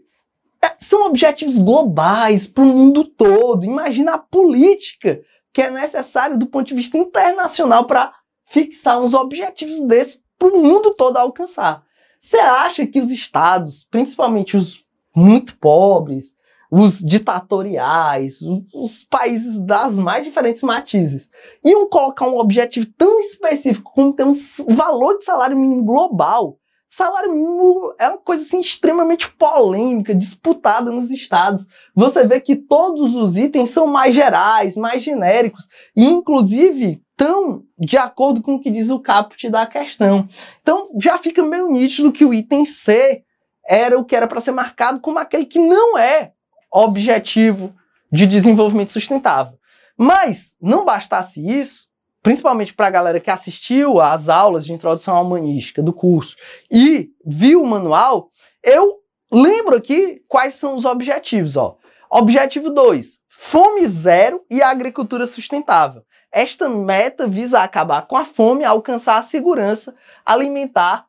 É, 0.64 0.76
são 0.78 1.06
objetivos 1.06 1.58
globais 1.58 2.46
para 2.46 2.62
o 2.62 2.66
mundo 2.66 3.04
todo. 3.04 3.64
Imagina 3.64 4.14
a 4.14 4.18
política 4.18 5.20
que 5.52 5.60
é 5.60 5.70
necessário 5.70 6.38
do 6.38 6.46
ponto 6.46 6.68
de 6.68 6.74
vista 6.74 6.96
internacional 6.96 7.86
para 7.86 8.14
fixar 8.46 9.00
uns 9.00 9.12
objetivos 9.12 9.80
desses 9.80 10.20
para 10.38 10.48
o 10.48 10.62
mundo 10.62 10.94
todo 10.94 11.16
alcançar. 11.16 11.82
Você 12.20 12.38
acha 12.38 12.86
que 12.86 13.00
os 13.00 13.10
estados, 13.10 13.84
principalmente 13.90 14.56
os 14.56 14.84
muito 15.14 15.56
pobres, 15.58 16.34
os 16.70 17.00
ditatoriais, 17.00 18.38
os 18.72 19.04
países 19.04 19.60
das 19.60 19.98
mais 19.98 20.24
diferentes 20.24 20.62
matizes, 20.62 21.28
iam 21.64 21.88
colocar 21.88 22.26
um 22.26 22.38
objetivo 22.38 22.86
tão 22.96 23.20
específico 23.20 23.92
como 23.92 24.14
ter 24.14 24.24
um 24.24 24.32
valor 24.68 25.18
de 25.18 25.24
salário 25.24 25.56
mínimo 25.56 25.84
global 25.84 26.58
Salário 26.94 27.32
mínimo 27.32 27.94
é 27.98 28.06
uma 28.06 28.18
coisa 28.18 28.42
assim 28.42 28.60
extremamente 28.60 29.30
polêmica, 29.30 30.14
disputada 30.14 30.90
nos 30.90 31.10
estados. 31.10 31.66
Você 31.94 32.26
vê 32.26 32.38
que 32.38 32.54
todos 32.54 33.14
os 33.14 33.38
itens 33.38 33.70
são 33.70 33.86
mais 33.86 34.14
gerais, 34.14 34.76
mais 34.76 35.02
genéricos 35.02 35.66
e 35.96 36.04
inclusive 36.04 37.02
estão 37.10 37.62
de 37.78 37.96
acordo 37.96 38.42
com 38.42 38.56
o 38.56 38.60
que 38.60 38.70
diz 38.70 38.90
o 38.90 39.00
caput 39.00 39.48
da 39.48 39.64
questão. 39.64 40.28
Então 40.60 40.90
já 41.00 41.16
fica 41.16 41.42
meio 41.42 41.70
nítido 41.70 42.12
que 42.12 42.26
o 42.26 42.34
item 42.34 42.66
C 42.66 43.24
era 43.66 43.98
o 43.98 44.04
que 44.04 44.14
era 44.14 44.26
para 44.26 44.42
ser 44.42 44.52
marcado 44.52 45.00
como 45.00 45.18
aquele 45.18 45.46
que 45.46 45.58
não 45.58 45.96
é 45.96 46.32
objetivo 46.70 47.74
de 48.12 48.26
desenvolvimento 48.26 48.92
sustentável. 48.92 49.58
Mas 49.96 50.54
não 50.60 50.84
bastasse 50.84 51.40
isso, 51.40 51.86
principalmente 52.22 52.72
para 52.72 52.86
a 52.86 52.90
galera 52.90 53.20
que 53.20 53.30
assistiu 53.30 54.00
às 54.00 54.28
aulas 54.28 54.64
de 54.64 54.72
introdução 54.72 55.20
humanística 55.20 55.82
do 55.82 55.92
curso 55.92 56.36
e 56.70 57.10
viu 57.26 57.62
o 57.62 57.66
manual, 57.66 58.30
eu 58.62 59.00
lembro 59.30 59.76
aqui 59.76 60.22
quais 60.28 60.54
são 60.54 60.74
os 60.74 60.84
objetivos. 60.84 61.56
Ó. 61.56 61.76
Objetivo 62.08 62.70
2, 62.70 63.18
fome 63.28 63.86
zero 63.86 64.44
e 64.48 64.62
agricultura 64.62 65.26
sustentável. 65.26 66.02
Esta 66.30 66.68
meta 66.68 67.26
visa 67.26 67.60
acabar 67.60 68.06
com 68.06 68.16
a 68.16 68.24
fome, 68.24 68.64
alcançar 68.64 69.18
a 69.18 69.22
segurança 69.22 69.94
alimentar 70.24 71.06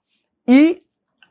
e 0.47 0.79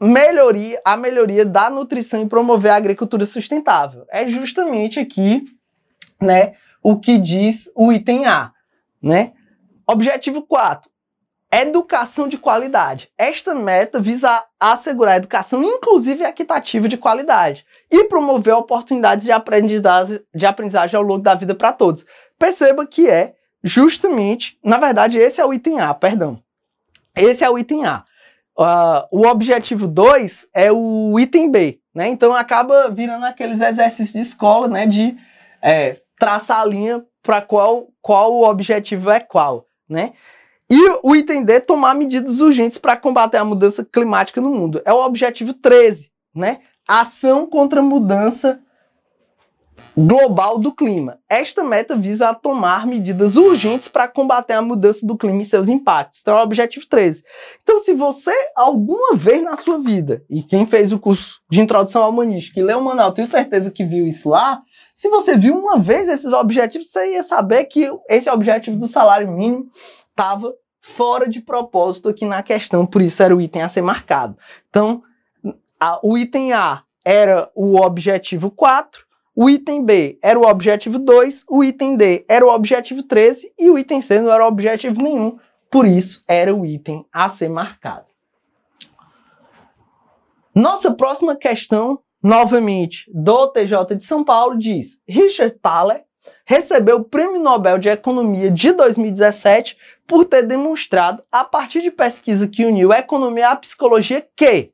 melhoria, 0.01 0.80
a 0.85 0.97
melhoria 0.97 1.45
da 1.45 1.68
nutrição 1.68 2.22
e 2.22 2.28
promover 2.28 2.72
a 2.72 2.76
agricultura 2.76 3.26
sustentável. 3.26 4.07
É 4.11 4.26
justamente 4.26 4.99
aqui, 4.99 5.45
né, 6.20 6.55
o 6.83 6.99
que 6.99 7.18
diz 7.18 7.70
o 7.74 7.93
item 7.93 8.26
A, 8.26 8.53
né? 9.01 9.33
Objetivo 9.93 10.40
4. 10.40 10.90
Educação 11.53 12.26
de 12.26 12.38
qualidade. 12.38 13.11
Esta 13.18 13.55
meta 13.55 14.01
visa 14.01 14.43
assegurar 14.59 15.12
a 15.12 15.16
educação 15.18 15.62
inclusive 15.62 16.24
equitativa 16.24 16.88
de 16.88 16.97
qualidade 16.97 17.66
e 17.90 18.05
promover 18.05 18.55
oportunidades 18.55 19.26
de 19.26 19.30
aprendizagem, 19.30 20.18
de 20.34 20.47
aprendizagem 20.47 20.97
ao 20.97 21.03
longo 21.03 21.20
da 21.20 21.34
vida 21.34 21.55
para 21.55 21.74
todos. 21.74 22.07
Perceba 22.38 22.86
que 22.86 23.07
é 23.07 23.34
justamente, 23.62 24.59
na 24.64 24.78
verdade, 24.78 25.18
esse 25.18 25.43
é 25.43 25.45
o 25.45 25.53
item 25.53 25.78
A, 25.78 25.93
perdão. 25.93 26.43
Esse 27.14 27.45
é 27.45 27.51
o 27.51 27.59
item 27.59 27.84
A. 27.84 28.03
Uh, 28.57 29.07
o 29.11 29.26
objetivo 29.26 29.86
2 29.86 30.47
é 30.55 30.72
o 30.72 31.20
item 31.20 31.51
B, 31.51 31.80
né? 31.95 32.09
Então 32.09 32.34
acaba 32.34 32.88
virando 32.88 33.26
aqueles 33.26 33.61
exercícios 33.61 34.14
de 34.14 34.20
escola, 34.20 34.68
né? 34.68 34.86
De 34.86 35.14
é, 35.61 36.01
traçar 36.18 36.62
a 36.62 36.64
linha 36.64 37.05
para 37.22 37.43
qual, 37.43 37.88
qual 38.01 38.32
o 38.32 38.49
objetivo 38.49 39.11
é 39.11 39.20
qual, 39.20 39.66
né? 39.89 40.12
E 40.70 40.99
o 41.03 41.14
item 41.14 41.45
D, 41.45 41.61
tomar 41.61 41.95
medidas 41.95 42.41
urgentes 42.41 42.78
para 42.78 42.97
combater 42.97 43.37
a 43.37 43.45
mudança 43.45 43.85
climática 43.85 44.41
no 44.41 44.51
mundo. 44.51 44.80
É 44.85 44.93
o 44.93 45.05
objetivo 45.05 45.53
13, 45.53 46.11
né? 46.35 46.61
Ação 46.89 47.47
contra 47.47 47.80
a 47.80 47.85
mudança 47.85 48.59
global 49.97 50.59
do 50.59 50.72
clima. 50.72 51.18
Esta 51.28 51.62
meta 51.62 51.95
visa 51.95 52.33
tomar 52.35 52.87
medidas 52.87 53.37
urgentes 53.37 53.89
para 53.89 54.09
combater 54.09 54.55
a 54.55 54.62
mudança 54.62 55.07
do 55.07 55.16
clima 55.16 55.43
e 55.43 55.47
seus 55.47 55.68
impactos. 55.68 56.20
Então 56.20 56.37
é 56.37 56.41
o 56.41 56.45
objetivo 56.45 56.87
13. 56.87 57.22
Então, 57.62 57.78
se 57.78 57.93
você 57.93 58.33
alguma 58.57 59.14
vez 59.14 59.43
na 59.43 59.57
sua 59.57 59.78
vida, 59.78 60.24
e 60.28 60.43
quem 60.43 60.64
fez 60.64 60.93
o 60.93 60.99
curso 60.99 61.41
de 61.51 61.61
introdução 61.61 62.03
ao 62.03 62.11
humanística 62.11 62.59
e 62.59 62.62
leu 62.62 62.78
o 62.78 62.85
manual, 62.85 63.12
tenho 63.12 63.26
certeza 63.26 63.70
que 63.70 63.85
viu 63.85 64.07
isso 64.07 64.28
lá, 64.28 64.62
se 64.95 65.09
você 65.09 65.36
viu 65.36 65.57
uma 65.57 65.78
vez 65.78 66.09
esses 66.09 66.32
objetivos, 66.32 66.88
você 66.88 67.14
ia 67.14 67.24
saber 67.24 67.64
que 67.64 67.88
esse 68.09 68.28
objetivo 68.28 68.76
do 68.76 68.86
salário 68.86 69.30
mínimo 69.30 69.70
estava 70.11 70.55
fora 70.80 71.28
de 71.28 71.40
propósito 71.40 72.09
aqui 72.09 72.24
na 72.24 72.43
questão, 72.43 72.84
por 72.84 73.01
isso 73.01 73.22
era 73.22 73.34
o 73.34 73.40
item 73.40 73.62
a 73.62 73.68
ser 73.68 73.82
marcado. 73.82 74.36
Então, 74.68 75.03
a, 75.80 75.99
o 76.03 76.18
item 76.18 76.53
A 76.53 76.82
era 77.05 77.51
o 77.55 77.80
objetivo 77.80 78.51
4, 78.51 79.05
o 79.34 79.49
item 79.49 79.84
B 79.84 80.18
era 80.20 80.38
o 80.38 80.47
objetivo 80.47 80.99
2, 80.99 81.45
o 81.49 81.64
item 81.64 81.97
D 81.97 82.24
era 82.28 82.45
o 82.45 82.51
objetivo 82.51 83.03
13 83.03 83.53
e 83.59 83.70
o 83.70 83.78
item 83.78 84.03
C 84.03 84.20
não 84.20 84.30
era 84.30 84.45
o 84.45 84.49
objetivo 84.49 85.01
nenhum, 85.03 85.38
por 85.70 85.86
isso 85.86 86.22
era 86.28 86.55
o 86.55 86.66
item 86.66 87.07
a 87.11 87.28
ser 87.28 87.49
marcado. 87.49 88.07
Nossa 90.55 90.93
próxima 90.93 91.34
questão, 91.34 91.99
novamente, 92.23 93.11
do 93.12 93.49
TJ 93.49 93.97
de 93.97 94.05
São 94.05 94.23
Paulo, 94.23 94.57
diz: 94.57 94.99
Richard 95.09 95.59
Thaler 95.61 96.05
recebeu 96.45 96.99
o 96.99 97.05
Prêmio 97.05 97.41
Nobel 97.41 97.79
de 97.79 97.89
Economia 97.89 98.51
de 98.51 98.73
2017 98.73 99.77
por 100.07 100.25
ter 100.25 100.43
demonstrado, 100.43 101.23
a 101.33 101.45
partir 101.45 101.83
de 101.83 101.91
pesquisa 101.91 102.47
que 102.47 102.64
uniu 102.64 102.93
a 102.93 102.99
economia 102.99 103.51
à 103.51 103.57
psicologia, 103.57 104.27
que, 104.37 104.70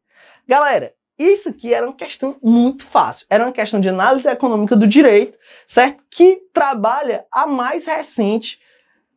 galera, 0.46 0.92
isso 1.18 1.48
aqui 1.48 1.72
era 1.72 1.86
uma 1.86 1.94
questão 1.94 2.36
muito 2.42 2.84
fácil. 2.84 3.26
Era 3.30 3.44
uma 3.44 3.52
questão 3.52 3.80
de 3.80 3.88
análise 3.88 4.28
econômica 4.28 4.76
do 4.76 4.86
direito, 4.86 5.38
certo? 5.66 6.04
Que 6.10 6.42
trabalha 6.52 7.24
a 7.32 7.46
mais 7.46 7.86
recente 7.86 8.58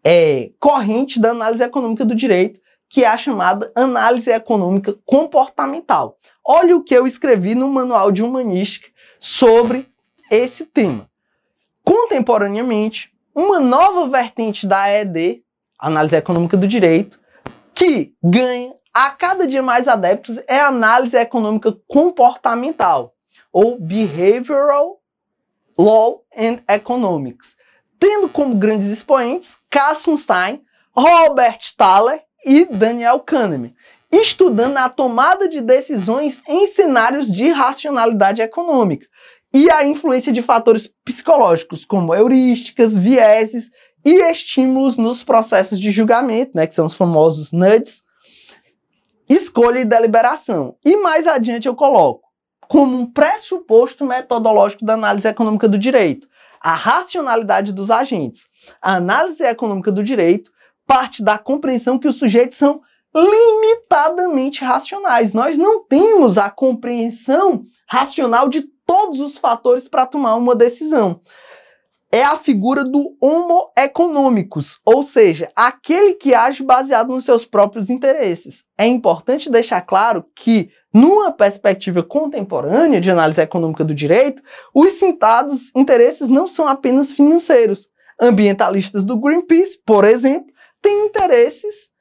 é, 0.04 0.52
corrente 0.60 1.20
da 1.20 1.32
análise 1.32 1.64
econômica 1.64 2.06
do 2.06 2.16
direito, 2.16 2.61
que 2.92 3.06
é 3.06 3.08
a 3.08 3.18
chamada 3.18 3.72
análise 3.74 4.30
econômica 4.30 4.94
comportamental. 5.06 6.18
Olha 6.46 6.76
o 6.76 6.84
que 6.84 6.94
eu 6.94 7.08
escrevi 7.08 7.56
no 7.56 7.70
manual 7.70 8.12
de 8.12 8.22
humanística 8.22 8.89
sobre 9.18 9.89
esse 10.30 10.66
tema. 10.66 11.10
Contemporaneamente, 11.86 13.10
uma 13.34 13.62
nova 13.62 14.10
vertente 14.10 14.68
da 14.68 14.89
ED, 14.89 15.42
análise 15.80 16.18
econômica 16.18 16.58
do 16.58 16.68
direito, 16.68 17.18
que 17.74 18.14
ganha 18.22 18.76
a 18.94 19.10
cada 19.12 19.48
dia 19.48 19.64
mais 19.64 19.88
adeptos 19.88 20.39
é 20.46 20.60
a 20.60 20.68
análise 20.68 21.16
econômica 21.16 21.74
comportamental, 21.88 23.16
ou 23.54 23.80
Behavioral 23.80 25.00
Law 25.78 26.26
and 26.38 26.60
Economics, 26.68 27.56
tendo 27.98 28.28
como 28.28 28.56
grandes 28.56 28.89
expoentes 28.89 29.60
Cassius 29.70 30.24
Stein, 30.24 30.62
Robert 30.94 31.74
Thaler 31.78 32.26
e 32.46 32.66
Daniel 32.66 33.20
Kahneman, 33.20 33.74
estudando 34.12 34.78
a 34.78 34.89
tomada 34.89 35.48
de 35.48 35.62
decisões 35.62 36.42
em 36.48 36.68
cenários 36.68 37.32
de 37.32 37.50
racionalidade 37.50 38.42
econômica 38.42 39.08
e 39.54 39.70
a 39.70 39.86
influência 39.86 40.32
de 40.32 40.42
fatores 40.42 40.88
psicológicos 41.04 41.86
como 41.86 42.14
heurísticas, 42.14 42.98
vieses 42.98 43.70
e 44.04 44.16
estímulos 44.32 44.98
nos 44.98 45.24
processos 45.24 45.80
de 45.80 45.92
julgamento, 45.92 46.52
né, 46.56 46.68
que 46.68 46.76
são 46.76 46.86
os 46.86 46.96
famosos 46.96 47.52
nudges, 47.52 48.04
escolha 49.30 49.80
e 49.80 49.86
deliberação. 49.86 50.76
E 50.84 50.98
mais 50.98 51.28
adiante 51.28 51.68
eu 51.68 51.76
coloco 51.76 52.22
como 52.68 52.98
um 52.98 53.06
pressuposto 53.06 54.06
metodológico 54.06 54.86
da 54.86 54.94
análise 54.94 55.28
econômica 55.28 55.68
do 55.68 55.78
direito 55.78 56.28
a 56.62 56.76
racionalidade 56.76 57.74
dos 57.74 57.89
agentes. 57.89 58.48
A 58.80 58.96
análise 58.96 59.44
econômica 59.44 59.92
do 59.92 60.04
direito 60.04 60.52
parte 60.92 61.24
da 61.24 61.38
compreensão 61.38 61.98
que 61.98 62.08
os 62.08 62.18
sujeitos 62.18 62.58
são 62.58 62.82
limitadamente 63.16 64.62
racionais. 64.62 65.34
Nós 65.34 65.58
não 65.58 65.86
temos 65.86 66.38
a 66.38 66.50
compreensão 66.50 67.64
racional 67.88 68.50
de 68.50 68.64
todos 68.86 69.22
os 69.22 69.38
fatores 69.38 69.88
para 69.88 70.06
tomar 70.06 70.36
uma 70.36 70.54
decisão 70.54 71.22
é 72.14 72.24
a 72.24 72.36
figura 72.36 72.84
do 72.84 73.16
homo 73.22 73.72
economicus, 73.78 74.82
ou 74.86 75.02
seja, 75.02 75.50
aquele 75.56 76.16
que 76.16 76.34
age 76.34 76.62
baseado 76.62 77.08
nos 77.08 77.24
seus 77.24 77.46
próprios 77.46 77.89
interesses. 77.89 78.66
É 78.78 78.86
importante 78.86 79.50
deixar 79.50 79.80
claro 79.80 80.26
que, 80.36 80.70
numa 80.94 81.32
perspectiva 81.32 82.04
contemporânea 82.04 83.00
de 83.00 83.10
análise 83.10 83.39
econômica 83.39 83.86
do 83.86 83.96
direito, 83.96 84.44
os 84.74 84.92
citados 84.92 85.74
interesses 85.74 86.28
não 86.28 86.50
são 86.50 86.68
apenas 86.68 87.14
financeiros. 87.14 87.88
Ambientalistas 88.20 89.06
do 89.06 89.18
Greenpeace, 89.18 89.80
por 89.86 90.04
exemplo, 90.04 90.52
têm 90.82 91.06
interesses 91.06 91.92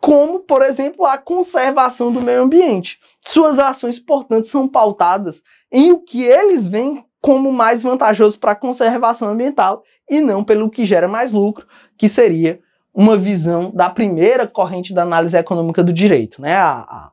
como, 0.00 0.40
por 0.40 0.62
exemplo, 0.62 1.04
a 1.04 1.18
conservação 1.18 2.12
do 2.12 2.20
meio 2.20 2.42
ambiente. 2.42 2.98
Suas 3.24 3.58
ações, 3.58 3.98
portanto, 3.98 4.46
são 4.46 4.68
pautadas 4.68 5.42
em 5.72 5.90
o 5.92 5.98
que 5.98 6.24
eles 6.24 6.66
veem 6.66 7.04
como 7.20 7.52
mais 7.52 7.82
vantajoso 7.82 8.38
para 8.38 8.52
a 8.52 8.56
conservação 8.56 9.28
ambiental 9.28 9.82
e 10.08 10.20
não 10.20 10.44
pelo 10.44 10.70
que 10.70 10.84
gera 10.84 11.08
mais 11.08 11.32
lucro, 11.32 11.66
que 11.98 12.08
seria 12.08 12.60
uma 12.94 13.16
visão 13.16 13.70
da 13.74 13.90
primeira 13.90 14.46
corrente 14.46 14.94
da 14.94 15.02
análise 15.02 15.36
econômica 15.36 15.82
do 15.82 15.92
direito, 15.92 16.40
né? 16.40 16.56
A, 16.56 16.78
a, 16.78 17.12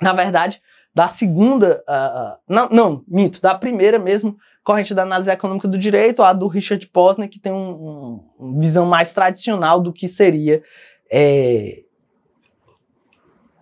na 0.00 0.12
verdade, 0.12 0.60
da 0.94 1.08
segunda, 1.08 1.82
uh, 1.88 2.38
não, 2.48 2.68
não, 2.68 3.04
mito, 3.08 3.40
da 3.40 3.54
primeira 3.54 3.98
mesmo 3.98 4.36
corrente 4.62 4.94
da 4.94 5.02
análise 5.02 5.30
econômica 5.30 5.66
do 5.66 5.78
direito, 5.78 6.22
a 6.22 6.32
do 6.32 6.46
Richard 6.46 6.86
Posner, 6.88 7.28
que 7.28 7.38
tem 7.38 7.52
uma 7.52 8.22
um, 8.38 8.58
visão 8.58 8.86
mais 8.86 9.12
tradicional 9.12 9.80
do 9.80 9.92
que 9.92 10.06
seria 10.06 10.62
é, 11.10 11.82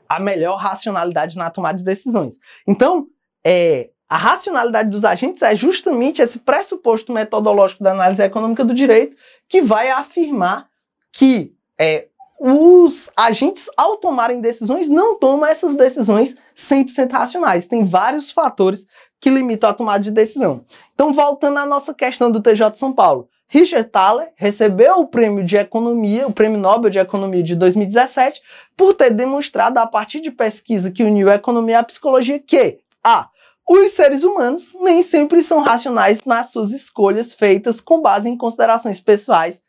a 0.08 0.18
melhor 0.18 0.56
racionalidade 0.56 1.36
na 1.36 1.50
tomada 1.50 1.78
de 1.78 1.84
decisões. 1.84 2.38
Então, 2.66 3.06
é, 3.44 3.90
a 4.08 4.16
racionalidade 4.16 4.88
dos 4.88 5.04
agentes 5.04 5.42
é 5.42 5.54
justamente 5.54 6.22
esse 6.22 6.38
pressuposto 6.38 7.12
metodológico 7.12 7.84
da 7.84 7.92
análise 7.92 8.22
econômica 8.22 8.64
do 8.64 8.74
direito 8.74 9.16
que 9.48 9.60
vai 9.60 9.90
afirmar 9.90 10.68
que 11.12 11.54
é, 11.78 12.08
os 12.40 13.10
agentes, 13.16 13.68
ao 13.76 13.96
tomarem 13.96 14.40
decisões, 14.40 14.88
não 14.88 15.18
tomam 15.18 15.46
essas 15.46 15.74
decisões 15.74 16.36
100% 16.56 17.10
racionais. 17.10 17.66
Tem 17.66 17.84
vários 17.84 18.30
fatores 18.30 18.86
que 19.20 19.30
limitam 19.30 19.70
a 19.70 19.74
tomada 19.74 20.02
de 20.02 20.10
decisão. 20.10 20.64
Então, 20.94 21.12
voltando 21.12 21.58
à 21.58 21.66
nossa 21.66 21.92
questão 21.94 22.30
do 22.30 22.42
TJ 22.42 22.74
São 22.74 22.92
Paulo. 22.92 23.28
Richard 23.50 23.88
Thaler 23.88 24.30
recebeu 24.36 25.00
o 25.00 25.06
prêmio 25.06 25.42
de 25.42 25.56
economia, 25.56 26.26
o 26.26 26.32
prêmio 26.32 26.58
Nobel 26.58 26.90
de 26.90 26.98
Economia 26.98 27.42
de 27.42 27.56
2017, 27.56 28.42
por 28.76 28.92
ter 28.92 29.10
demonstrado, 29.10 29.78
a 29.78 29.86
partir 29.86 30.20
de 30.20 30.30
pesquisa 30.30 30.90
que 30.90 31.02
uniu 31.02 31.30
a 31.30 31.36
economia 31.36 31.78
à 31.78 31.82
psicologia, 31.82 32.38
que 32.38 32.78
a 33.02 33.28
os 33.68 33.90
seres 33.90 34.24
humanos 34.24 34.72
nem 34.80 35.02
sempre 35.02 35.42
são 35.42 35.60
racionais 35.60 36.24
nas 36.24 36.50
suas 36.50 36.72
escolhas 36.72 37.34
feitas 37.34 37.82
com 37.82 38.00
base 38.00 38.26
em 38.26 38.36
considerações 38.36 38.98
pessoais 38.98 39.60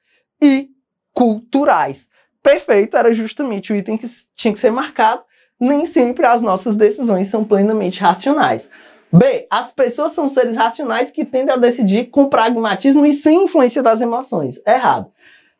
e 0.42 0.70
culturais. 1.14 2.08
Perfeito, 2.42 2.96
era 2.96 3.14
justamente 3.14 3.74
o 3.74 3.76
item 3.76 3.98
que 3.98 4.08
tinha 4.38 4.54
que 4.54 4.60
ser 4.60 4.72
marcado. 4.72 5.22
Nem 5.60 5.86
sempre 5.86 6.26
as 6.26 6.42
nossas 6.42 6.78
decisões 6.78 7.28
são 7.28 7.44
plenamente 7.44 8.00
racionais. 8.00 8.70
B. 9.12 9.48
As 9.50 9.72
pessoas 9.72 10.12
são 10.12 10.28
seres 10.28 10.56
racionais 10.56 11.12
que 11.12 11.26
tendem 11.26 11.54
a 11.54 11.58
decidir 11.58 12.06
com 12.10 12.30
pragmatismo 12.30 13.06
e 13.06 13.14
sem 13.14 13.46
influência 13.46 13.82
das 13.82 14.02
emoções. 14.02 14.62
Errado. 14.66 15.12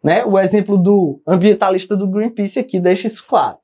Né? 0.04 0.24
O 0.24 0.38
exemplo 0.38 0.78
do 0.78 1.20
ambientalista 1.28 1.96
do 1.96 2.08
Greenpeace 2.08 2.60
aqui 2.60 2.80
deixa 2.80 3.08
isso 3.08 3.26
claro. 3.28 3.58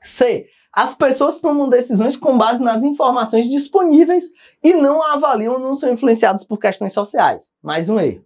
C. 0.00 0.46
As 0.72 0.94
pessoas 0.94 1.38
tomam 1.38 1.68
decisões 1.68 2.16
com 2.16 2.38
base 2.38 2.62
nas 2.62 2.82
informações 2.82 3.48
disponíveis 3.48 4.30
e 4.64 4.74
não 4.74 5.02
avaliam, 5.02 5.58
não 5.58 5.74
são 5.74 5.92
influenciadas 5.92 6.44
por 6.44 6.58
questões 6.58 6.94
sociais. 6.94 7.52
Mais 7.62 7.90
um 7.90 8.00
erro. 8.00 8.24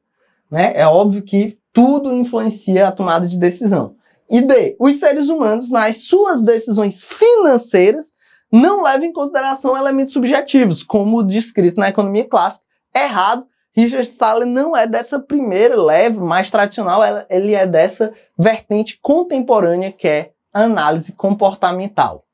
Né? 0.49 0.73
É 0.77 0.87
óbvio 0.87 1.23
que 1.23 1.59
tudo 1.73 2.13
influencia 2.13 2.87
a 2.87 2.93
tomada 2.93 3.27
de 3.27 3.37
decisão. 3.37 3.97
E 4.31 4.41
D. 4.41 4.77
Os 4.79 4.97
seres 4.97 5.29
humanos, 5.29 5.71
nas 5.71 5.99
suas 5.99 6.43
decisões 6.43 7.05
financeiras, 7.05 8.13
não 8.53 8.83
levam 8.83 9.07
em 9.07 9.13
consideração 9.13 9.77
elementos 9.77 10.13
subjetivos, 10.13 10.83
como 10.83 11.23
descrito 11.23 11.81
na 11.81 11.89
economia 11.89 12.29
clássica. 12.29 12.65
Errado. 12.95 13.47
Richard 13.75 14.09
Thaler 14.13 14.47
não 14.47 14.75
é 14.75 14.87
dessa 14.87 15.21
primeira 15.21 15.81
leve 15.81 16.17
mais 16.17 16.51
tradicional, 16.51 17.03
ele 17.29 17.55
é 17.55 17.67
dessa 17.67 18.11
vertente 18.39 18.99
contemporânea 19.03 19.93
que 19.93 20.09
é 20.09 20.33
a 20.51 20.63
análise 20.63 21.13
comportamental. 21.13 22.25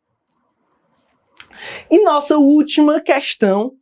E 1.90 2.04
nossa 2.04 2.36
última 2.36 3.00
questão, 3.00 3.72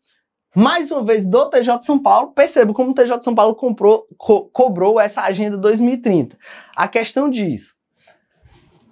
mais 0.57 0.91
uma 0.91 1.05
vez 1.05 1.26
do 1.26 1.51
TJ 1.51 1.83
São 1.83 1.99
Paulo, 1.99 2.33
perceba 2.33 2.72
como 2.72 2.93
o 2.93 2.95
TJ 2.95 3.22
São 3.22 3.35
Paulo 3.35 3.55
comprou, 3.55 4.07
co 4.16 4.49
cobrou 4.49 4.99
essa 4.99 5.20
agenda 5.22 5.59
2030. 5.59 6.39
A 6.74 6.89
questão 6.89 7.28
diz: 7.28 7.74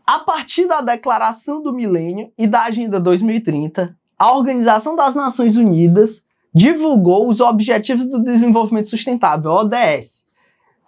a 0.08 0.18
partir 0.20 0.66
da 0.66 0.80
Declaração 0.80 1.62
do 1.62 1.70
Milênio 1.70 2.32
e 2.38 2.46
da 2.46 2.62
Agenda 2.62 2.98
2030, 2.98 3.94
a 4.18 4.32
Organização 4.32 4.96
das 4.96 5.14
Nações 5.14 5.54
Unidas 5.54 6.22
divulgou 6.54 7.28
os 7.28 7.40
Objetivos 7.40 8.06
do 8.06 8.18
Desenvolvimento 8.18 8.88
Sustentável, 8.88 9.50
ODS, 9.50 10.26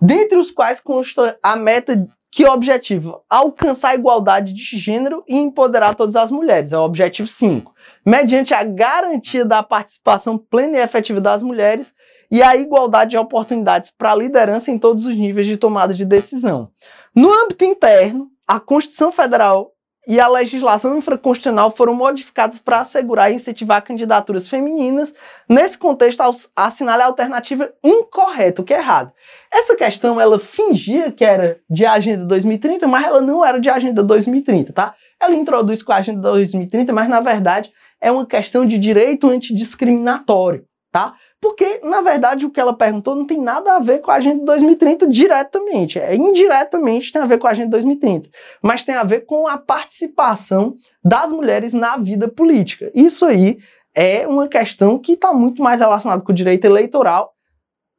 dentre 0.01 0.39
os 0.39 0.51
quais 0.51 0.81
consta 0.81 1.39
a 1.43 1.55
meta 1.55 2.09
que 2.31 2.47
objetivo 2.47 3.21
alcançar 3.29 3.91
a 3.91 3.95
igualdade 3.95 4.55
de 4.55 4.79
gênero 4.79 5.23
e 5.29 5.37
empoderar 5.37 5.95
todas 5.95 6.17
as 6.17 6.31
mulheres, 6.31 6.73
é 6.73 6.79
o 6.79 6.83
objetivo 6.83 7.29
5, 7.29 7.75
mediante 8.07 8.55
a 8.55 8.65
garantia 8.65 9.45
da 9.45 9.63
participação 9.63 10.39
plena 10.39 10.79
e 10.79 10.81
efetiva 10.81 11.21
das 11.21 11.43
mulheres 11.43 11.93
e 12.31 12.43
a 12.43 12.57
igualdade 12.57 13.11
de 13.11 13.19
oportunidades 13.19 13.91
para 13.91 14.13
a 14.13 14.17
liderança 14.17 14.71
em 14.71 14.79
todos 14.79 15.05
os 15.05 15.15
níveis 15.15 15.47
de 15.47 15.59
tomada 15.59 15.93
de 15.93 16.07
decisão. 16.07 16.71
No 17.15 17.31
âmbito 17.31 17.67
interno, 17.67 18.31
a 18.51 18.59
Constituição 18.59 19.13
Federal 19.13 19.71
e 20.09 20.19
a 20.19 20.27
legislação 20.27 20.99
infraconstitucional 20.99 21.71
foram 21.71 21.95
modificadas 21.95 22.59
para 22.59 22.81
assegurar 22.81 23.31
e 23.31 23.37
incentivar 23.37 23.81
candidaturas 23.81 24.49
femininas. 24.49 25.15
Nesse 25.49 25.79
contexto, 25.79 26.21
assinale 26.57 27.03
a 27.03 27.07
alternativa 27.07 27.73
incorreta, 27.85 28.61
o 28.61 28.65
que 28.65 28.75
é 28.75 28.79
errado. 28.79 29.13
Essa 29.53 29.77
questão, 29.77 30.21
ela 30.21 30.37
fingia 30.37 31.13
que 31.13 31.25
era 31.25 31.61
de 31.71 31.87
Agenda 31.87 32.25
2030, 32.25 32.89
mas 32.89 33.07
ela 33.07 33.21
não 33.21 33.47
era 33.47 33.61
de 33.61 33.71
Agenda 33.71 34.03
2030, 34.03 34.73
tá? 34.73 34.97
Ela 35.23 35.37
introduz 35.37 35.81
com 35.81 35.93
a 35.93 35.99
Agenda 35.99 36.21
2030, 36.21 36.93
mas 36.93 37.09
na 37.09 37.21
verdade 37.21 37.71
é 38.01 38.11
uma 38.11 38.27
questão 38.27 38.67
de 38.67 38.79
direito 38.79 39.29
antidiscriminatório 39.29 40.67
tá? 40.91 41.15
Porque, 41.41 41.81
na 41.83 42.03
verdade, 42.03 42.45
o 42.45 42.51
que 42.51 42.61
ela 42.61 42.77
perguntou 42.77 43.15
não 43.15 43.27
tem 43.27 43.41
nada 43.41 43.77
a 43.77 43.79
ver 43.79 44.01
com 44.01 44.11
a 44.11 44.17
Agenda 44.17 44.45
2030 44.45 45.09
diretamente. 45.09 45.99
É 45.99 46.15
indiretamente 46.15 47.11
tem 47.11 47.23
a 47.23 47.27
ver 47.27 47.39
com 47.39 47.47
a 47.47 47.51
Agenda 47.51 47.71
2030. 47.71 48.29
Mas 48.63 48.85
tem 48.85 48.95
a 48.95 49.05
ver 49.05 49.21
com 49.21 49.49
a 49.49 49.57
participação 49.57 50.75
das 51.03 51.33
mulheres 51.33 51.73
na 51.73 51.97
vida 51.97 52.29
política. 52.29 52.91
Isso 52.95 53.25
aí 53.25 53.59
é 53.95 54.27
uma 54.27 54.49
questão 54.49 54.99
que 54.99 55.13
está 55.13 55.33
muito 55.33 55.63
mais 55.63 55.81
relacionada 55.81 56.23
com 56.23 56.31
o 56.31 56.35
direito 56.35 56.67
eleitoral, 56.67 57.33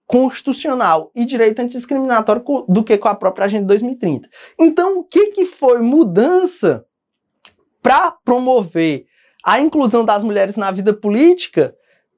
constitucional 0.06 1.12
e 1.16 1.26
direito 1.26 1.62
antidiscriminatório 1.62 2.44
do 2.68 2.84
que 2.84 2.98
com 2.98 3.08
a 3.08 3.16
própria 3.16 3.46
Agenda 3.46 3.66
2030. 3.66 4.30
Então, 4.60 5.00
o 5.00 5.04
que, 5.04 5.28
que 5.28 5.48
foi 5.48 5.82
mudança 5.82 6.86
para 7.82 8.12
promover 8.12 9.06
a 9.44 9.60
inclusão 9.60 10.06
das 10.06 10.24
mulheres 10.24 10.56
na 10.56 10.70
vida 10.70 10.94
política 10.94 11.74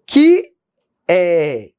que 0.05 0.52
é, 1.07 1.71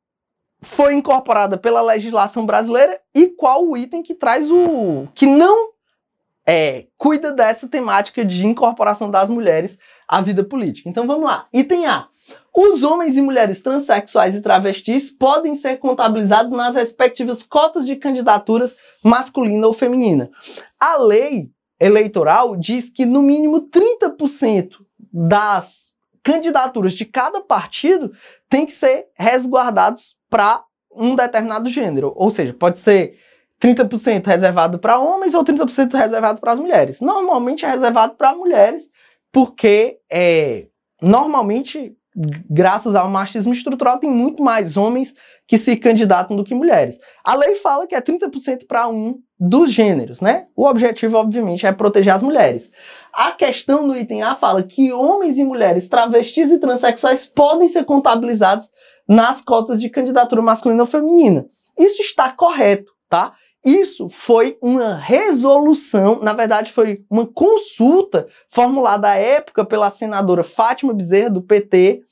foi 0.62 0.94
incorporada 0.94 1.56
pela 1.56 1.82
legislação 1.82 2.44
brasileira 2.46 3.00
e 3.14 3.28
qual 3.28 3.66
o 3.66 3.76
item 3.76 4.02
que 4.02 4.14
traz 4.14 4.50
o. 4.50 5.06
que 5.14 5.26
não 5.26 5.74
é, 6.46 6.86
cuida 6.96 7.32
dessa 7.32 7.68
temática 7.68 8.24
de 8.24 8.46
incorporação 8.46 9.10
das 9.10 9.30
mulheres 9.30 9.78
à 10.08 10.20
vida 10.20 10.44
política. 10.44 10.88
Então 10.88 11.06
vamos 11.06 11.24
lá. 11.24 11.46
Item 11.52 11.86
A. 11.86 12.08
Os 12.56 12.82
homens 12.82 13.16
e 13.16 13.22
mulheres 13.22 13.60
transexuais 13.60 14.34
e 14.34 14.40
travestis 14.40 15.10
podem 15.10 15.54
ser 15.54 15.76
contabilizados 15.78 16.52
nas 16.52 16.74
respectivas 16.74 17.42
cotas 17.42 17.84
de 17.84 17.96
candidaturas 17.96 18.76
masculina 19.02 19.66
ou 19.66 19.72
feminina. 19.72 20.30
A 20.78 20.96
lei 20.96 21.50
eleitoral 21.80 22.56
diz 22.56 22.88
que 22.88 23.04
no 23.04 23.20
mínimo 23.20 23.68
30% 23.68 24.76
das 25.12 25.92
candidaturas 26.22 26.94
de 26.94 27.04
cada 27.04 27.42
partido 27.42 28.12
têm 28.54 28.66
que 28.66 28.72
ser 28.72 29.08
resguardados 29.16 30.14
para 30.30 30.62
um 30.94 31.16
determinado 31.16 31.68
gênero. 31.68 32.12
Ou 32.14 32.30
seja, 32.30 32.54
pode 32.54 32.78
ser 32.78 33.18
30% 33.60 34.24
reservado 34.24 34.78
para 34.78 34.96
homens 34.96 35.34
ou 35.34 35.44
30% 35.44 35.92
reservado 35.92 36.40
para 36.40 36.52
as 36.52 36.58
mulheres. 36.60 37.00
Normalmente 37.00 37.64
é 37.64 37.68
reservado 37.68 38.14
para 38.14 38.32
mulheres, 38.32 38.88
porque 39.32 39.98
é, 40.08 40.68
normalmente, 41.02 41.96
graças 42.48 42.94
ao 42.94 43.10
machismo 43.10 43.52
estrutural, 43.52 43.98
tem 43.98 44.08
muito 44.08 44.40
mais 44.40 44.76
homens 44.76 45.12
que 45.48 45.58
se 45.58 45.76
candidatam 45.76 46.36
do 46.36 46.44
que 46.44 46.54
mulheres. 46.54 46.96
A 47.24 47.34
lei 47.34 47.56
fala 47.56 47.88
que 47.88 47.96
é 47.96 48.00
30% 48.00 48.68
para 48.68 48.86
um 48.86 49.18
dos 49.48 49.70
gêneros, 49.70 50.20
né? 50.20 50.46
O 50.56 50.66
objetivo, 50.66 51.18
obviamente, 51.18 51.66
é 51.66 51.72
proteger 51.72 52.14
as 52.14 52.22
mulheres. 52.22 52.70
A 53.12 53.32
questão 53.32 53.86
no 53.86 53.96
item 53.96 54.22
A 54.22 54.34
fala 54.34 54.62
que 54.62 54.92
homens 54.92 55.36
e 55.36 55.44
mulheres 55.44 55.88
travestis 55.88 56.50
e 56.50 56.58
transexuais 56.58 57.26
podem 57.26 57.68
ser 57.68 57.84
contabilizados 57.84 58.70
nas 59.06 59.42
cotas 59.42 59.78
de 59.78 59.90
candidatura 59.90 60.40
masculina 60.40 60.82
ou 60.82 60.86
feminina. 60.86 61.46
Isso 61.78 62.00
está 62.00 62.30
correto, 62.32 62.92
tá? 63.08 63.34
Isso 63.64 64.08
foi 64.08 64.58
uma 64.62 64.94
resolução, 64.96 66.20
na 66.20 66.32
verdade 66.32 66.72
foi 66.72 67.04
uma 67.10 67.26
consulta 67.26 68.26
formulada 68.48 69.08
à 69.08 69.16
época 69.16 69.64
pela 69.64 69.90
senadora 69.90 70.42
Fátima 70.42 70.92
Bezerra, 70.92 71.30
do 71.30 71.42
PT, 71.42 72.02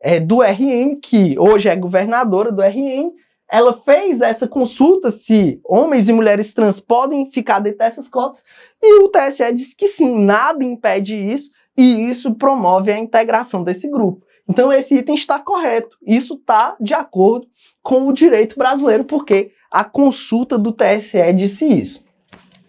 é, 0.00 0.18
do 0.18 0.42
RN, 0.42 0.96
que 1.00 1.38
hoje 1.38 1.68
é 1.68 1.76
governadora 1.76 2.50
do 2.50 2.62
RN, 2.62 3.12
ela 3.50 3.72
fez 3.72 4.20
essa 4.20 4.46
consulta 4.46 5.10
se 5.10 5.60
homens 5.64 6.08
e 6.08 6.12
mulheres 6.12 6.52
trans 6.52 6.78
podem 6.78 7.30
ficar 7.30 7.58
dentro 7.58 7.78
dessas 7.78 8.08
cotas 8.08 8.44
e 8.80 9.02
o 9.02 9.08
TSE 9.08 9.52
disse 9.54 9.76
que 9.76 9.88
sim, 9.88 10.24
nada 10.24 10.62
impede 10.62 11.14
isso 11.14 11.50
e 11.76 12.08
isso 12.08 12.34
promove 12.34 12.92
a 12.92 12.98
integração 12.98 13.64
desse 13.64 13.88
grupo. 13.88 14.24
Então 14.48 14.72
esse 14.72 14.94
item 14.96 15.14
está 15.14 15.38
correto, 15.38 15.96
isso 16.06 16.34
está 16.34 16.76
de 16.80 16.94
acordo 16.94 17.48
com 17.82 18.06
o 18.06 18.12
direito 18.12 18.56
brasileiro, 18.56 19.04
porque 19.04 19.52
a 19.70 19.84
consulta 19.84 20.58
do 20.58 20.72
TSE 20.72 21.32
disse 21.32 21.64
isso. 21.66 22.04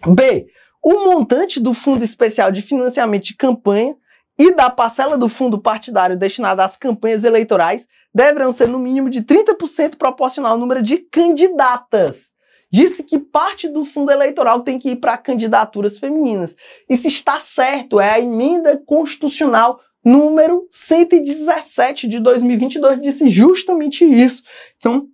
B. 0.07 0.47
O 0.83 1.05
montante 1.05 1.59
do 1.59 1.73
Fundo 1.75 2.03
Especial 2.03 2.51
de 2.51 2.61
Financiamento 2.61 3.25
de 3.25 3.35
Campanha 3.35 3.95
e 4.41 4.55
da 4.55 4.71
parcela 4.71 5.19
do 5.19 5.29
fundo 5.29 5.59
partidário 5.59 6.17
destinada 6.17 6.65
às 6.65 6.75
campanhas 6.75 7.23
eleitorais 7.23 7.85
deverão 8.11 8.51
ser 8.51 8.67
no 8.67 8.79
mínimo 8.79 9.07
de 9.07 9.21
30% 9.21 9.97
proporcional 9.97 10.53
ao 10.53 10.57
número 10.57 10.81
de 10.81 10.97
candidatas. 10.97 12.31
Disse 12.71 13.03
que 13.03 13.19
parte 13.19 13.67
do 13.67 13.85
fundo 13.85 14.11
eleitoral 14.11 14.61
tem 14.61 14.79
que 14.79 14.89
ir 14.89 14.95
para 14.95 15.15
candidaturas 15.15 15.99
femininas. 15.99 16.55
Isso 16.89 17.07
está 17.07 17.39
certo, 17.39 17.99
é 17.99 18.09
a 18.09 18.19
emenda 18.19 18.81
constitucional 18.83 19.79
número 20.03 20.67
117 20.71 22.07
de 22.07 22.19
2022 22.19 22.99
disse 22.99 23.29
justamente 23.29 24.03
isso. 24.03 24.41
Então, 24.77 25.05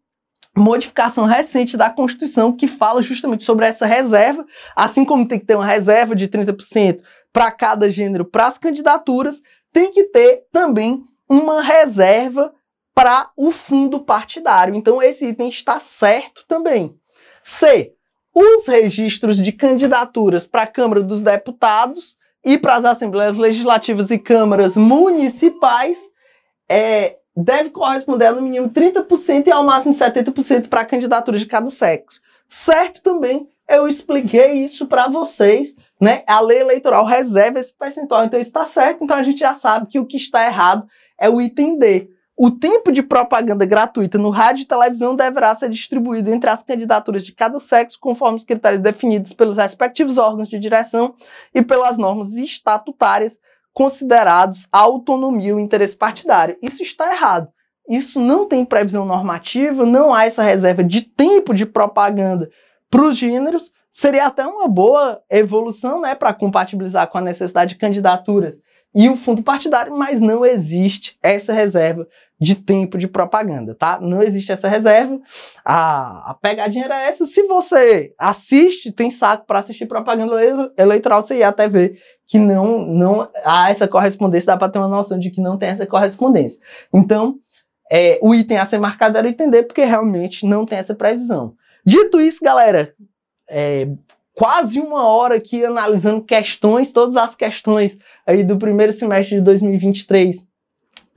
modificação 0.55 1.25
recente 1.25 1.75
da 1.75 1.89
Constituição 1.89 2.53
que 2.53 2.65
fala 2.65 3.03
justamente 3.03 3.43
sobre 3.43 3.65
essa 3.65 3.85
reserva, 3.85 4.45
assim 4.73 5.03
como 5.03 5.27
tem 5.27 5.37
que 5.37 5.45
ter 5.45 5.55
uma 5.55 5.65
reserva 5.65 6.15
de 6.15 6.29
30% 6.29 7.01
para 7.37 7.51
cada 7.51 7.87
gênero 7.87 8.25
para 8.25 8.47
as 8.47 8.57
candidaturas, 8.57 9.43
tem 9.71 9.91
que 9.91 10.05
ter 10.05 10.47
também 10.51 11.05
uma 11.29 11.61
reserva 11.61 12.51
para 12.95 13.29
o 13.37 13.51
fundo 13.51 13.99
partidário. 13.99 14.73
Então, 14.73 14.99
esse 14.99 15.27
item 15.27 15.47
está 15.47 15.79
certo 15.79 16.43
também. 16.47 16.99
C. 17.43 17.93
Os 18.33 18.65
registros 18.65 19.37
de 19.37 19.51
candidaturas 19.51 20.47
para 20.47 20.63
a 20.63 20.67
Câmara 20.67 21.03
dos 21.03 21.21
Deputados 21.21 22.17
e 22.43 22.57
para 22.57 22.73
as 22.73 22.85
Assembleias 22.85 23.37
Legislativas 23.37 24.09
e 24.09 24.17
Câmaras 24.17 24.75
Municipais 24.75 26.09
é, 26.67 27.17
deve 27.35 27.69
corresponder 27.69 28.31
no 28.31 28.41
mínimo 28.41 28.71
30% 28.71 29.45
e 29.45 29.51
ao 29.51 29.63
máximo 29.63 29.93
70% 29.93 30.69
para 30.69 30.83
candidaturas 30.85 31.39
de 31.39 31.45
cada 31.45 31.69
sexo. 31.69 32.19
Certo 32.49 32.99
também, 33.03 33.47
eu 33.69 33.87
expliquei 33.87 34.53
isso 34.53 34.87
para 34.87 35.07
vocês, 35.07 35.75
né? 35.99 36.23
A 36.27 36.39
lei 36.39 36.59
eleitoral 36.59 37.05
reserva 37.05 37.59
esse 37.59 37.75
percentual, 37.75 38.25
então 38.25 38.39
está 38.39 38.65
certo, 38.65 39.03
então 39.03 39.17
a 39.17 39.23
gente 39.23 39.39
já 39.39 39.53
sabe 39.53 39.87
que 39.87 39.99
o 39.99 40.05
que 40.05 40.17
está 40.17 40.45
errado 40.45 40.87
é 41.19 41.29
o 41.29 41.41
item 41.41 41.77
D 41.77 42.09
o 42.39 42.51
tempo 42.51 42.91
de 42.91 43.01
propaganda 43.01 43.65
gratuita 43.65 44.19
no 44.19 44.29
rádio 44.29 44.61
e 44.61 44.67
televisão 44.67 45.15
deverá 45.15 45.55
ser 45.55 45.71
distribuído 45.71 46.29
entre 46.29 46.47
as 46.47 46.61
candidaturas 46.61 47.25
de 47.25 47.31
cada 47.31 47.59
sexo 47.59 47.97
conforme 47.99 48.37
os 48.37 48.45
critérios 48.45 48.83
definidos 48.83 49.33
pelos 49.33 49.57
respectivos 49.57 50.19
órgãos 50.19 50.47
de 50.47 50.59
direção 50.59 51.15
e 51.51 51.63
pelas 51.63 51.97
normas 51.97 52.35
estatutárias 52.35 53.39
considerados 53.73 54.67
a 54.71 54.77
autonomia 54.77 55.49
e 55.49 55.53
o 55.53 55.59
interesse 55.59 55.97
partidário. 55.97 56.55
Isso 56.61 56.83
está 56.83 57.11
errado. 57.11 57.47
Isso 57.89 58.19
não 58.19 58.45
tem 58.45 58.63
previsão 58.63 59.03
normativa, 59.03 59.83
não 59.83 60.13
há 60.13 60.25
essa 60.25 60.43
reserva 60.43 60.83
de 60.83 61.01
tempo 61.01 61.55
de 61.55 61.65
propaganda 61.65 62.51
para 62.87 63.01
os 63.01 63.17
gêneros. 63.17 63.71
Seria 63.97 64.27
até 64.27 64.45
uma 64.45 64.67
boa 64.67 65.23
evolução 65.27 66.01
né, 66.01 66.13
para 66.13 66.31
compatibilizar 66.31 67.07
com 67.07 67.17
a 67.17 67.21
necessidade 67.21 67.73
de 67.73 67.79
candidaturas 67.79 68.61
e 68.93 69.09
o 69.09 69.17
fundo 69.17 69.41
partidário, 69.41 69.91
mas 69.97 70.21
não 70.21 70.45
existe 70.45 71.17
essa 71.19 71.51
reserva 71.51 72.07
de 72.39 72.53
tempo 72.53 72.95
de 72.95 73.07
propaganda, 73.07 73.73
tá? 73.73 73.99
Não 73.99 74.21
existe 74.21 74.51
essa 74.51 74.67
reserva. 74.67 75.19
A, 75.65 76.29
a 76.29 76.33
pegadinha 76.35 76.85
era 76.85 77.01
essa. 77.01 77.25
Se 77.25 77.41
você 77.47 78.13
assiste, 78.19 78.91
tem 78.91 79.09
saco 79.09 79.47
para 79.47 79.57
assistir 79.57 79.87
propaganda 79.87 80.35
eleitoral, 80.77 81.23
você 81.23 81.39
ia 81.39 81.47
até 81.47 81.67
ver 81.67 81.99
que 82.27 82.37
não, 82.37 82.85
não 82.85 83.27
há 83.43 83.71
essa 83.71 83.87
correspondência, 83.87 84.45
dá 84.45 84.57
para 84.57 84.69
ter 84.69 84.77
uma 84.77 84.87
noção 84.87 85.17
de 85.17 85.31
que 85.31 85.41
não 85.41 85.57
tem 85.57 85.69
essa 85.69 85.87
correspondência. 85.87 86.61
Então, 86.93 87.39
é, 87.91 88.19
o 88.21 88.35
item 88.35 88.59
a 88.59 88.65
ser 88.67 88.77
marcado 88.77 89.17
era 89.17 89.27
entender 89.27 89.63
porque 89.63 89.83
realmente 89.83 90.45
não 90.45 90.67
tem 90.67 90.77
essa 90.77 90.93
previsão. 90.93 91.55
Dito 91.83 92.21
isso, 92.21 92.43
galera, 92.43 92.93
é, 93.49 93.87
quase 94.33 94.79
uma 94.79 95.07
hora 95.07 95.35
aqui 95.35 95.65
analisando 95.65 96.23
questões, 96.23 96.91
todas 96.91 97.15
as 97.15 97.35
questões 97.35 97.97
aí 98.25 98.43
do 98.43 98.57
primeiro 98.57 98.93
semestre 98.93 99.37
de 99.37 99.41
2023 99.41 100.45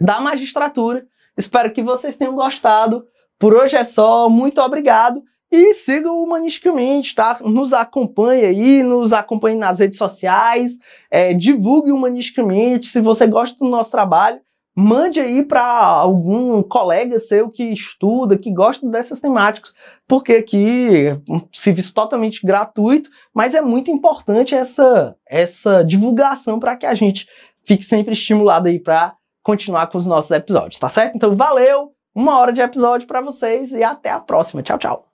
da 0.00 0.20
magistratura. 0.20 1.06
Espero 1.36 1.70
que 1.70 1.82
vocês 1.82 2.16
tenham 2.16 2.34
gostado. 2.34 3.04
Por 3.38 3.54
hoje 3.54 3.76
é 3.76 3.84
só, 3.84 4.28
muito 4.28 4.60
obrigado 4.60 5.22
e 5.50 5.74
sigam 5.74 6.22
humanisticamente, 6.22 7.14
tá? 7.14 7.40
Nos 7.42 7.72
acompanhe 7.72 8.44
aí, 8.44 8.82
nos 8.82 9.12
acompanhe 9.12 9.56
nas 9.56 9.80
redes 9.80 9.98
sociais, 9.98 10.78
é, 11.10 11.34
divulgue 11.34 11.90
humanisticamente. 11.90 12.86
Se 12.86 13.00
você 13.00 13.26
gosta 13.26 13.58
do 13.58 13.68
nosso 13.68 13.90
trabalho, 13.90 14.40
mande 14.76 15.20
aí 15.20 15.44
para 15.44 15.62
algum 15.62 16.62
colega 16.62 17.18
seu 17.18 17.50
que 17.50 17.64
estuda, 17.64 18.38
que 18.38 18.52
gosta 18.52 18.86
dessas 18.88 19.20
temáticas, 19.20 19.72
porque 20.10 20.32
aqui 20.32 21.06
é 21.06 21.20
um 21.28 21.40
serviço 21.52 21.94
totalmente 21.94 22.44
gratuito, 22.44 23.08
mas 23.32 23.54
é 23.54 23.60
muito 23.60 23.92
importante 23.92 24.56
essa, 24.56 25.14
essa 25.24 25.84
divulgação 25.84 26.58
para 26.58 26.74
que 26.74 26.84
a 26.84 26.94
gente 26.94 27.28
fique 27.64 27.84
sempre 27.84 28.12
estimulado 28.12 28.66
aí 28.66 28.80
para 28.80 29.14
continuar 29.40 29.86
com 29.86 29.96
os 29.96 30.08
nossos 30.08 30.32
episódios, 30.32 30.80
tá 30.80 30.88
certo? 30.88 31.14
Então 31.14 31.32
valeu, 31.36 31.92
uma 32.12 32.36
hora 32.40 32.52
de 32.52 32.60
episódio 32.60 33.06
para 33.06 33.20
vocês 33.20 33.70
e 33.70 33.84
até 33.84 34.10
a 34.10 34.18
próxima. 34.18 34.64
Tchau, 34.64 34.78
tchau. 34.78 35.06